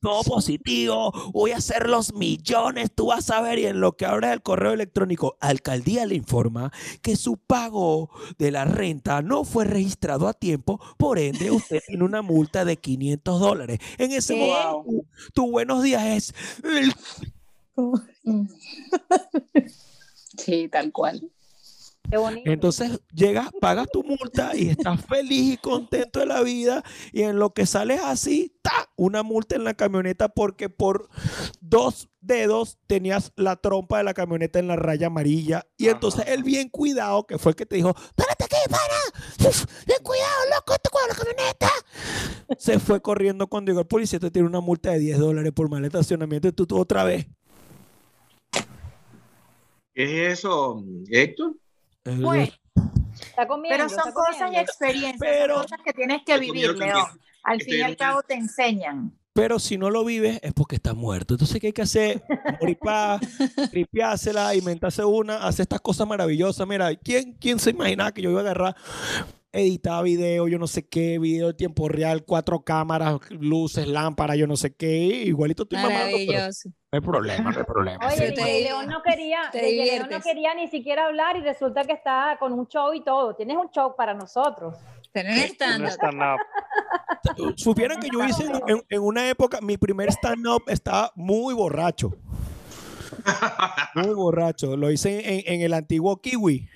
[0.00, 3.58] todo positivo, voy a hacer los millones, tú vas a ver.
[3.58, 6.72] Y en lo que abres el correo electrónico, alcaldía le informa
[7.02, 12.04] que su pago de la renta no fue registrado a tiempo, por ende usted tiene
[12.04, 13.78] una multa de 500 dólares.
[13.98, 14.40] En ese ¿Qué?
[14.40, 16.34] momento, tu buenos días es...
[18.24, 18.48] el
[20.38, 21.30] Sí, tal cual.
[22.10, 22.50] Qué bonito.
[22.50, 26.82] Entonces llegas, pagas tu multa y estás feliz y contento de la vida
[27.12, 28.88] y en lo que sales así, ¡ta!
[28.98, 31.08] una multa en la camioneta porque por
[31.60, 36.42] dos dedos tenías la trompa de la camioneta en la raya amarilla y entonces el
[36.42, 40.74] bien cuidado que fue el que te dijo, párate aquí, para, Uf, ten cuidado, loco,
[40.82, 41.70] te cuidado la camioneta.
[42.58, 45.70] Se fue corriendo cuando llegó el policía, te tiene una multa de 10 dólares por
[45.70, 47.26] mal estacionamiento y tú, tú otra vez.
[49.94, 51.54] ¿Qué es eso, Héctor?
[52.22, 52.50] Pues,
[53.20, 53.76] Está comiendo.
[53.76, 56.76] pero son está cosas y experiencias, Pero- son cosas que tienes que vivir.
[56.76, 57.04] León.
[57.42, 59.12] Al fin y al cabo te enseñan.
[59.32, 61.34] pero si no lo vives es porque estás muerto.
[61.34, 62.22] Entonces, ¿qué hay que hacer?
[62.60, 63.20] Morir paz,
[63.72, 66.66] tripeársela, inventarse una, hacer estas cosas maravillosas.
[66.66, 68.76] Mira, ¿quién, ¿quién se imaginaba que yo iba a agarrar,
[69.52, 74.46] editar video, yo no sé qué, video de tiempo real, cuatro cámaras, luces, lámparas, yo
[74.46, 74.88] no sé qué,
[75.24, 76.48] igualito estoy mamando, pero no
[76.92, 78.06] hay problema, no hay problema.
[78.06, 81.84] Oye, Sí, de León no quería, de León no quería ni siquiera hablar y resulta
[81.84, 83.34] que está con un show y todo.
[83.34, 84.76] Tienes un show para nosotros.
[85.12, 85.50] Tener
[85.80, 86.38] Un stand-up.
[87.56, 92.12] Supieron que yo hice en, en- en una época, mi primer stand-up estaba muy borracho.
[93.94, 94.76] Muy borracho.
[94.76, 96.68] Lo hice en, en el antiguo Kiwi.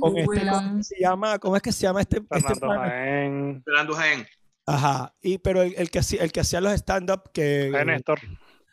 [0.00, 1.38] Con este, ¿cómo se llama?
[1.38, 2.16] ¿Cómo es que se llama este?
[2.18, 2.88] este Fernando pana?
[2.88, 3.62] Jaén.
[3.64, 4.26] Fernando Jaén.
[4.66, 5.14] Ajá.
[5.22, 7.70] Y, pero el, el que, hacía- el que hacía los stand-up que.
[7.72, 8.20] Jaén Néstor.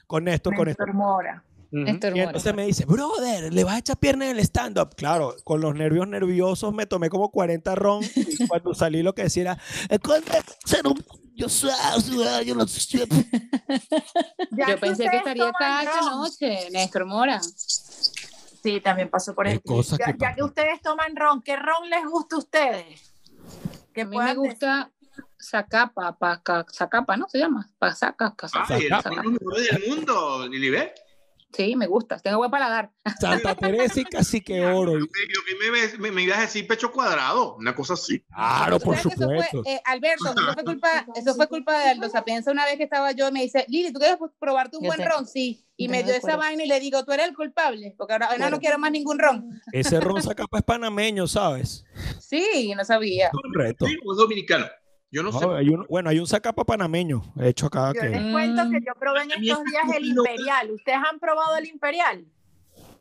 [0.07, 0.93] Con Néstor, con Néstor.
[0.93, 1.43] Mora.
[1.75, 4.93] Y entonces me dice, brother, le vas a echar pierna en el stand-up.
[4.95, 9.23] Claro, con los nervios nerviosos me tomé como 40 ron y cuando salí lo que
[9.23, 9.57] decía era,
[9.89, 10.31] "Eh, ¿cuándo
[10.65, 11.03] ser un-
[11.33, 11.71] yo soy,
[12.45, 13.07] yo no sé".
[13.07, 17.41] Yo pensé que estaría esta noche, Néstor Mora.
[18.63, 19.59] Sí, también pasó por eso.
[19.99, 23.13] Ya, que ya que ustedes toman ron, ¿qué ron les gusta a ustedes?
[23.93, 24.89] Que A mí me gusta
[25.39, 26.17] Zacapa,
[26.71, 27.27] Zacapa, ¿no?
[27.27, 27.69] Se llama.
[27.77, 29.21] Pa- Saca, casa- Ay, el Zacapa.
[29.23, 30.97] mejores del mundo, Lilibet.
[31.55, 32.17] Sí, me gusta.
[32.19, 32.91] Tengo buen paladar.
[33.19, 34.97] Santa Teresa y Cacique Oro.
[34.99, 38.21] Yo que me, me, me ibas a decir pecho cuadrado, una cosa así.
[38.21, 39.69] Claro, por ¿Sabes que eso fue, supuesto.
[39.69, 43.11] eh, Alberto, eso fue culpa, eso fue culpa de Aldo Sapienza una vez que estaba
[43.11, 45.05] yo, me dice, Lili, ¿tú quieres probarte un Yo buen sé.
[45.07, 45.27] ron?
[45.27, 45.65] Sí.
[45.77, 48.25] Y me me dio esa vaina y le digo, tú eres el culpable, porque ahora,
[48.27, 48.55] ahora Claro.
[48.55, 49.61] no quiero más ningún ron.
[49.71, 51.83] Ese ron Zacapa es panameño, ¿sabes?
[52.19, 53.29] Sí, no sabía.
[53.31, 53.85] Correcto.
[53.85, 54.65] Sí, es dominicano.
[55.13, 55.45] Yo no sé.
[55.45, 58.09] No, hay un- bueno, hay un Zacapa panameño hecho acá Yo que...
[58.09, 58.71] les cuento Mm.
[58.71, 60.71] que yo probé en estos días el imperial.
[60.71, 62.25] ¿Ustedes han probado el imperial?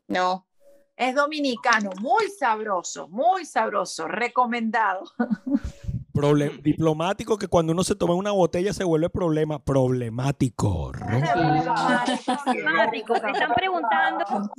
[0.06, 0.46] No.
[0.94, 5.04] Es dominicano, muy sabroso, muy sabroso, recomendado.
[6.12, 9.58] Problem- diplomático que cuando uno se toma una botella se vuelve problema.
[9.58, 10.92] Problemático.
[10.92, 11.22] ron.
[12.64, 13.14] Mágico.
[13.14, 14.50] Están preguntando, están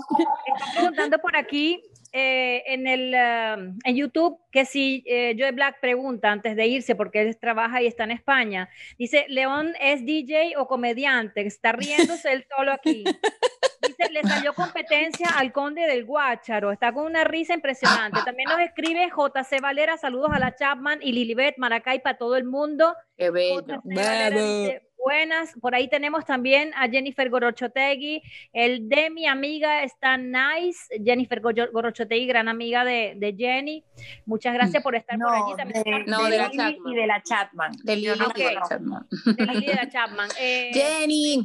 [0.76, 1.84] preguntando por aquí
[2.16, 6.94] eh, en el um, en YouTube que si eh, Joe Black pregunta antes de irse
[6.94, 8.70] porque él trabaja y está en España.
[9.00, 13.04] Dice, León es DJ o comediante, está riéndose él solo aquí.
[13.82, 18.20] Dice, le salió competencia al conde del Guácharo, está con una risa impresionante.
[18.24, 22.46] También nos escribe JC Valera, saludos a la Chapman y Lilibet Maracay para todo el
[22.46, 22.96] mundo.
[23.18, 23.82] Qué bello.
[25.04, 28.22] Buenas, por ahí tenemos también a Jennifer Gorochotegui,
[28.54, 33.84] el de mi amiga está nice, Jennifer Gorochotegui, gran amiga de, de Jenny.
[34.26, 35.56] Muchas gracias por estar por allí.
[35.58, 36.78] También de, No, de de la Chapman.
[36.86, 37.72] y de la Chatman.
[37.84, 38.70] De Lili no y de la conozco.
[38.70, 39.08] Chapman.
[39.36, 40.30] de Lili de la Chapman.
[40.40, 41.44] Eh, Jenny.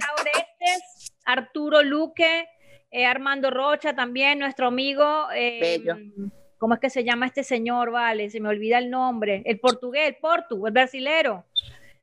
[1.24, 2.47] Arturo Luque,
[2.90, 5.28] eh, Armando Rocha también, nuestro amigo.
[5.35, 5.97] eh, Bello.
[6.59, 7.90] ¿Cómo es que se llama este señor?
[7.93, 9.43] Vale, se me olvida el nombre.
[9.44, 11.44] El portugués, el portu, el brasilero.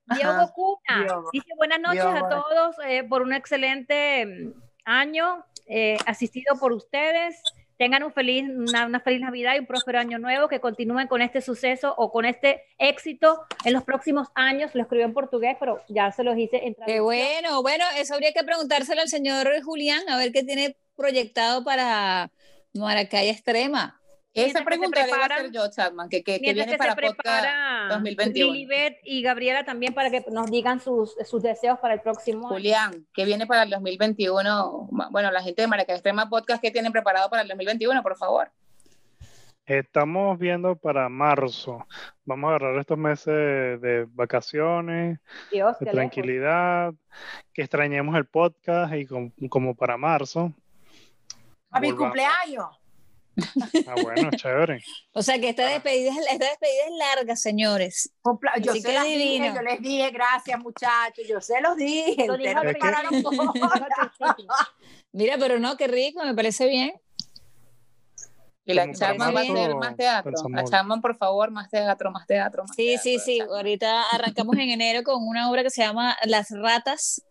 [0.07, 0.51] Diego.
[0.53, 1.03] Cuna.
[1.03, 1.29] Diogo.
[1.31, 2.25] Dice buenas noches Diogo.
[2.25, 4.53] a todos eh, por un excelente mm,
[4.85, 7.41] año eh, asistido por ustedes.
[7.77, 11.21] Tengan un feliz, una, una feliz Navidad y un próspero año nuevo, que continúen con
[11.21, 14.73] este suceso o con este éxito en los próximos años.
[14.75, 17.03] Lo escribió en portugués, pero ya se los hice en Qué traducción.
[17.03, 22.31] bueno, bueno, eso habría que preguntárselo al señor Julián, a ver qué tiene proyectado para
[22.73, 23.99] Maracay Extrema.
[24.35, 26.71] Esa que se pregunta le voy a preparan- hacer yo, Chapman, que, que, que viene
[26.73, 28.53] que para se prepara podcast 2021.
[28.53, 32.49] Lilibet y Gabriela también para que nos digan sus, sus deseos para el próximo año.
[32.49, 34.89] Julián, que viene para el 2021?
[35.09, 38.51] Bueno, la gente de Maracay Extrema Podcast, ¿qué tienen preparado para el 2021, por favor?
[39.65, 41.87] Estamos viendo para marzo.
[42.23, 45.17] Vamos a agarrar estos meses de vacaciones,
[45.51, 45.95] Dios, de lejos.
[45.95, 46.93] tranquilidad,
[47.51, 50.53] que extrañemos el podcast y com- como para marzo.
[51.71, 52.67] A mi cumpleaños.
[53.87, 54.79] Ah, bueno, chévere.
[55.13, 58.11] O sea que esta despedida, es- esta despedida es larga, señores.
[58.61, 62.27] Yo Así se que las dije, yo les dije, gracias muchachos, yo se los dije.
[62.27, 62.61] Lo dijo
[63.53, 64.35] bola.
[65.11, 66.93] Mira, pero no, qué rico, me parece bien.
[68.67, 70.31] Y la Chapman va a hacer más teatro.
[70.51, 70.63] La.
[70.63, 72.63] Chapman, por favor, más teatro, más teatro.
[72.63, 73.39] Más Sí, teatro, sí, sí.
[73.39, 77.21] Ahorita arrancamos en enero con una obra que se llama Las Ratas.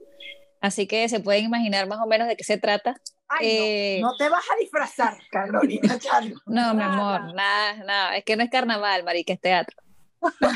[0.65, 2.99] Así que se pueden imaginar más o menos de qué se trata.
[3.29, 5.99] Ay, Eh, no, no te vas a disfrazar, Carolina.
[5.99, 6.37] Chalo.
[6.47, 8.17] No, mi amor, nada, nada.
[8.17, 9.77] Es que no es carnaval, marica, es teatro.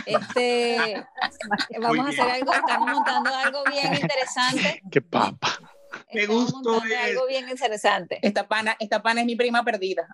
[0.07, 1.05] Este,
[1.83, 4.81] vamos a hacer algo, estamos montando algo bien interesante.
[4.91, 5.59] Qué papa.
[6.15, 8.19] Me gustó algo bien interesante.
[8.23, 10.09] Esta pana, esta pana es mi prima perdida.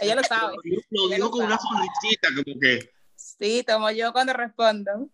[0.00, 0.54] Ella lo sabe.
[0.90, 2.88] Lo digo lo con una sonrisita, como que.
[3.16, 5.08] Sí, como yo cuando respondo.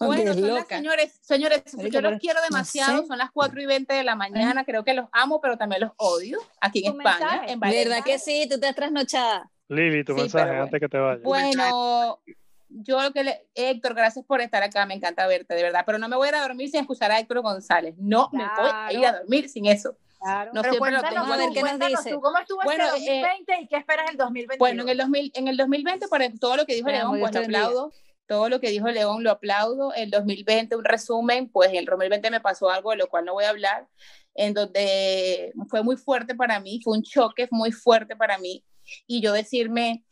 [0.00, 3.06] Bueno, son las- señores, señores, Marica, yo los quiero no demasiado, sé.
[3.06, 5.92] son las 4 y 20 de la mañana, creo que los amo, pero también los
[5.96, 7.52] odio aquí en Tu España, mensaje.
[7.52, 7.88] en Valencia.
[7.88, 8.46] ¿Verdad que sí?
[8.48, 9.50] Tú estás trasnochada.
[9.68, 11.22] Lili, tu Sí, mensaje pero antes que te vayas.
[11.22, 12.20] Bueno,
[12.68, 15.98] yo lo que le, Héctor, gracias por estar acá, me encanta verte, de verdad, pero
[15.98, 18.70] no me voy a ir a dormir sin escuchar a Héctor González, no me voy
[18.72, 19.96] a ir a dormir sin eso.
[20.20, 20.52] Claro.
[20.54, 21.26] No Pero siempre lo cuéntanos tengo.
[21.26, 22.10] tú, A ver qué nos dice.
[22.14, 24.58] tú, ¿Cómo estuvo Bueno, este eh, 2020 y qué esperas el 2021?
[24.58, 27.40] Bueno, en el, 2000, en el 2020, por todo lo que dijo León, pues te
[27.40, 27.60] bendiga.
[27.66, 27.92] aplaudo.
[28.26, 29.92] Todo lo que dijo León lo aplaudo.
[29.94, 33.34] El 2020, un resumen, pues en el 2020 me pasó algo de lo cual no
[33.34, 33.86] voy a hablar,
[34.34, 38.64] en donde fue muy fuerte para mí, fue un choque muy fuerte para mí.
[39.06, 40.04] Y yo decirme,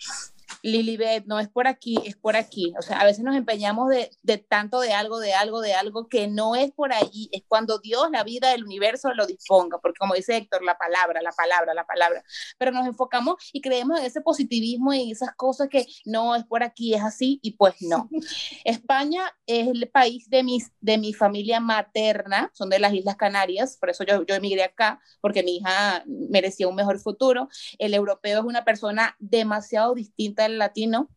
[0.63, 2.73] Lilibet, no es por aquí, es por aquí.
[2.79, 6.09] O sea, a veces nos empeñamos de, de tanto de algo, de algo, de algo
[6.09, 9.99] que no es por allí, es cuando Dios, la vida, el universo lo disponga, porque
[9.99, 12.23] como dice Héctor, la palabra, la palabra, la palabra.
[12.59, 16.45] Pero nos enfocamos y creemos en ese positivismo y en esas cosas que no es
[16.45, 18.09] por aquí, es así, y pues no.
[18.65, 23.77] España es el país de, mis, de mi familia materna, son de las Islas Canarias,
[23.79, 27.49] por eso yo, yo emigré acá, porque mi hija merecía un mejor futuro.
[27.79, 31.09] El europeo es una persona demasiado distinta latino,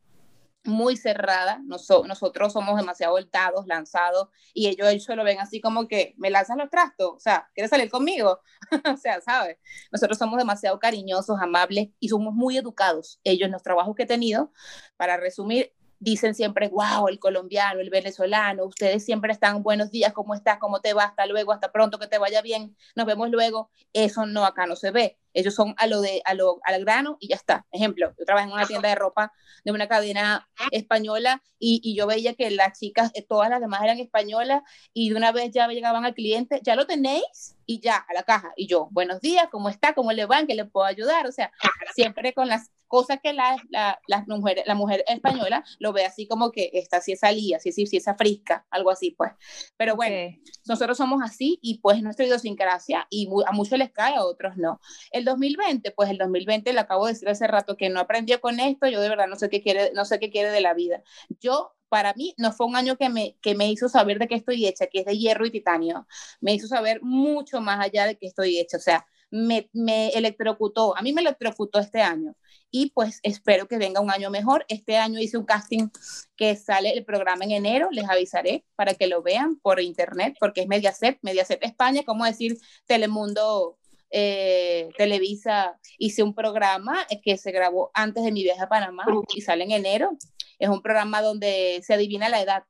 [0.64, 1.60] muy cerrada.
[1.66, 6.30] Noso- nosotros somos demasiado voltados, lanzados, y ellos, ellos lo ven así como que me
[6.30, 8.40] lanzan los trastos, o sea, ¿quieres salir conmigo?
[8.94, 9.58] o sea, ¿sabes?
[9.92, 13.20] Nosotros somos demasiado cariñosos, amables y somos muy educados.
[13.24, 14.52] Ellos, en los trabajos que he tenido,
[14.98, 15.74] para resumir,
[16.06, 20.60] dicen siempre, wow, el colombiano, el venezolano, ustedes siempre están, buenos días, ¿cómo estás?
[20.60, 21.06] ¿Cómo te va?
[21.06, 23.72] Hasta luego, hasta pronto, que te vaya bien, nos vemos luego.
[23.92, 25.18] Eso no, acá no se ve.
[25.34, 27.66] Ellos son a lo de, a lo, al grano y ya está.
[27.72, 29.34] Ejemplo, yo trabajé en una tienda de ropa
[29.64, 33.82] de una cadena española y, y yo veía que las chicas, eh, todas las demás
[33.84, 34.62] eran españolas
[34.94, 37.58] y de una vez ya llegaban al cliente, ¿ya lo tenéis?
[37.66, 38.54] Y ya, a la caja.
[38.56, 39.96] Y yo, buenos días, ¿cómo está?
[39.96, 40.40] ¿Cómo le va?
[40.40, 41.26] ¿En qué le puedo ayudar?
[41.26, 41.52] O sea,
[41.96, 46.28] siempre con las cosas que la, la, las mujeres, la mujer española lo ve así
[46.28, 49.32] como que esta sí es salía, sí, sí, sí es frisca, algo así, pues.
[49.78, 50.36] Pero bueno,
[50.68, 54.80] nosotros somos así y pues nuestra idiosincrasia y a muchos les cae, a otros no.
[55.12, 58.60] El 2020, pues el 2020 le acabo de decir hace rato que no aprendió con
[58.60, 61.04] esto, yo de verdad no sé qué quiere, no sé qué quiere de la vida.
[61.40, 64.36] Yo para mí no fue un año que me, que me hizo saber de qué
[64.36, 66.08] estoy hecha, que es de hierro y titanio.
[66.42, 68.78] Me hizo saber mucho más allá de qué estoy hecha.
[68.78, 70.98] O sea, me, me electrocutó.
[70.98, 72.36] A mí me electrocutó este año.
[72.72, 74.66] Y pues espero que venga un año mejor.
[74.68, 75.90] Este año hice un casting
[76.36, 77.90] que sale el programa en enero.
[77.92, 82.58] Les avisaré para que lo vean por internet, porque es Mediaset, Mediaset España, como decir
[82.86, 83.78] Telemundo
[84.12, 89.42] eh, Televisa, hice un programa que se grabó antes de mi viaje a Panamá y
[89.42, 90.18] sale en enero.
[90.60, 92.64] Es un programa donde se adivina la edad.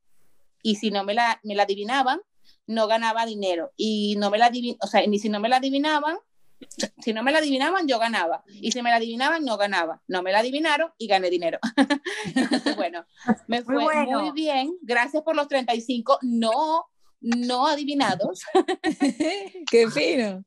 [0.63, 2.19] Y si no me la, me la adivinaban,
[2.65, 3.71] no ganaba dinero.
[3.77, 6.17] Y no me la adivin o sea, ni si no me la adivinaban,
[6.99, 8.43] si no me la adivinaban, yo ganaba.
[8.47, 10.01] Y si me la adivinaban, no ganaba.
[10.07, 11.59] No me la adivinaron y gané dinero.
[12.35, 13.05] Entonces, bueno,
[13.47, 14.33] me fue muy, bueno.
[14.33, 14.77] bien.
[14.81, 16.85] Gracias por los 35 no,
[17.21, 18.43] no adivinados.
[19.71, 20.43] Qué fino.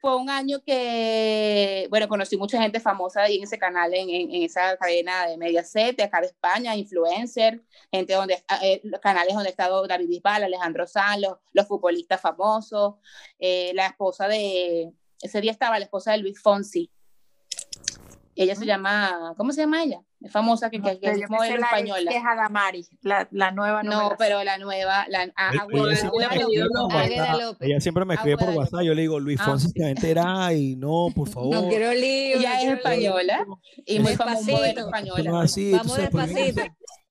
[0.00, 4.32] Fue un año que, bueno, conocí mucha gente famosa ahí en ese canal, en, en,
[4.32, 9.48] en esa cadena de Mediaset, de acá de España, influencer, gente donde, eh, canales donde
[9.48, 12.94] ha estado David Bisbal, Alejandro Sanz, los, los futbolistas famosos,
[13.40, 14.92] eh, la esposa de,
[15.22, 16.90] ese día estaba la esposa de Luis Fonsi.
[18.34, 20.00] Ella se llama, ¿cómo se llama ella?
[20.20, 22.08] Es famosa que, que, que Yo es modelo la española.
[22.10, 26.14] que es Adamari, la, la nueva no, No, pero la nueva, la, a- Ella siempre
[26.24, 27.40] me escribe por WhatsApp.
[27.40, 27.68] López.
[27.68, 28.82] Ella siempre me escribe por Agüera WhatsApp.
[28.82, 31.52] Yo le digo, Luis Ah, Fonsi se va a enterar y no, por favor.
[31.54, 32.36] No quiero lío.
[32.38, 33.46] Ella no es española
[33.84, 35.22] y muy famosa modelo española.
[35.30, 36.62] no así, Vamos despacito.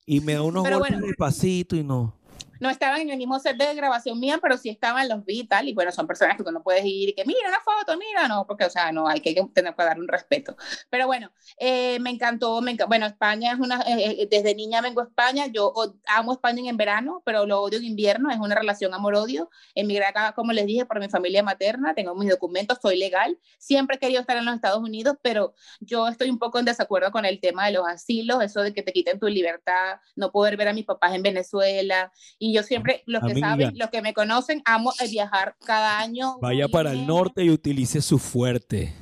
[0.06, 1.06] Y me da unos Pero golpes bueno.
[1.08, 2.17] despacito y no.
[2.60, 5.46] No estaban en el mismo set de grabación mía, pero sí estaban los vi y
[5.46, 7.96] tal, y bueno, son personas que tú no puedes ir y que mira una foto,
[7.98, 10.56] mira, no, porque, o sea, no, hay que tener que dar un respeto.
[10.90, 14.80] Pero bueno, eh, me encantó, me enca- bueno, España es una, eh, eh, desde niña
[14.80, 15.72] vengo a España, yo
[16.06, 19.50] amo España en verano, pero lo odio en invierno, es una relación amor-odio.
[19.74, 23.96] Emigré acá, como les dije, por mi familia materna, tengo mis documentos, soy legal, siempre
[23.96, 27.24] he querido estar en los Estados Unidos, pero yo estoy un poco en desacuerdo con
[27.24, 30.68] el tema de los asilos, eso de que te quiten tu libertad, no poder ver
[30.68, 33.48] a mis papás en Venezuela, y yo siempre, los que Amiga.
[33.50, 36.38] saben, los que me conocen, amo eh, viajar cada año.
[36.40, 38.94] Vaya y para el norte y utilice su fuerte.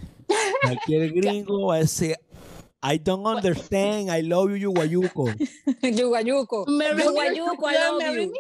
[0.63, 2.17] Cualquier gringo va a decir,
[2.83, 5.27] I don't understand, I love you, Yuguayuco.
[5.83, 6.67] Yuguayuco.
[6.67, 8.33] Yuguayuco, I love you.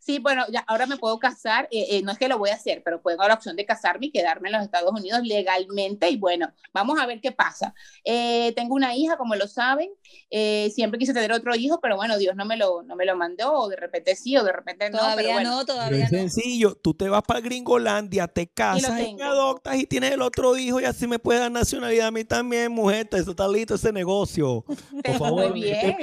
[0.00, 2.54] Sí, bueno, ya ahora me puedo casar, eh, eh, no es que lo voy a
[2.54, 6.16] hacer, pero tengo la opción de casarme y quedarme en los Estados Unidos legalmente y
[6.16, 7.74] bueno, vamos a ver qué pasa.
[8.04, 9.90] Eh, tengo una hija, como lo saben,
[10.30, 13.16] eh, siempre quise tener otro hijo, pero bueno, Dios no me lo, no me lo
[13.16, 14.98] mandó, o de repente sí, o de repente no.
[14.98, 15.50] Todavía pero bueno.
[15.50, 16.18] no, Pero todavía es no.
[16.18, 19.18] sencillo, tú te vas para Gringolandia, te casas y tengo.
[19.18, 22.24] me adoptas y tienes el otro hijo y así me puedes dar nacionalidad a mí
[22.24, 23.08] también, mujer.
[23.12, 24.64] Eso está listo ese negocio.
[24.64, 25.96] Por favor, muy bien,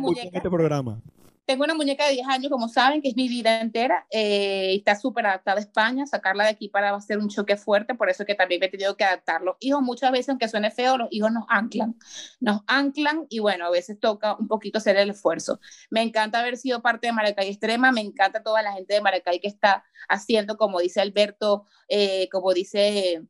[0.00, 0.38] muñeca.
[0.38, 1.00] este programa.
[1.46, 4.06] Tengo una muñeca de 10 años, como saben, que es mi vida entera.
[4.10, 6.06] Eh, está súper adaptada a España.
[6.06, 8.96] Sacarla de aquí para hacer un choque fuerte, por eso que también me he tenido
[8.96, 9.42] que adaptar.
[9.42, 11.96] Los hijos, muchas veces, aunque suene feo, los hijos nos anclan.
[12.40, 15.60] Nos anclan y bueno, a veces toca un poquito hacer el esfuerzo.
[15.90, 17.92] Me encanta haber sido parte de Maracay Extrema.
[17.92, 22.54] Me encanta toda la gente de Maracay que está haciendo, como dice Alberto, eh, como
[22.54, 23.22] dice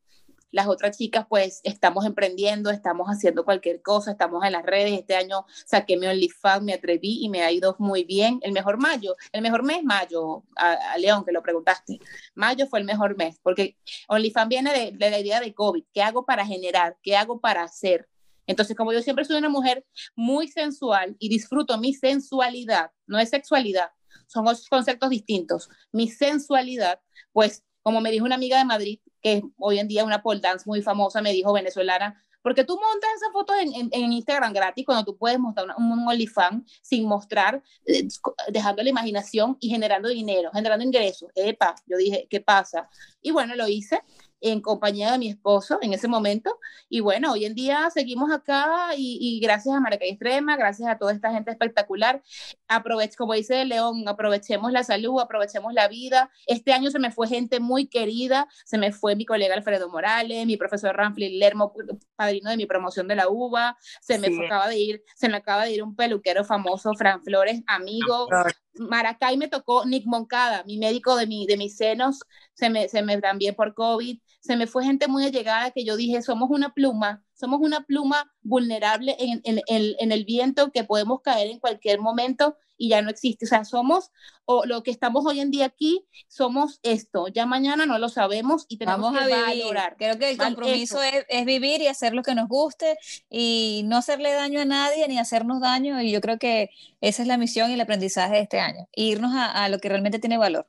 [0.55, 4.93] las otras chicas pues estamos emprendiendo, estamos haciendo cualquier cosa, estamos en las redes.
[4.93, 8.39] Este año saqué mi OnlyFans, me atreví y me ha ido muy bien.
[8.40, 11.98] El mejor mayo, el mejor mes, mayo, a, León que lo preguntaste.
[12.36, 13.76] Mayo fue el mejor mes porque
[14.06, 15.82] OnlyFans viene de, de la idea de COVID.
[15.93, 16.97] ¿Qué hago para generar?
[17.02, 18.09] ¿Qué hago para hacer?
[18.47, 23.31] Entonces, como yo siempre soy una mujer muy sensual y disfruto mi sensualidad, no es
[23.31, 23.90] sexualidad,
[24.28, 25.68] son conceptos distintos.
[25.90, 27.01] Mi sensualidad,
[27.32, 30.40] pues, como me dijo una amiga de Madrid, que hoy en día es una pole
[30.40, 34.85] dance muy famosa, me dijo venezolana, porque tú montas esas fotos en, en, Instagram gratis
[34.86, 38.09] cuando tú puedes mostrar un, un OnlyFans sin mostrar, eh,
[38.48, 41.31] dejando la imaginación y generando dinero, generando ingresos.
[41.35, 42.89] Epa, yo dije, ¿qué pasa?
[43.23, 44.02] Y bueno, lo hice
[44.44, 46.58] en compañía de mi esposo en ese momento.
[46.90, 51.12] Y bueno, hoy en día seguimos acá y, gracias a Maracay Extrema, gracias a toda
[51.12, 52.22] esta gente espectacular.
[52.68, 56.30] Aproveche, como dice León, aprovechemos la salud, aprovechemos la vida.
[56.46, 60.46] Este año se me fue gente muy querida, se me fue mi colega Alfredo Morales,
[60.46, 61.72] mi profesor Ramfli Lermo,
[62.14, 65.64] padrino de mi promoción de la UBA, se me acaba de ir, se me acaba
[65.64, 68.28] de ir un peluquero famoso, Fran Flores, amigo,
[68.76, 72.20] Maracay me tocó Nick Moncada, mi médico de, mi, de mis senos,
[72.55, 75.96] se me, se me también por COVID, se me fue gente muy allegada que yo
[75.96, 81.20] dije, somos una pluma, somos una pluma vulnerable en, en, en, el viento que podemos
[81.22, 83.44] caer en cualquier momento y ya no existe.
[83.44, 84.10] O sea, somos,
[84.44, 87.28] o lo que estamos hoy en día aquí, somos esto.
[87.28, 89.62] Ya mañana no lo sabemos y tenemos Vamos que a vivir.
[89.64, 89.96] valorar.
[89.96, 92.96] Creo que el compromiso es, es, vivir y hacer lo que nos guste
[93.30, 96.01] y no hacerle daño a nadie ni hacernos daño.
[96.02, 96.70] Y yo creo que
[97.01, 98.88] esa es la misión y el aprendizaje de este año.
[98.94, 100.66] Irnos a, a lo que realmente tiene valor.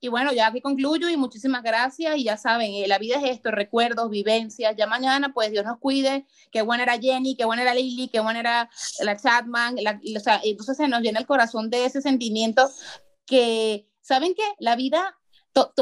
[0.00, 2.16] Y bueno, ya aquí concluyo y muchísimas gracias.
[2.16, 4.74] Y ya saben, eh, la vida es esto, recuerdos, vivencias.
[4.76, 6.26] Ya mañana, pues Dios nos cuide.
[6.52, 8.70] Qué buena era Jenny, qué buena era Lily, qué buena era
[9.00, 9.76] la Chatman.
[10.16, 12.70] o sea, entonces se nos llena el corazón de ese sentimiento
[13.26, 14.44] que, ¿saben qué?
[14.60, 15.18] La vida,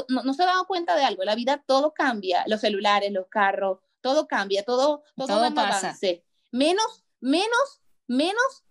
[0.08, 2.42] no, se ha dado cuenta de algo, la vida todo cambia.
[2.46, 5.88] Los celulares, los carros, todo cambia, todo, todo, todo pasa.
[5.88, 6.24] Avance.
[6.52, 8.65] Menos, menos, menos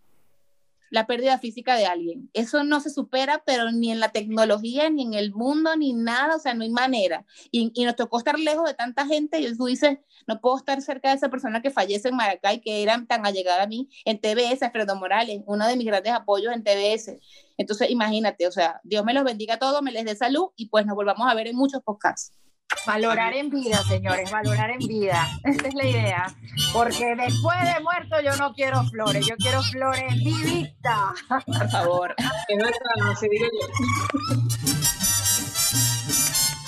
[0.89, 2.29] la pérdida física de alguien.
[2.33, 6.35] Eso no se supera, pero ni en la tecnología, ni en el mundo, ni nada,
[6.35, 7.25] o sea, no hay manera.
[7.51, 10.81] Y, y nos tocó estar lejos de tanta gente y tú dices, no puedo estar
[10.81, 14.19] cerca de esa persona que fallece en Maracay, que era tan allegada a mí, en
[14.19, 17.19] TBS, Alfredo Morales, uno de mis grandes apoyos en TBS.
[17.57, 20.67] Entonces, imagínate, o sea, Dios me los bendiga a todos, me les dé salud y
[20.69, 22.31] pues nos volvamos a ver en muchos podcasts.
[22.85, 25.27] Valorar en vida, señores, valorar en vida.
[25.43, 26.35] Esta es la idea.
[26.71, 31.13] Porque después de muerto yo no quiero flores, yo quiero flores vivitas.
[31.45, 32.15] Por favor.
[32.47, 33.47] Se yo.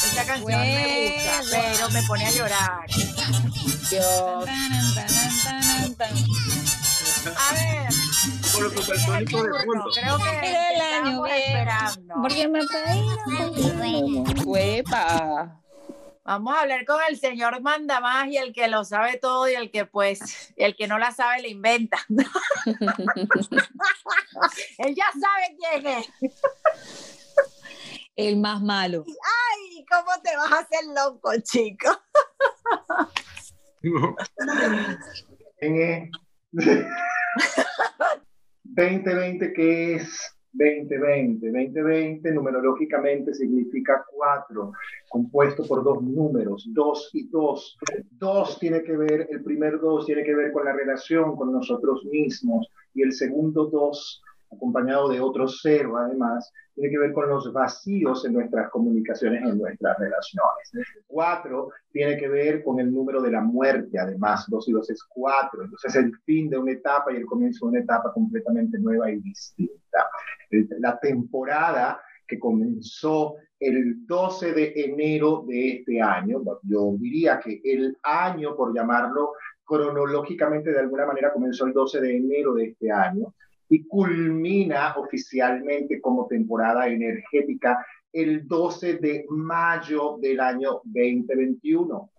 [0.06, 2.86] Esta canción me gusta, pero me pone a llorar.
[3.90, 4.50] Dios.
[7.36, 7.88] A ver.
[8.54, 9.86] Por de fondo.
[9.94, 12.16] Creo que el año esperando.
[12.22, 14.24] Porque me pedí.
[14.46, 15.62] Huepa.
[16.28, 19.54] Vamos a hablar con el señor manda más y el que lo sabe todo y
[19.54, 22.00] el que pues, el que no la sabe le inventa.
[24.78, 26.10] Él ya sabe quién es.
[28.18, 29.06] El más malo.
[29.08, 31.98] Ay, ¿cómo te vas a hacer loco, chico?
[35.62, 35.82] En
[36.52, 36.88] el
[38.66, 41.52] 2020, ¿qué es 2020?
[41.52, 44.72] 2020 numerológicamente significa cuatro,
[45.10, 47.78] compuesto por dos números, dos y dos.
[48.12, 52.04] Dos tiene que ver, el primer dos tiene que ver con la relación con nosotros
[52.06, 54.22] mismos y el segundo dos
[54.52, 59.58] acompañado de otro cero, además, tiene que ver con los vacíos en nuestras comunicaciones, en
[59.58, 60.72] nuestras relaciones.
[61.08, 65.04] Cuatro tiene que ver con el número de la muerte, además, dos y dos es
[65.04, 65.64] cuatro.
[65.64, 69.20] Entonces, el fin de una etapa y el comienzo de una etapa completamente nueva y
[69.20, 70.10] distinta.
[70.80, 77.98] La temporada que comenzó el 12 de enero de este año, yo diría que el
[78.04, 79.34] año, por llamarlo
[79.66, 83.34] cronológicamente de alguna manera, comenzó el 12 de enero de este año
[83.70, 92.10] y culmina oficialmente como temporada energética el 12 de mayo del año 2021.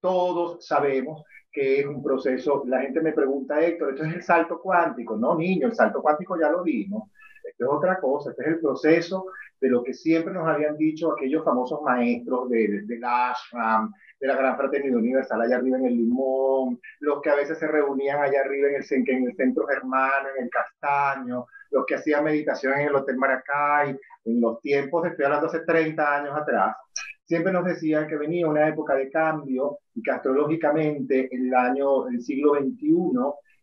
[0.00, 4.60] Todos sabemos que es un proceso, la gente me pregunta, Héctor, ¿esto es el salto
[4.60, 5.16] cuántico?
[5.16, 7.10] No, niño, el salto cuántico ya lo vimos.
[7.42, 9.26] Esto es otra cosa, este es el proceso
[9.60, 14.36] de lo que siempre nos habían dicho aquellos famosos maestros del, del ashram, de la
[14.36, 18.40] Gran Fraternidad Universal allá arriba en el Limón, los que a veces se reunían allá
[18.40, 22.88] arriba en el, en el Centro Germano, en el Castaño, los que hacían meditación en
[22.88, 26.76] el Hotel Maracay, en los tiempos, estoy hablando hace 30 años atrás,
[27.24, 32.22] siempre nos decían que venía una época de cambio y que astrológicamente el año, el
[32.22, 33.12] siglo XXI,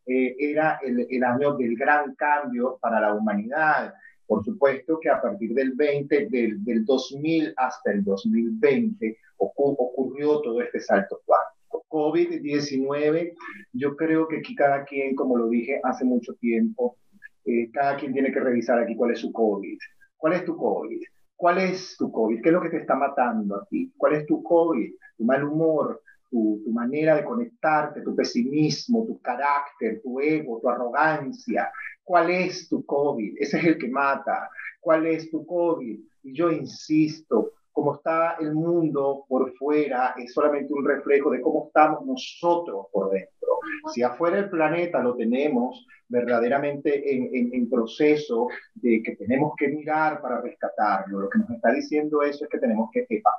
[0.06, 3.94] eh, era el, el, año del gran cambio para la humanidad.
[4.26, 10.62] Por supuesto que a partir del 20, del, del 2000 hasta el 2020 ocurrió todo
[10.62, 11.54] este salto cuántico.
[11.90, 13.34] COVID-19,
[13.74, 16.98] yo creo que aquí cada quien, como lo dije hace mucho tiempo,
[17.45, 19.78] eh, cada quien tiene que revisar aquí cuál es su COVID.
[20.18, 21.02] ¿Cuál es tu COVID?
[21.36, 22.41] ¿Cuál es tu COVID?
[22.41, 23.91] ¿Qué es lo que te está matando a ti?
[23.98, 24.91] ¿Cuál es tu COVID?
[25.18, 26.02] Tu mal humor,
[26.34, 31.72] tu, tu, manera de conectarte, tu pesimismo, tu carácter, tu ego, tu arrogancia.
[32.04, 33.36] ¿Cuál es tu COVID?
[33.38, 34.50] Ese es el que mata.
[34.82, 36.00] ¿Cuál es tu COVID?
[36.24, 41.68] Y yo insisto, cómo está el mundo por fuera es solamente un reflejo de cómo
[41.68, 43.60] estamos nosotros por dentro.
[43.94, 49.70] Si afuera el planeta lo tenemos verdaderamente en, en, en, proceso de que tenemos que
[49.70, 53.32] mirar para rescatarlo, lo que nos está diciendo eso es que tenemos que epa,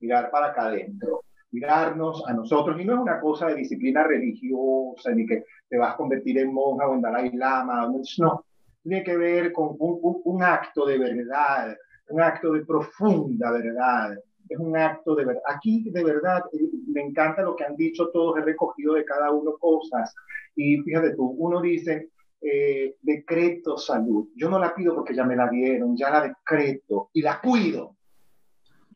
[0.00, 1.22] mirar para acá adentro
[1.54, 5.94] mirarnos a nosotros, y no es una cosa de disciplina religiosa, ni que te vas
[5.94, 8.44] a convertir en monja o en Dalai Lama, no,
[8.82, 11.76] tiene que ver con un, un, un acto de verdad,
[12.08, 14.18] un acto de profunda verdad,
[14.48, 15.42] es un acto de verdad.
[15.48, 16.42] Aquí de verdad
[16.88, 20.14] me encanta lo que han dicho todos, he recogido de cada uno cosas.
[20.54, 22.10] Y fíjate tú, uno dice,
[22.40, 24.28] eh, decreto salud.
[24.36, 27.96] Yo no la pido porque ya me la dieron, ya la decreto y la cuido.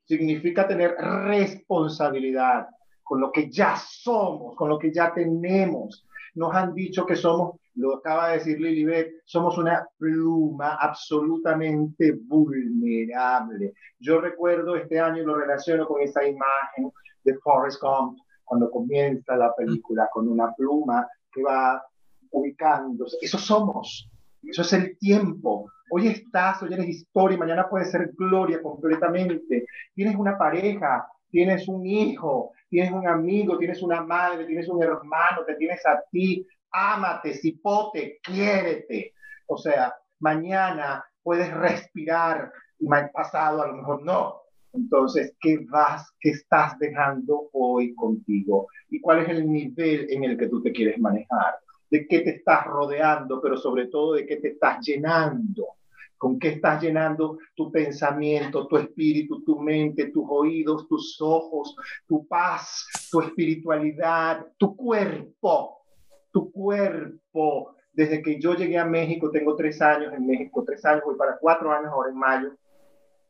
[0.09, 2.66] Significa tener responsabilidad
[3.05, 6.06] con lo que ya somos, con lo que ya tenemos.
[6.35, 13.72] Nos han dicho que somos lo acaba de decir Lilibet, somos una pluma absolutamente vulnerable.
[14.01, 16.90] Yo recuerdo este año lo relaciono con esa imagen
[17.22, 21.80] de Forrest Gump, cuando comienza la película con una pluma que va
[22.30, 23.18] ubicándose.
[23.20, 24.10] Eso somos,
[24.43, 25.70] eso es el tiempo.
[25.90, 29.66] Hoy estás, hoy eres historia, mañana puede ser gloria completamente.
[29.94, 35.44] Tienes una pareja, tienes un hijo, tienes un amigo, tienes una madre, tienes un hermano,
[35.47, 39.15] te tienes a ti, ámate, cipote, quiérete.
[39.47, 44.43] O sea, mañana puedes respirar y pasado a lo mejor no.
[44.73, 48.69] Entonces, ¿qué vas, qué estás dejando hoy contigo?
[48.90, 51.55] ¿Y cuál es el nivel en el que tú te quieres manejar?
[51.90, 55.66] ¿De qué te estás rodeando, pero sobre todo de qué te estás llenando?
[56.16, 62.27] ¿Con qué estás llenando tu pensamiento, tu espíritu, tu mente, tus oídos, tus ojos, tu
[62.27, 65.78] paz, tu espiritualidad, tu cuerpo?
[66.32, 67.74] tu cuerpo.
[67.93, 71.39] Desde que yo llegué a México, tengo tres años en México, tres años, voy para
[71.39, 72.56] cuatro años ahora en mayo.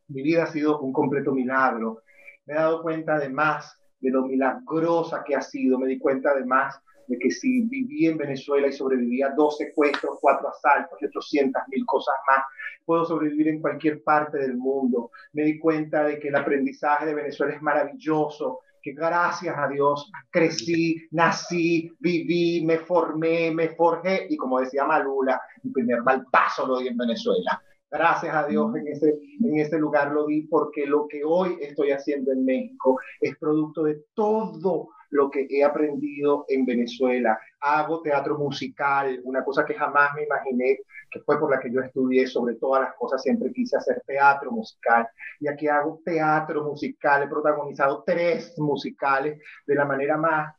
[0.09, 2.03] Mi vida ha sido un completo milagro.
[2.45, 5.79] Me he dado cuenta además de lo milagrosa que ha sido.
[5.79, 10.19] Me di cuenta además de que si viví en Venezuela y sobreviví a dos secuestros,
[10.21, 12.45] cuatro asaltos y 800 mil cosas más,
[12.85, 15.11] puedo sobrevivir en cualquier parte del mundo.
[15.33, 20.11] Me di cuenta de que el aprendizaje de Venezuela es maravilloso, que gracias a Dios
[20.31, 26.67] crecí, nací, viví, me formé, me forjé y como decía Malula, mi primer mal paso
[26.67, 27.61] lo di en Venezuela.
[27.91, 31.91] Gracias a Dios en ese, en ese lugar lo di porque lo que hoy estoy
[31.91, 37.39] haciendo en México es producto de todo lo que he aprendido en Venezuela.
[37.61, 40.81] Hago teatro musical, una cosa que jamás me imaginé,
[41.11, 44.51] que fue por la que yo estudié, sobre todas las cosas siempre quise hacer teatro
[44.51, 45.09] musical.
[45.41, 50.55] Y aquí hago teatro musical, he protagonizado tres musicales de la manera más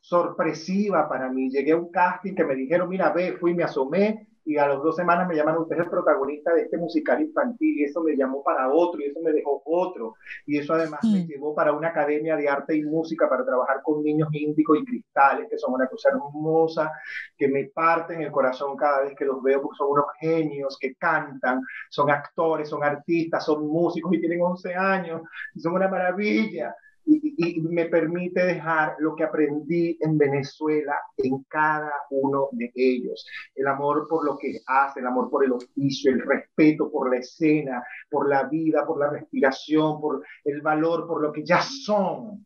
[0.00, 1.50] sorpresiva para mí.
[1.50, 4.82] Llegué a un casting que me dijeron, mira, ve, fui, me asomé y a las
[4.82, 8.16] dos semanas me llaman, usted es el protagonista de este musical infantil, y eso me
[8.16, 10.14] llamó para otro, y eso me dejó otro,
[10.46, 14.02] y eso además me llevó para una academia de arte y música para trabajar con
[14.02, 16.92] niños índigos y cristales, que son una cosa hermosa,
[17.36, 20.94] que me parten el corazón cada vez que los veo, porque son unos genios que
[20.94, 25.22] cantan, son actores, son artistas, son músicos y tienen 11 años,
[25.54, 26.74] y son una maravilla
[27.04, 33.26] y, y, me permite dejar lo que aprendí en Venezuela en cada uno de ellos.
[33.54, 37.18] El amor por lo que hace, el amor por el oficio, el respeto por la
[37.18, 42.44] escena, por la vida, por la respiración, por el valor, por lo que ya son.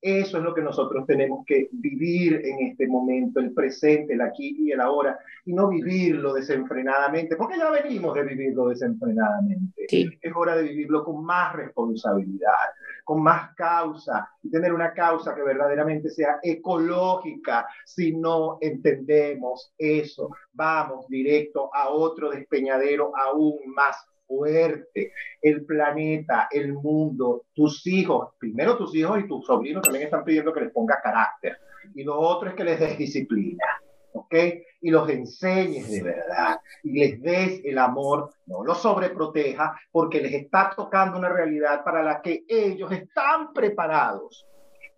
[0.00, 4.54] Eso es lo que nosotros tenemos que vivir en este momento, el presente, el aquí
[4.58, 9.86] y el ahora, y no vivirlo desenfrenadamente, porque ya venimos de vivirlo desenfrenadamente.
[9.88, 10.08] Sí.
[10.20, 12.52] Es hora de vivirlo con más responsabilidad,
[13.06, 17.64] con más causa, y tener una causa que verdaderamente sea ecológica.
[17.84, 23.96] Si no entendemos eso, vamos directo a otro despeñadero aún más
[24.26, 25.12] fuerte.
[25.40, 30.52] El planeta, el mundo, tus hijos, primero tus hijos y tus sobrinos también están pidiendo
[30.52, 31.56] que les ponga carácter.
[31.94, 33.64] Y lo otro es que les des disciplina.
[34.16, 34.34] ¿Ok?
[34.80, 40.32] Y los enseñes de verdad y les des el amor, no los sobreproteja, porque les
[40.32, 44.46] está tocando una realidad para la que ellos están preparados.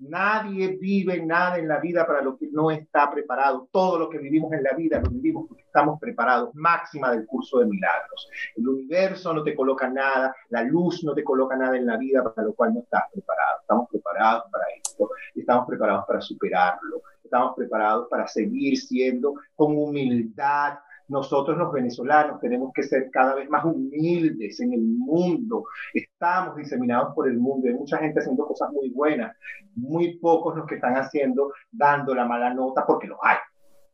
[0.01, 3.69] Nadie vive nada en la vida para lo que no está preparado.
[3.73, 6.55] Todo lo que vivimos en la vida lo vivimos porque estamos preparados.
[6.55, 8.29] Máxima del curso de milagros.
[8.55, 12.23] El universo no te coloca nada, la luz no te coloca nada en la vida
[12.23, 13.61] para lo cual no estás preparado.
[13.61, 17.03] Estamos preparados para esto y estamos preparados para superarlo.
[17.29, 20.79] Estamos preparados para seguir siendo con humildad,
[21.09, 25.65] nosotros los venezolanos tenemos que ser cada vez más humildes en el mundo.
[25.95, 27.67] Estamos diseminados por el mundo.
[27.67, 29.35] Hay mucha gente haciendo cosas muy buenas.
[29.75, 33.39] Muy pocos los que están haciendo, dando la mala nota, porque los hay.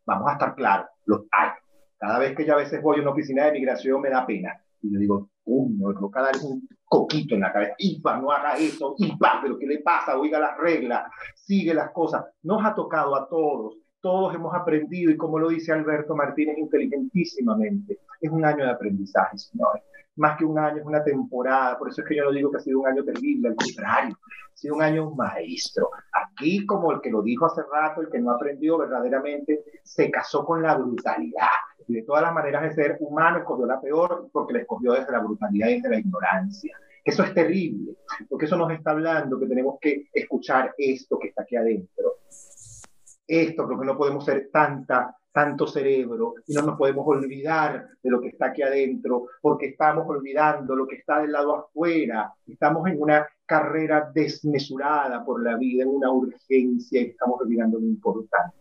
[0.04, 1.50] Vamos a estar claros, los hay.
[1.98, 4.60] Cada vez que yo a veces voy a una oficina de migración me da pena.
[4.82, 7.74] Y yo digo, uy, no, que dar un coquito en la cabeza.
[7.78, 8.94] Ipa, no haga eso.
[8.98, 10.16] Ipa, pero ¿qué le pasa?
[10.18, 12.24] Oiga las reglas, sigue las cosas.
[12.42, 18.00] Nos ha tocado a todos todos hemos aprendido y como lo dice Alberto Martínez inteligentísimamente,
[18.20, 19.82] es un año de aprendizaje, señores.
[20.16, 22.58] Más que un año, es una temporada, por eso es que yo no digo que
[22.58, 24.14] ha sido un año terrible, al contrario,
[24.52, 25.88] ha sido un año maestro.
[26.12, 30.44] Aquí, como el que lo dijo hace rato, el que no aprendió verdaderamente, se casó
[30.44, 31.48] con la brutalidad.
[31.86, 35.12] Y de todas las maneras de ser humano, escogió la peor porque la escogió desde
[35.12, 36.76] la brutalidad y desde la ignorancia.
[37.04, 37.96] Eso es terrible,
[38.30, 42.14] porque eso nos está hablando que tenemos que escuchar esto que está aquí adentro
[43.26, 48.20] esto, porque no podemos ser tanta, tanto cerebro y no nos podemos olvidar de lo
[48.20, 52.32] que está aquí adentro, porque estamos olvidando lo que está del lado afuera.
[52.46, 57.86] Estamos en una carrera desmesurada por la vida, en una urgencia y estamos olvidando lo
[57.86, 58.56] importante.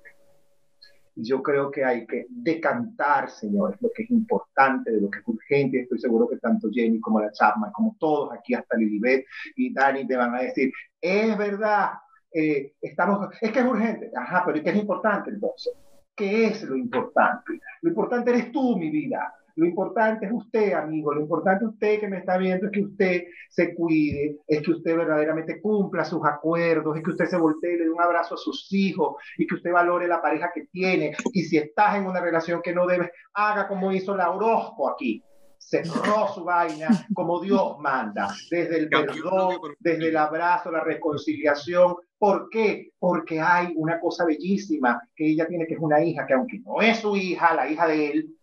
[1.15, 5.19] Y yo creo que hay que decantar, señores, lo que es importante, de lo que
[5.19, 5.81] es urgente.
[5.81, 9.26] Estoy seguro que tanto Jenny como la Chapman, como todos aquí, hasta Lilibet
[9.56, 11.91] y Dani, te van a decir, es verdad,
[12.34, 15.73] eh, estamos, es que es urgente, ajá, pero ¿y qué es importante entonces?
[16.15, 17.60] ¿Qué es lo importante?
[17.81, 19.34] Lo importante eres tú, mi vida.
[19.56, 21.14] Lo importante es usted, amigo.
[21.14, 24.72] Lo importante es usted que me está viendo es que usted se cuide, es que
[24.72, 28.36] usted verdaderamente cumpla sus acuerdos, es que usted se voltee y le dé un abrazo
[28.36, 31.16] a sus hijos y que usted valore la pareja que tiene.
[31.34, 35.24] Y si estás en una relación que no debes, haga como hizo la Orozco aquí
[35.66, 41.96] cerró su vaina como Dios manda, desde el perdón, desde el abrazo, la reconciliación.
[42.18, 42.92] ¿Por qué?
[43.00, 46.82] Porque hay una cosa bellísima que ella tiene, que es una hija, que aunque no
[46.82, 48.38] es su hija, la hija de él,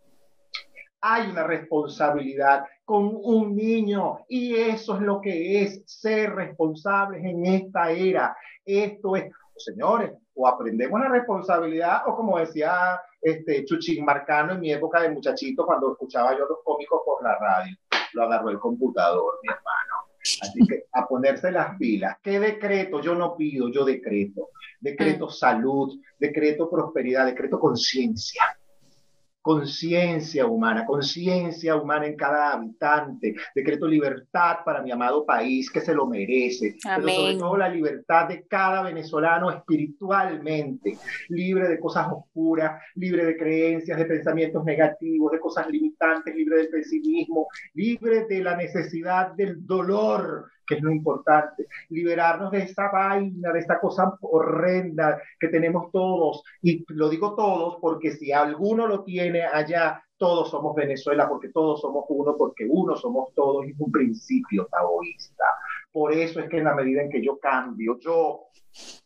[1.01, 7.47] hay una responsabilidad con un niño y eso es lo que es ser responsables en
[7.47, 8.37] esta era.
[8.65, 14.73] Esto es, señores, o aprendemos la responsabilidad o como decía este Chuchín Marcano en mi
[14.73, 17.77] época de muchachito cuando escuchaba yo los cómicos por la radio,
[18.13, 20.11] lo agarró el computador, mi hermano.
[20.43, 22.19] Así que a ponerse las pilas.
[22.23, 23.01] ¿Qué decreto?
[23.01, 24.51] Yo no pido, yo decreto.
[24.79, 25.31] Decreto mm.
[25.31, 28.43] salud, decreto prosperidad, decreto conciencia
[29.43, 33.35] conciencia humana, conciencia humana en cada habitante.
[33.55, 36.77] Decreto libertad para mi amado país que se lo merece.
[36.83, 40.97] Pero sobre todo la libertad de cada venezolano espiritualmente,
[41.29, 46.69] libre de cosas oscuras, libre de creencias, de pensamientos negativos, de cosas limitantes, libre del
[46.69, 53.53] pesimismo, libre de la necesidad del dolor que es lo importante, liberarnos de esta vaina,
[53.53, 56.45] de esta cosa horrenda que tenemos todos.
[56.63, 61.81] Y lo digo todos porque si alguno lo tiene allá, todos somos Venezuela, porque todos
[61.81, 65.45] somos uno, porque uno somos todos, es un principio taoísta.
[65.91, 68.45] Por eso es que en la medida en que yo cambio, yo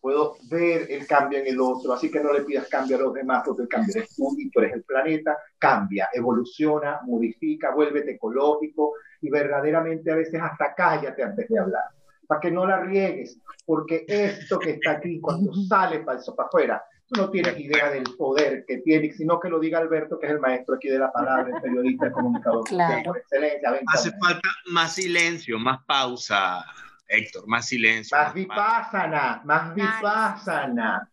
[0.00, 3.14] puedo ver el cambio en el otro, así que no le pidas cambio a los
[3.14, 8.12] demás, porque el cambio eres tú y tú eres el planeta, cambia, evoluciona, modifica, vuélvete
[8.12, 8.94] ecológico,
[9.24, 11.84] y verdaderamente a veces hasta cállate antes de hablar,
[12.26, 16.48] para que no la riegues, porque esto que está aquí, cuando sale para eso, para
[16.48, 20.26] afuera, tú no tienes idea del poder que tiene, sino que lo diga Alberto, que
[20.26, 22.64] es el maestro aquí de la palabra, el periodista, el comunicador,
[23.04, 23.80] por excelencia.
[23.94, 26.62] Hace falta más silencio, más pausa.
[27.08, 28.16] Héctor, más silencio.
[28.16, 31.10] Más, vipassana, más vipassana.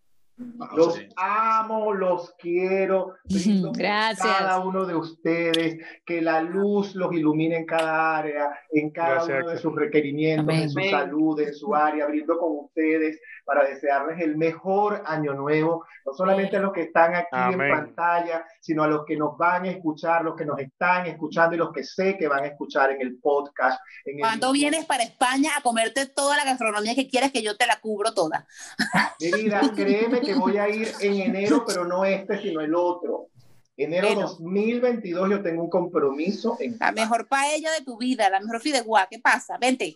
[0.76, 3.14] Los amo, los quiero.
[3.74, 4.28] Gracias.
[4.28, 9.50] Cada uno de ustedes, que la luz los ilumine en cada área, en cada uno
[9.50, 14.38] de sus requerimientos, en su salud, en su área, abriendo con ustedes para desearles el
[14.38, 19.06] mejor año nuevo, no solamente a los que están aquí en pantalla, sino a los
[19.06, 22.28] que nos van a escuchar, los que nos están escuchando y los que sé que
[22.28, 23.80] van a escuchar en el podcast.
[24.06, 27.66] En Cuando vienes para España a comerte toda la gastronomía que quieres, que yo te
[27.66, 28.48] la cubro toda.
[29.20, 33.28] Querida, créeme que voy a ir en enero, pero no este, sino el otro.
[33.77, 34.22] Enero Bueno.
[34.27, 39.07] 2022 yo tengo un compromiso en La mejor paella de tu vida, la mejor fideuá.
[39.10, 39.57] ¿Qué pasa?
[39.60, 39.95] Vente.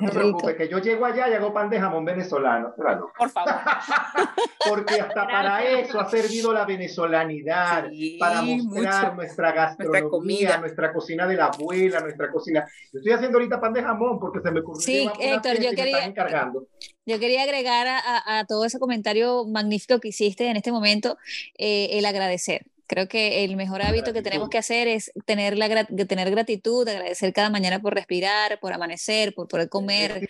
[0.00, 2.72] No te preocupes, que yo llego allá y hago pan de jamón venezolano.
[2.76, 3.10] Claro.
[3.18, 3.52] Por favor.
[4.68, 7.88] Porque hasta para eso ha servido la venezolanidad,
[8.18, 9.14] para mostrar mucho.
[9.16, 10.58] nuestra gastronomía, comida.
[10.58, 12.66] nuestra cocina de la abuela, nuestra cocina.
[12.92, 14.80] Yo estoy haciendo ahorita pan de jamón porque se me ocurrió.
[14.80, 16.66] Sí, Héctor, yo quería- están encargando.
[17.04, 21.18] Yo quería agregar a, a- a todo ese comentario magnífico que hiciste en este momento
[21.58, 22.64] eh, el agradecer.
[22.90, 27.32] Creo que el mejor hábito que tenemos que hacer es tener, la, tener gratitud, agradecer
[27.32, 30.28] cada mañana por respirar, por amanecer, por poder comer.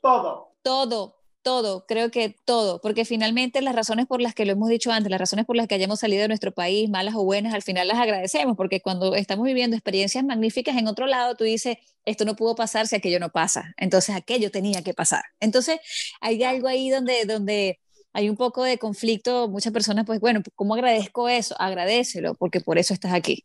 [0.00, 0.52] Todo.
[0.62, 4.92] Todo, todo, creo que todo, porque finalmente las razones por las que lo hemos dicho
[4.92, 7.62] antes, las razones por las que hayamos salido de nuestro país, malas o buenas, al
[7.62, 12.24] final las agradecemos, porque cuando estamos viviendo experiencias magníficas en otro lado, tú dices, esto
[12.24, 15.24] no pudo pasar si aquello no pasa, entonces aquello tenía que pasar.
[15.40, 15.80] Entonces
[16.20, 17.80] hay algo ahí donde, donde
[18.16, 21.54] hay un poco de conflicto, muchas personas, pues bueno, ¿cómo agradezco eso?
[21.58, 23.44] Agradecelo, porque por eso estás aquí.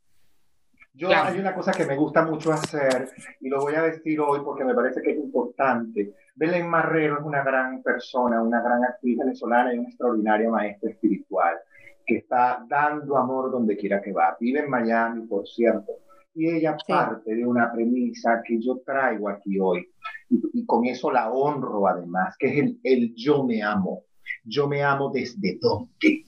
[0.94, 3.10] Yo hay una cosa que me gusta mucho hacer
[3.42, 6.14] y lo voy a decir hoy porque me parece que es importante.
[6.36, 11.58] Belén Marrero es una gran persona, una gran actriz venezolana y una extraordinaria maestra espiritual
[12.06, 14.38] que está dando amor donde quiera que va.
[14.40, 15.92] Vive en Miami, por cierto,
[16.34, 19.86] y ella parte de una premisa que yo traigo aquí hoy
[20.30, 24.06] y, y con eso la honro además, que es el, el yo me amo.
[24.44, 26.26] Yo me amo desde dónde.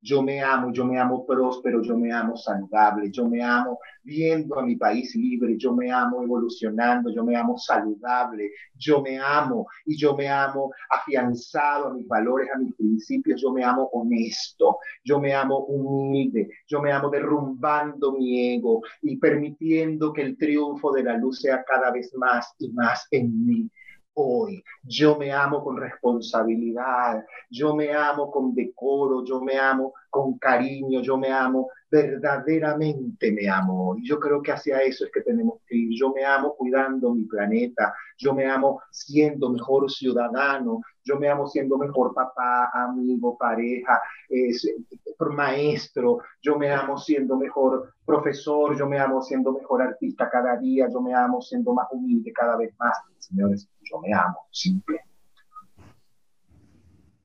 [0.00, 4.56] Yo me amo, yo me amo próspero, yo me amo saludable, yo me amo viendo
[4.56, 9.66] a mi país libre, yo me amo evolucionando, yo me amo saludable, yo me amo
[9.84, 14.78] y yo me amo afianzado a mis valores, a mis principios, yo me amo honesto,
[15.02, 20.92] yo me amo humilde, yo me amo derrumbando mi ego y permitiendo que el triunfo
[20.92, 23.68] de la luz sea cada vez más y más en mí
[24.18, 24.62] hoy.
[24.82, 31.00] Yo me amo con responsabilidad, yo me amo con decoro, yo me amo con cariño,
[31.00, 33.96] yo me amo verdaderamente me amo.
[33.96, 35.90] Y yo creo que hacia eso es que tenemos que ir.
[35.98, 41.46] Yo me amo cuidando mi planeta, yo me amo siendo mejor ciudadano, yo me amo
[41.46, 44.66] siendo mejor papá, amigo, pareja, es,
[45.30, 50.88] maestro, yo me amo siendo mejor profesor, yo me amo siendo mejor artista cada día,
[50.92, 52.96] yo me amo siendo más humilde cada vez más.
[53.28, 55.00] Señores, yo me amo, simple.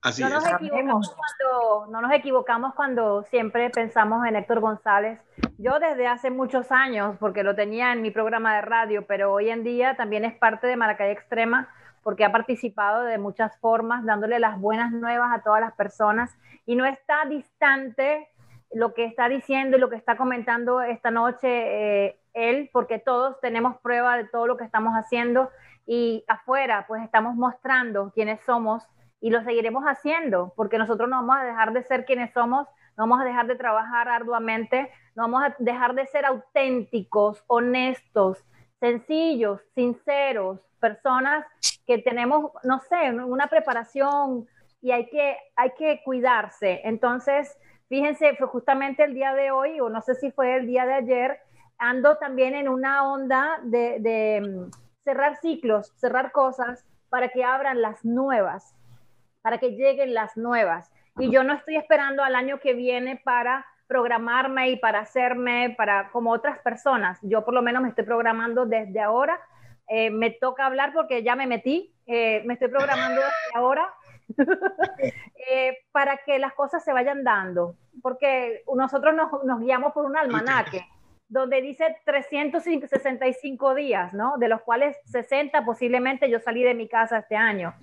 [0.01, 0.53] Así no nos es.
[0.53, 5.19] equivocamos cuando no nos equivocamos cuando siempre pensamos en Héctor González.
[5.57, 9.49] Yo desde hace muchos años, porque lo tenía en mi programa de radio, pero hoy
[9.49, 11.69] en día también es parte de Maracay Extrema,
[12.03, 16.35] porque ha participado de muchas formas, dándole las buenas nuevas a todas las personas
[16.65, 18.27] y no está distante
[18.73, 23.39] lo que está diciendo y lo que está comentando esta noche eh, él, porque todos
[23.39, 25.49] tenemos prueba de todo lo que estamos haciendo
[25.85, 28.83] y afuera pues estamos mostrando quiénes somos
[29.19, 33.03] y lo seguiremos haciendo, porque nosotros no vamos a dejar de ser quienes somos, no
[33.07, 38.43] vamos a dejar de trabajar arduamente, no vamos a dejar de ser auténticos, honestos,
[38.81, 41.45] sencillos, sinceros, personas
[41.87, 44.45] que tenemos, no sé, una preparación
[44.81, 46.81] y hay que, hay que cuidarse.
[46.83, 47.57] Entonces,
[47.87, 50.95] fíjense, fue justamente el día de hoy, o no sé si fue el día de
[50.95, 51.39] ayer,
[51.77, 54.69] ando también en una onda de, de
[55.03, 58.75] cerrar ciclos, cerrar cosas para que abran las nuevas
[59.43, 60.89] para que lleguen las nuevas.
[61.19, 66.09] Y yo no estoy esperando al año que viene para programarme y para hacerme, para
[66.09, 67.19] como otras personas.
[67.21, 69.39] Yo por lo menos me estoy programando desde ahora.
[69.87, 71.93] Eh, me toca hablar porque ya me metí.
[72.07, 73.93] Eh, me estoy programando desde ahora
[75.51, 77.75] eh, para que las cosas se vayan dando.
[78.01, 80.87] Porque nosotros nos, nos guiamos por un almanaque
[81.33, 84.37] donde dice 365 días, ¿no?
[84.37, 87.73] De los cuales 60 posiblemente yo salí de mi casa este año.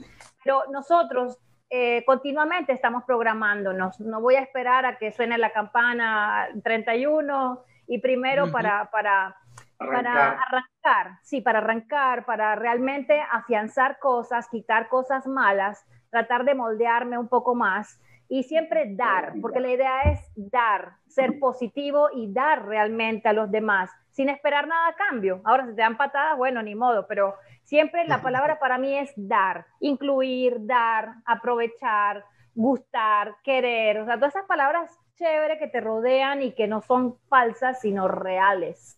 [0.45, 1.37] Pero nosotros
[1.69, 3.99] eh, continuamente estamos programándonos.
[3.99, 8.53] No voy a esperar a que suene la campana 31 y primero Ujú.
[8.53, 9.37] para, para,
[9.79, 10.39] para Arrancar.
[10.47, 17.27] arrancar, sí, para arrancar, para realmente afianzar cosas, quitar cosas malas, tratar de moldearme un
[17.27, 18.01] poco más
[18.33, 23.51] y siempre dar, porque la idea es dar, ser positivo y dar realmente a los
[23.51, 25.41] demás, sin esperar nada a cambio.
[25.43, 27.35] Ahora, si te dan patadas, bueno, ni modo, pero
[27.65, 32.25] siempre la palabra para mí es dar, incluir, dar, aprovechar,
[32.55, 37.19] gustar, querer, o sea, todas esas palabras chéveres que te rodean y que no son
[37.29, 38.97] falsas, sino reales.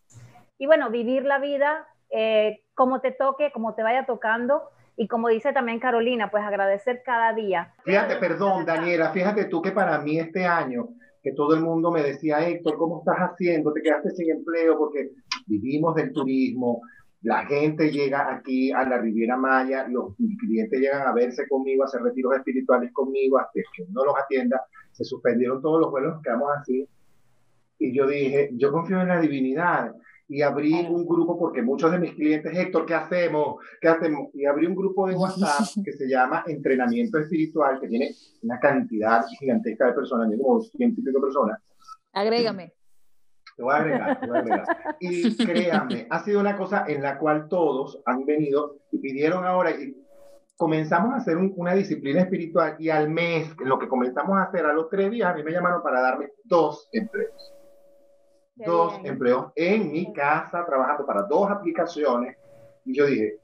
[0.59, 4.69] Y bueno, vivir la vida eh, como te toque, como te vaya tocando.
[5.03, 7.75] Y como dice también Carolina, pues agradecer cada día.
[7.85, 12.05] Fíjate, perdón, Daniela, fíjate tú que para mí este año, que todo el mundo me
[12.05, 13.73] decía, Héctor, ¿cómo estás haciendo?
[13.73, 15.11] Te quedaste sin empleo porque
[15.47, 16.83] vivimos del turismo,
[17.23, 21.87] la gente llega aquí a la Riviera Maya, los clientes llegan a verse conmigo, a
[21.87, 24.63] hacer retiros espirituales conmigo, hasta que no los atienda,
[24.93, 26.89] se suspendieron todos los vuelos, quedamos así.
[27.81, 29.97] Y yo dije, yo confío en la divinidad.
[30.33, 33.57] Y abrí un grupo, porque muchos de mis clientes, Héctor, ¿qué hacemos?
[33.83, 34.29] ¿Qué hacemos?
[34.33, 38.11] Y abrí un grupo de WhatsApp que se llama Entrenamiento Espiritual, que tiene
[38.43, 41.59] una cantidad gigantesca de personas, tiene como científicos de personas.
[42.15, 42.73] Agrégame.
[43.57, 44.67] Te voy a agregar, te voy a agregar.
[45.01, 49.73] Y créanme, ha sido una cosa en la cual todos han venido y pidieron ahora,
[49.73, 49.95] y
[50.57, 54.65] comenzamos a hacer un- una disciplina espiritual y al mes, lo que comenzamos a hacer
[54.65, 57.53] a los tres días, a mí me llamaron para darme dos empleos.
[58.67, 62.37] Dos empleos en mi casa, trabajando para dos aplicaciones.
[62.85, 63.39] Y yo dije,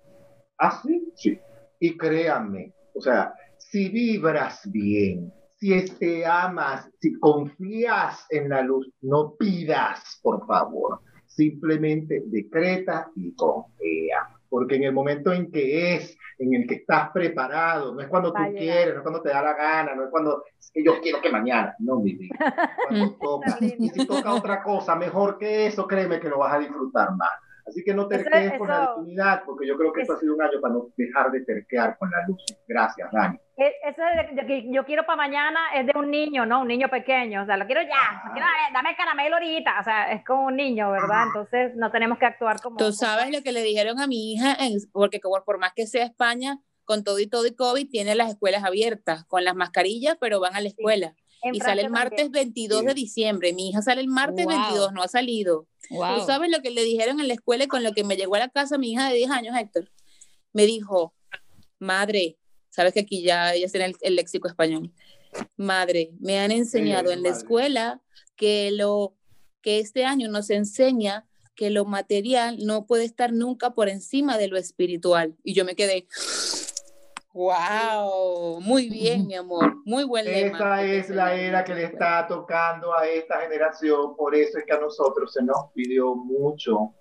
[0.59, 1.12] ¿ah, sí?
[1.15, 1.39] Sí.
[1.81, 8.90] Y créanme, o sea, si vibras bien, si te amas, si confías en la luz,
[9.03, 11.01] no pidas, por favor.
[11.27, 14.38] Simplemente decreta y confía.
[14.49, 18.33] Porque en el momento en que es, en el que estás preparado, no es cuando
[18.33, 21.01] tú quieres, no es cuando te da la gana, no es cuando es que yo
[21.01, 22.37] quiero que mañana, no, mi vida.
[22.89, 23.57] Cuando toca.
[23.61, 27.31] Y si toca otra cosa mejor que eso, créeme que lo vas a disfrutar más.
[27.66, 30.43] Así que no terquees con la divinidad, porque yo creo que esto ha sido un
[30.43, 32.43] año para no dejar de terquear con la luz.
[32.66, 33.39] Gracias, Dani.
[33.59, 36.60] E- Eso de, de que yo quiero para mañana es de un niño, ¿no?
[36.62, 37.43] Un niño pequeño.
[37.43, 38.22] O sea, lo quiero ya.
[38.26, 39.80] lo quiero, dame el caramelo ahorita.
[39.80, 41.24] O sea, es como un niño, ¿verdad?
[41.26, 42.76] Entonces no tenemos que actuar como.
[42.76, 45.86] Tú sabes lo que le dijeron a mi hija, en- porque como por más que
[45.86, 50.16] sea España, con todo y todo y COVID, tiene las escuelas abiertas, con las mascarillas,
[50.20, 51.14] pero van a la escuela.
[51.43, 52.47] En y sale el martes también.
[52.47, 53.52] 22 de diciembre.
[53.52, 54.55] Mi hija sale el martes Wow.
[54.56, 55.66] 22, no ha salido.
[55.90, 56.20] Wow.
[56.20, 58.35] Tú sabes lo que le dijeron en la escuela y con lo que me llegó
[58.36, 59.90] a la casa mi hija de 10 años, Héctor.
[60.52, 61.14] Me dijo,
[61.78, 62.38] madre,
[62.78, 64.92] sabes que aquí ya ella tiene el, el léxico español.
[65.56, 68.00] Madre, me han enseñado en la escuela
[68.36, 69.16] que lo
[69.62, 71.26] que este año nos enseña
[71.56, 75.34] que lo material no puede estar nunca por encima de lo espiritual.
[75.42, 76.06] Y yo me quedé,
[77.34, 80.56] wow, muy bien, mi amor, muy buen lema.
[80.56, 84.72] Esa es la era que le está tocando a esta generación, por eso es que
[84.72, 86.94] a nosotros se nos pidió mucho,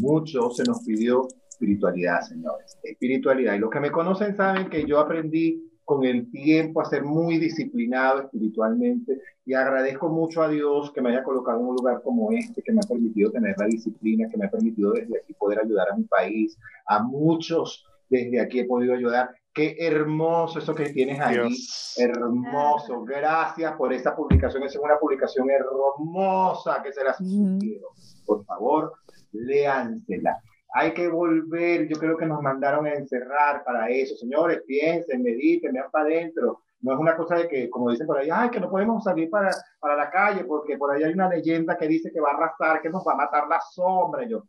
[0.00, 1.28] mucho se nos pidió
[1.58, 3.54] espiritualidad, señores, espiritualidad.
[3.54, 7.38] Y los que me conocen saben que yo aprendí con el tiempo a ser muy
[7.38, 12.30] disciplinado espiritualmente y agradezco mucho a Dios que me haya colocado en un lugar como
[12.30, 15.60] este, que me ha permitido tener la disciplina, que me ha permitido desde aquí poder
[15.60, 19.30] ayudar a mi país, a muchos desde aquí he podido ayudar.
[19.52, 21.34] Qué hermoso eso que tienes ahí.
[21.34, 21.94] Dios.
[21.98, 23.02] Hermoso.
[23.04, 24.62] Gracias por esa publicación.
[24.62, 27.88] Es una publicación hermosa que se las sugiero.
[28.24, 28.92] Por favor,
[29.32, 30.40] léansela.
[30.74, 31.88] Hay que volver.
[31.88, 34.16] Yo creo que nos mandaron a encerrar para eso.
[34.16, 36.62] Señores, piensen, mediten, vean para adentro.
[36.80, 39.28] No es una cosa de que, como dicen por ahí, ay, que no podemos salir
[39.28, 39.50] para,
[39.80, 42.80] para la calle porque por ahí hay una leyenda que dice que va a arrastrar,
[42.80, 44.24] que nos va a matar la sombra.
[44.24, 44.44] Yo,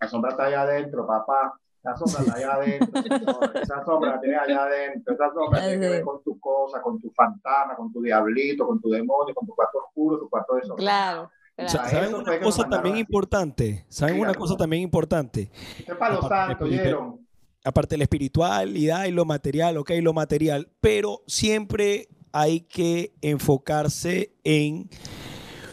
[0.00, 1.58] la sombra está allá adentro, papá.
[1.82, 3.02] La sombra está allá adentro.
[3.02, 3.56] señor.
[3.56, 5.14] Esa sombra la tienes allá adentro.
[5.14, 8.80] Esa sombra tiene que ver con tu cosa, con tu fantasma, con tu diablito, con
[8.80, 10.78] tu demonio, con tu cuarto oscuro, tu cuarto desordenado.
[10.78, 11.30] Claro.
[11.56, 13.84] Para ¿Saben una cosa también importante?
[13.88, 15.50] ¿Saben una cosa también importante?
[15.88, 17.24] Aparte ¿oyeron?
[17.64, 24.34] aparte de la espiritualidad y lo material, ok, lo material, pero siempre hay que enfocarse
[24.44, 24.90] en,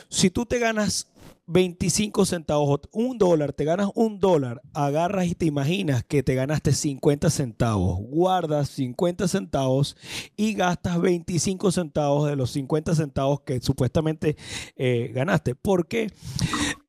[0.08, 1.10] si tú te ganas
[1.47, 6.72] 25 centavos, un dólar, te ganas un dólar, agarras y te imaginas que te ganaste
[6.72, 9.97] 50 centavos, guardas 50 centavos
[10.38, 14.38] y gastas 25 centavos de los 50 centavos que supuestamente
[14.76, 15.55] eh, ganaste.
[15.55, 16.11] Porque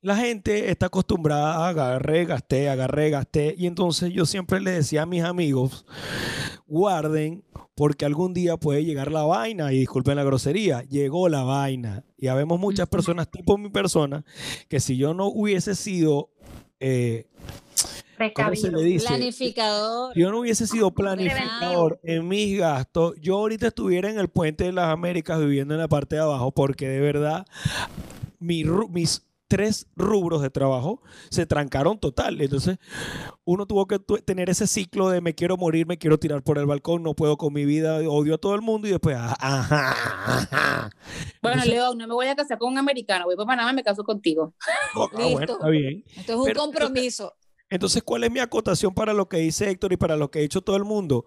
[0.02, 3.54] la gente está acostumbrada a agarré, gasté, agarré, gasté.
[3.56, 5.86] Y entonces yo siempre le decía a mis amigos,
[6.66, 7.44] guarden
[7.76, 9.72] porque algún día puede llegar la vaina.
[9.72, 12.04] Y disculpen la grosería, llegó la vaina.
[12.18, 14.24] Y habemos muchas personas, tipo mi persona,
[14.68, 16.30] que si yo no hubiese sido...
[16.80, 17.28] eh,
[18.34, 19.06] ¿Cómo se le dice?
[19.06, 20.14] Planificador.
[20.14, 24.64] Si yo no hubiese sido planificador en mis gastos, yo ahorita estuviera en el puente
[24.64, 27.46] de las Américas viviendo en la parte de abajo, porque de verdad
[28.38, 29.22] mi mis
[29.56, 32.40] tres rubros de trabajo se trancaron total.
[32.40, 32.78] Entonces,
[33.44, 36.64] uno tuvo que tener ese ciclo de me quiero morir, me quiero tirar por el
[36.64, 39.36] balcón, no puedo con mi vida, odio a todo el mundo y después, ajá,
[39.90, 40.90] ajá.
[41.42, 43.74] Bueno, Entonces- León, no me voy a casar con un americano, voy para Panamá y
[43.74, 44.54] me caso contigo.
[44.94, 46.02] Ah, bueno, está bien.
[46.16, 47.34] Esto es un Pero- compromiso.
[47.72, 50.42] Entonces, ¿cuál es mi acotación para lo que dice Héctor y para lo que ha
[50.42, 51.24] hecho todo el mundo?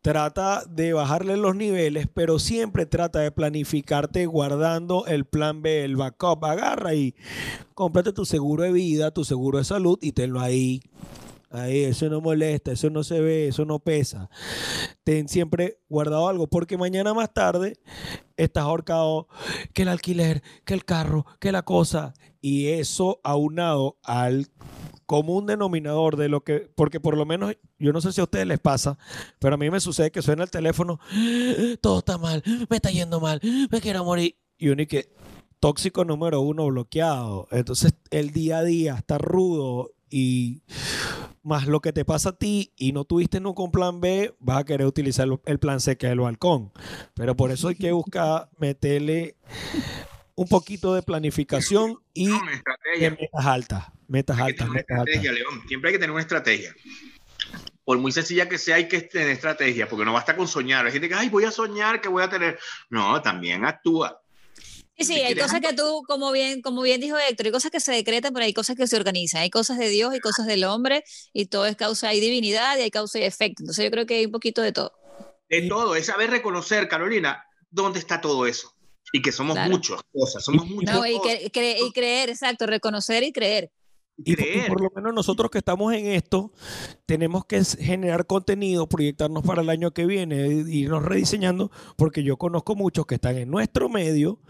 [0.00, 5.96] Trata de bajarle los niveles, pero siempre trata de planificarte guardando el plan B, el
[5.96, 6.42] backup.
[6.46, 7.14] Agarra y
[7.74, 10.80] cómprate tu seguro de vida, tu seguro de salud y tenlo ahí.
[11.50, 14.30] Ahí, eso no molesta, eso no se ve, eso no pesa.
[15.04, 17.78] Ten siempre guardado algo, porque mañana más tarde
[18.38, 19.28] estás ahorcado
[19.74, 22.14] que el alquiler, que el carro, que la cosa.
[22.40, 24.48] Y eso aunado al
[25.06, 28.46] común denominador de lo que, porque por lo menos yo no sé si a ustedes
[28.46, 28.98] les pasa,
[29.38, 31.00] pero a mí me sucede que suena el teléfono,
[31.80, 33.40] todo está mal, me está yendo mal,
[33.70, 34.36] me quiero morir.
[34.56, 34.82] Y uno
[35.64, 37.48] tóxico número uno bloqueado.
[37.50, 40.62] Entonces el día a día está rudo y
[41.42, 44.58] más lo que te pasa a ti y no tuviste nunca un plan B, vas
[44.58, 46.70] a querer utilizar el plan C que es el balcón.
[47.14, 49.36] Pero por eso hay que buscar meterle
[50.34, 53.84] un poquito de planificación y metas altas.
[54.06, 55.22] Metas altas, metas altas.
[55.22, 55.62] León.
[55.66, 56.74] Siempre hay que tener una estrategia
[57.84, 60.86] por muy sencilla que sea, hay que tener estrategia, porque no basta con soñar.
[60.86, 62.58] Hay gente que, ay, voy a soñar que voy a tener.
[62.88, 64.20] No, también actúa.
[64.96, 67.80] Sí, sí, hay cosas que tú, como bien, como bien dijo Héctor, hay cosas que
[67.80, 69.42] se decretan, pero hay cosas que se organizan.
[69.42, 72.82] Hay cosas de Dios y cosas del hombre, y todo es causa y divinidad, y
[72.82, 73.62] hay causa y efecto.
[73.62, 74.92] Entonces yo creo que hay un poquito de todo.
[75.48, 78.72] De todo, es saber reconocer, Carolina, dónde está todo eso.
[79.14, 83.70] Y que somos muchas cosas, somos muchas no, y, y creer, exacto, reconocer y creer.
[84.16, 84.34] Y
[84.68, 86.52] por, lo menos nosotros que estamos en esto,
[87.06, 92.74] tenemos que generar contenido, proyectarnos para el año que viene, irnos rediseñando, porque yo conozco
[92.74, 94.40] muchos que están en nuestro medio,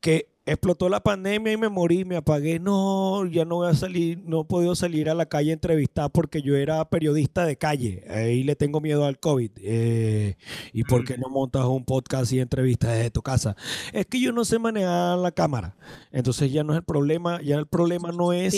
[0.00, 4.22] que explotó la pandemia y me morí, me apagué, no, ya no voy a salir,
[4.24, 8.04] no he podido salir a la calle a entrevistar porque yo era periodista de calle,
[8.08, 9.50] ahí le tengo miedo al COVID.
[9.58, 10.36] Eh,
[10.72, 13.56] ¿Y por qué no montas un podcast y entrevistas desde tu casa?
[13.92, 15.76] Es que yo no sé manejar la cámara,
[16.10, 18.54] entonces ya no es el problema, ya el problema no es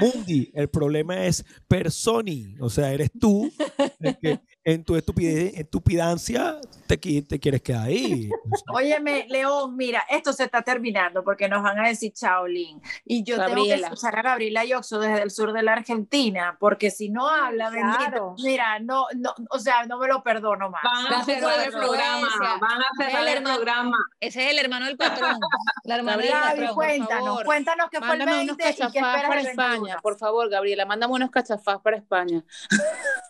[0.00, 3.50] Mundi, el problema es Personi, o sea, eres tú
[4.22, 8.30] que en tu estupidez, estupidancia te, te quieres quedar ahí.
[8.72, 12.80] Óyeme, León, mira, esto se está terminando porque nos van a decir Chaolín.
[13.04, 16.90] Y yo tengo que usar a Gabriela Yoxo desde el sur de la Argentina, porque
[16.90, 18.34] si no habla, claro.
[18.42, 20.82] mira, no, no, o sea, no me lo perdono más.
[20.82, 22.28] Van a hacer el programa,
[22.60, 23.98] van a hacer el, programa.
[24.20, 25.38] Ese es el hermano del patrón.
[25.84, 29.98] La hermana del patrón, cuéntanos, cuéntanos qué fue el 20 y qué esperas para España,
[30.02, 32.42] por favor, Gabriela, mándame unos cachafás para España.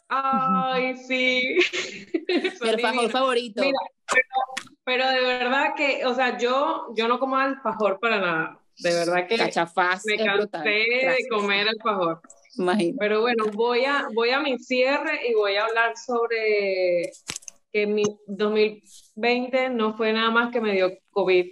[0.09, 1.23] Ay, sí.
[2.94, 3.62] Mi favorito.
[4.84, 8.60] pero, de verdad que, o sea, yo, yo no como alfajor para nada.
[8.78, 12.20] De verdad que Cachafaz me cansé de comer alfajor.
[12.59, 12.96] Imagínate.
[12.98, 17.12] Pero bueno, voy a, voy a mi cierre y voy a hablar sobre
[17.72, 21.46] que mi 2020 no fue nada más que me dio COVID.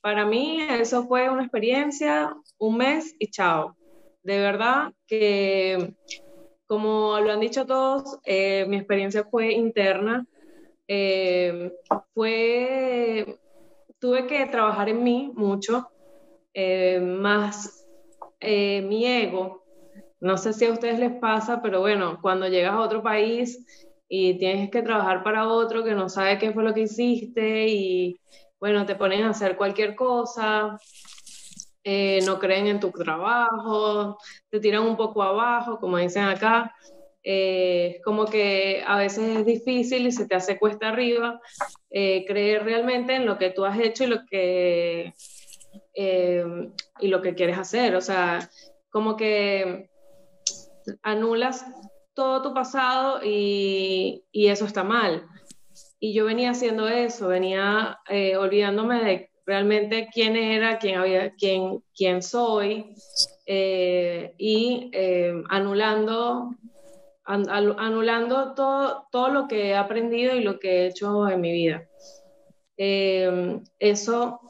[0.00, 3.76] Para mí eso fue una experiencia, un mes y chao.
[4.22, 5.94] De verdad que
[6.66, 10.26] como lo han dicho todos, eh, mi experiencia fue interna.
[10.88, 11.72] Eh,
[12.14, 13.38] fue,
[13.98, 15.88] tuve que trabajar en mí mucho,
[16.54, 17.86] eh, más
[18.40, 19.64] mi ego.
[20.20, 23.64] No sé si a ustedes les pasa, pero bueno, cuando llegas a otro país
[24.08, 28.16] y tienes que trabajar para otro que no sabe qué fue lo que hiciste y
[28.58, 30.78] bueno, te ponen a hacer cualquier cosa,
[31.88, 34.18] eh, no creen en tu trabajo,
[34.50, 36.74] te tiran un poco abajo, como dicen acá.
[37.22, 41.40] Eh, como que a veces es difícil y se te hace cuesta arriba
[41.90, 45.14] eh, creer realmente en lo que tú has hecho y lo que,
[45.94, 47.94] y lo que quieres hacer.
[47.94, 48.50] O sea,
[48.90, 49.88] como que
[51.02, 51.66] anulas
[52.14, 55.24] todo tu pasado y, y eso está mal.
[56.00, 58.00] Y yo venía haciendo eso, venía
[58.40, 62.94] olvidándome de realmente quién era, quién, había, quién, quién soy,
[63.46, 66.50] eh, y eh, anulando,
[67.24, 71.86] anulando todo, todo lo que he aprendido y lo que he hecho en mi vida.
[72.76, 74.40] Eh, eso,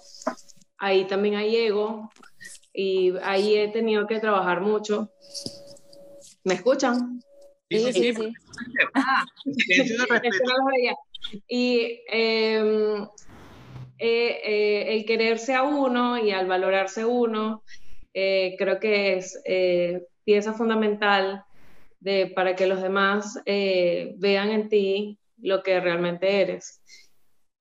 [0.78, 2.10] ahí también hay ego,
[2.72, 5.10] y ahí he tenido que trabajar mucho.
[6.44, 7.22] ¿Me escuchan?
[7.68, 8.32] Sí, sí, sí.
[8.94, 9.24] Ah,
[11.48, 12.00] y
[13.98, 17.62] eh, eh, el quererse a uno y al valorarse uno,
[18.12, 19.42] eh, creo que es
[20.24, 21.44] pieza fundamental
[22.00, 26.82] de, para que los demás vean en ti lo que realmente eres.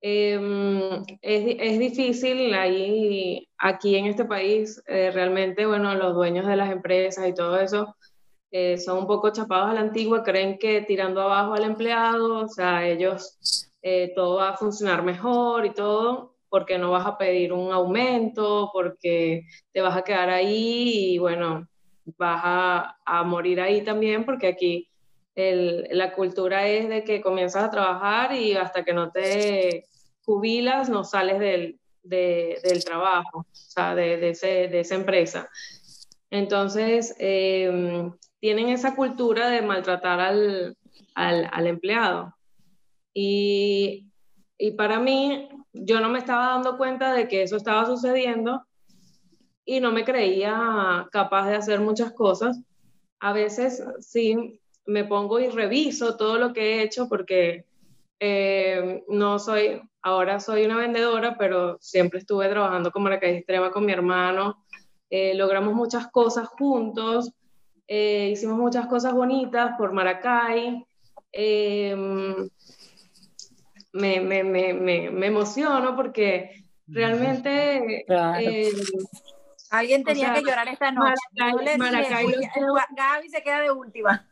[0.02, 6.72] Em, es, es, difícil ahí, aquí en este país, realmente, bueno, los dueños de las
[6.72, 7.96] empresas y todo eso
[8.78, 12.88] son un poco chapados a la antigua, creen que tirando abajo al empleado, o sea,
[12.88, 13.38] ellos
[13.88, 18.72] eh, todo va a funcionar mejor y todo, porque no vas a pedir un aumento,
[18.74, 21.68] porque te vas a quedar ahí y bueno,
[22.18, 24.90] vas a, a morir ahí también, porque aquí
[25.36, 29.86] el, la cultura es de que comienzas a trabajar y hasta que no te
[30.24, 35.48] jubilas no sales del, de, del trabajo, o sea, de, de, ese, de esa empresa.
[36.32, 38.10] Entonces, eh,
[38.40, 40.76] tienen esa cultura de maltratar al,
[41.14, 42.35] al, al empleado.
[43.16, 44.12] Y,
[44.60, 48.64] y para mí, yo no me estaba dando cuenta de que eso estaba sucediendo
[49.66, 52.62] y no me creía capaz de hacer muchas cosas.
[53.20, 57.66] A veces sí me pongo y reviso todo lo que he hecho porque
[58.18, 63.86] Eh, no soy, ahora soy una vendedora, pero siempre estuve trabajando con Maracay Extrema con
[63.86, 64.64] mi hermano.
[65.10, 67.34] Eh, logramos muchas cosas juntos,
[67.88, 70.86] eh, hicimos muchas cosas bonitas por Maracay.
[73.96, 78.06] Me, me, me, me, emociono porque realmente...
[79.72, 81.14] Alguien tenía que llorar esta noche.
[81.78, 82.28] Maracay,
[82.96, 84.28] Gaby se queda de última.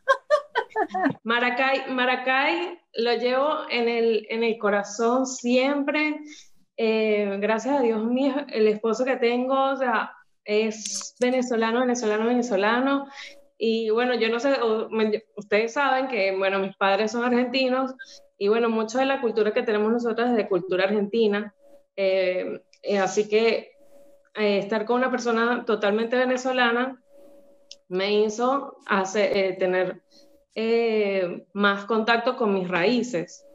[1.24, 6.20] Maracay, Maracay lo llevo en el, en el corazón siempre.
[6.76, 10.12] Eh, gracias a Dios mío, el esposo que tengo, o sea,
[10.44, 13.06] es venezolano, venezolano, venezolano.
[13.56, 14.56] Y bueno, yo no sé,
[15.36, 17.94] ustedes saben que, bueno, mis padres son argentinos
[18.44, 21.54] y bueno, mucho de la cultura que tenemos nosotros es de cultura argentina.
[21.96, 23.72] Eh, eh, así que
[24.34, 27.02] estar con una persona totalmente venezolana
[27.88, 30.02] me hizo hacer, tener
[30.54, 33.46] eh, más contacto con mis raíces.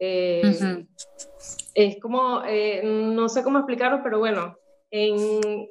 [0.00, 0.84] Eh,
[1.74, 4.56] es como, eh, no sé cómo explicarlo, pero bueno,
[4.90, 5.70] en,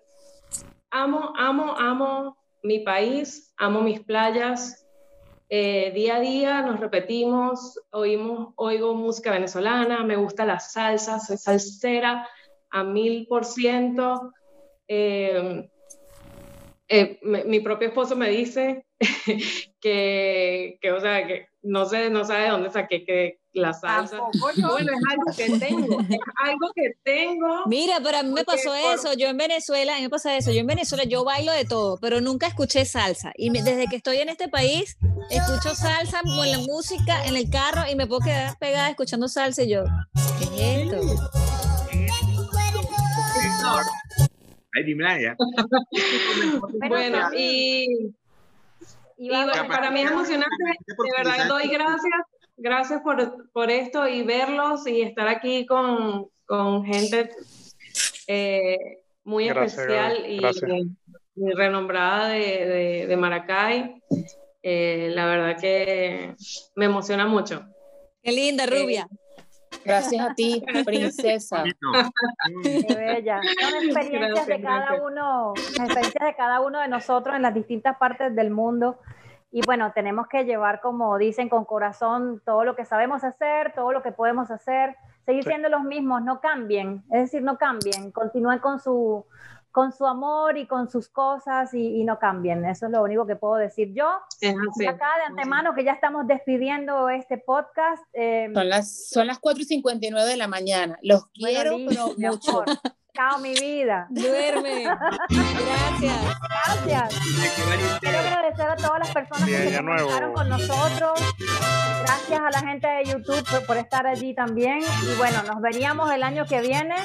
[0.89, 4.86] amo, amo, amo mi país, amo mis playas.
[5.49, 12.27] Día a día nos repetimos, oímos, oigo música venezolana, me gusta la salsa, soy salsera
[12.69, 14.31] a mil por ciento.
[17.21, 18.85] mi propio esposo me dice
[19.81, 24.19] que, que, o sea, que no sé, no sabe de dónde saqué que la salsa.
[24.39, 27.65] Bueno, es algo que tengo, es algo que tengo.
[27.65, 30.51] Mira, pero a mí me pasó eso, yo en Venezuela, a mí me pasa eso,
[30.51, 33.33] yo en Venezuela yo bailo de todo, pero nunca escuché salsa.
[33.35, 34.97] Y desde que estoy en este país,
[35.29, 39.63] escucho salsa con la música en el carro y me puedo quedar pegada escuchando salsa
[39.63, 39.83] y yo,
[40.39, 41.29] ¿qué es esto?
[44.75, 45.35] Ay, dime
[46.89, 48.13] bueno, y
[49.17, 49.29] y
[49.67, 50.55] para mí es emocionante,
[50.87, 52.21] de verdad doy gracias,
[52.55, 57.31] gracias por, por, esto y verlos y estar aquí con, con gente
[58.27, 58.77] eh,
[59.23, 60.39] muy especial y,
[61.55, 64.01] renombrada de, de, de Maracay.
[64.63, 66.35] Eh, la verdad que
[66.75, 67.65] me emociona mucho.
[68.21, 69.07] Qué linda, eh, rubia.
[69.85, 71.63] Gracias a ti, princesa.
[72.63, 73.41] Qué bella.
[73.59, 78.35] Son experiencias de cada uno, experiencias de cada uno de nosotros en las distintas partes
[78.35, 78.99] del mundo.
[79.51, 83.93] Y bueno, tenemos que llevar, como dicen, con corazón todo lo que sabemos hacer, todo
[83.93, 84.95] lo que podemos hacer,
[85.25, 89.25] seguir siendo los mismos, no cambien, es decir, no cambien, continúen con su,
[89.77, 92.65] con su amor y con sus cosas y, no cambien.
[92.65, 94.07] Eso es lo único que puedo decir yo.
[94.07, 98.03] acá de antemano que ya estamos despidiendo este podcast.
[98.13, 100.97] Eh, son, las, son las 4 y 59 de la mañana.
[101.03, 102.63] Los quiero, pero mucho.
[103.13, 104.07] Chao, mi vida.
[104.09, 104.85] Duerme.
[105.29, 106.37] Gracias.
[106.65, 107.99] Gracias.
[107.99, 111.19] Quiero agradecer a todas las personas que se conectaron con nosotros.
[112.01, 114.79] Gracias a la gente de YouTube por, estar allí también.
[114.79, 116.95] Y bueno, nos veríamos el año que viene.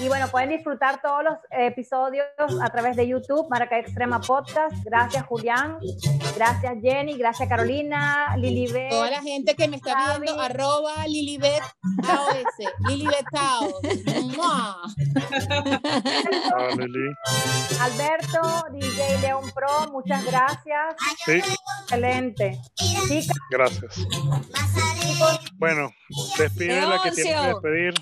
[0.00, 2.26] Y bueno, pueden disfrutar todos los episodios
[2.62, 4.74] a través de YouTube, Maracay Extrema Podcast.
[4.82, 5.78] Gracias, Julián.
[6.36, 7.18] Gracias, Jenny.
[7.18, 8.88] Gracias, Carolina, Lilibet.
[8.88, 11.62] Toda la gente que me está viendo, arroba Lilibet
[12.08, 12.46] AOS.
[12.88, 13.26] Lilibet
[17.80, 20.96] Alberto, DJ León Pro, muchas gracias.
[21.26, 21.42] Sí.
[21.82, 22.58] Excelente.
[23.50, 23.98] Gracias.
[25.58, 25.90] Bueno,
[26.38, 27.94] despide la que tienes que despedir.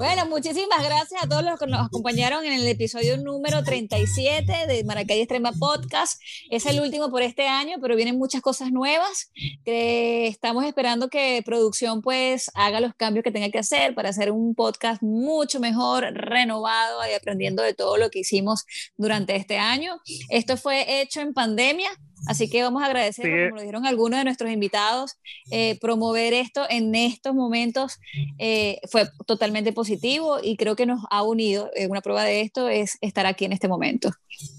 [0.00, 4.82] Bueno, muchísimas gracias a todos los que nos acompañaron en el episodio número 37 de
[4.82, 6.18] Maracay Extrema Podcast.
[6.48, 9.30] Es el último por este año, pero vienen muchas cosas nuevas.
[9.62, 14.30] Que estamos esperando que producción pues haga los cambios que tenga que hacer para hacer
[14.30, 18.64] un podcast mucho mejor, renovado y aprendiendo de todo lo que hicimos
[18.96, 20.00] durante este año.
[20.30, 21.90] Esto fue hecho en pandemia,
[22.26, 25.18] Así que vamos a agradecer, como lo dijeron algunos de nuestros invitados,
[25.50, 27.98] eh, promover esto en estos momentos
[28.38, 31.70] eh, fue totalmente positivo y creo que nos ha unido.
[31.88, 34.10] Una prueba de esto es estar aquí en este momento.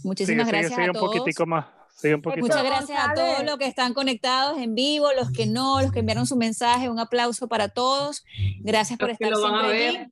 [0.04, 1.81] Muchísimas gracias a todos.
[2.38, 6.00] Muchas gracias a todos los que están conectados en vivo, los que no, los que
[6.00, 6.90] enviaron su mensaje.
[6.90, 8.24] Un aplauso para todos.
[8.60, 10.12] Gracias por estar siempre aquí.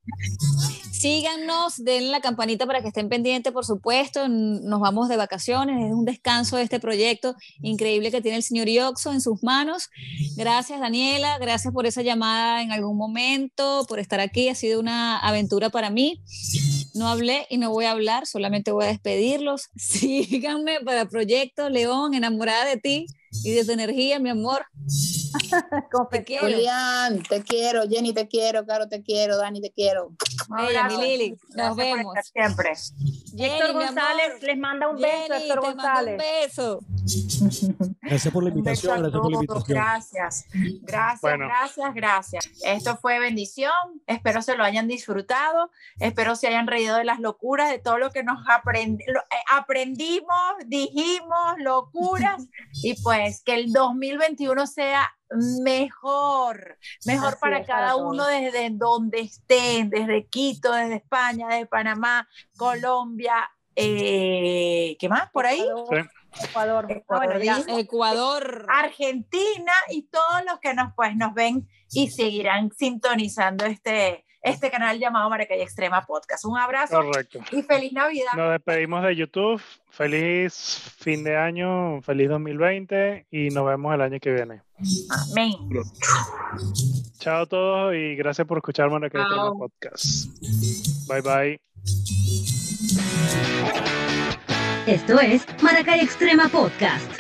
[0.99, 4.28] Síganos, den la campanita para que estén pendientes, por supuesto.
[4.28, 8.68] Nos vamos de vacaciones, es un descanso de este proyecto increíble que tiene el señor
[8.68, 9.90] Ioxo en sus manos.
[10.36, 14.49] Gracias, Daniela, gracias por esa llamada en algún momento, por estar aquí.
[14.49, 16.20] Ha sido una aventura para mí.
[16.94, 19.70] No hablé y no voy a hablar, solamente voy a despedirlos.
[19.76, 23.06] Síganme para Proyecto León, enamorada de ti
[23.44, 24.66] y de tu energía, mi amor.
[26.12, 26.48] te quiero.
[26.48, 27.84] Julián, te quiero.
[27.88, 28.66] Jenny, te quiero.
[28.66, 29.38] Caro, te quiero.
[29.38, 30.12] Dani, te quiero.
[30.50, 32.14] Bella, mi Lili, nos vemos.
[32.34, 32.72] Siempre.
[33.38, 36.14] Héctor González les manda un beso, Héctor González.
[36.14, 36.80] Un beso.
[38.02, 39.78] Gracias por la invitación, gracias por la invitación.
[39.78, 40.46] Gracias,
[40.82, 41.46] gracias, Bueno.
[41.48, 42.50] gracias, gracias.
[42.64, 43.72] Esto fue bendición.
[44.08, 45.70] Espero se lo hayan disfrutado.
[46.00, 49.44] Espero se hayan reído de las locuras, de todo lo que nos aprendi- lo- eh,
[49.52, 50.34] aprendimos,
[50.66, 52.44] dijimos, locuras.
[52.84, 55.12] y pues que el 2021 sea
[55.62, 61.48] mejor, mejor Así para es, para cada uno desde donde estén, desde Quito, desde España,
[61.48, 62.28] desde Panamá,
[62.58, 63.50] Colombia.
[63.76, 65.64] eh, ¿Qué más por ahí?
[66.40, 67.04] Ecuador.
[67.08, 67.64] Bueno, ya.
[67.68, 68.66] Ecuador.
[68.70, 74.99] Argentina y todos los que nos, pues, nos ven y seguirán sintonizando este, este canal
[74.99, 76.45] llamado Maracay Extrema Podcast.
[76.45, 77.40] Un abrazo Correcto.
[77.52, 78.34] y feliz Navidad.
[78.36, 79.61] Nos despedimos de YouTube.
[79.90, 84.61] Feliz fin de año, feliz 2020 y nos vemos el año que viene.
[85.32, 85.53] Amén.
[87.20, 89.52] Chao a todos y gracias por escuchar Maracay Extrema.
[89.53, 90.28] Podcast.
[91.07, 91.61] Bye bye.
[94.88, 97.11] Esto es Maracay Extrema Podcast.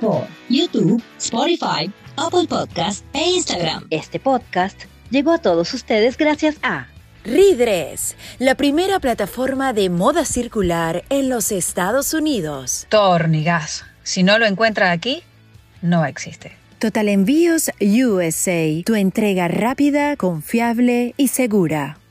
[0.00, 3.86] Por YouTube, Spotify, Apple Podcast e Instagram.
[3.88, 4.78] Este podcast
[5.10, 6.88] llegó a todos ustedes gracias a
[7.24, 12.86] Ridres, la primera plataforma de moda circular en los Estados Unidos.
[12.90, 13.84] Tornigas.
[14.02, 15.22] Si no lo encuentra aquí,
[15.80, 16.52] no existe.
[16.78, 22.01] Total Envíos USA, tu entrega rápida, confiable y segura.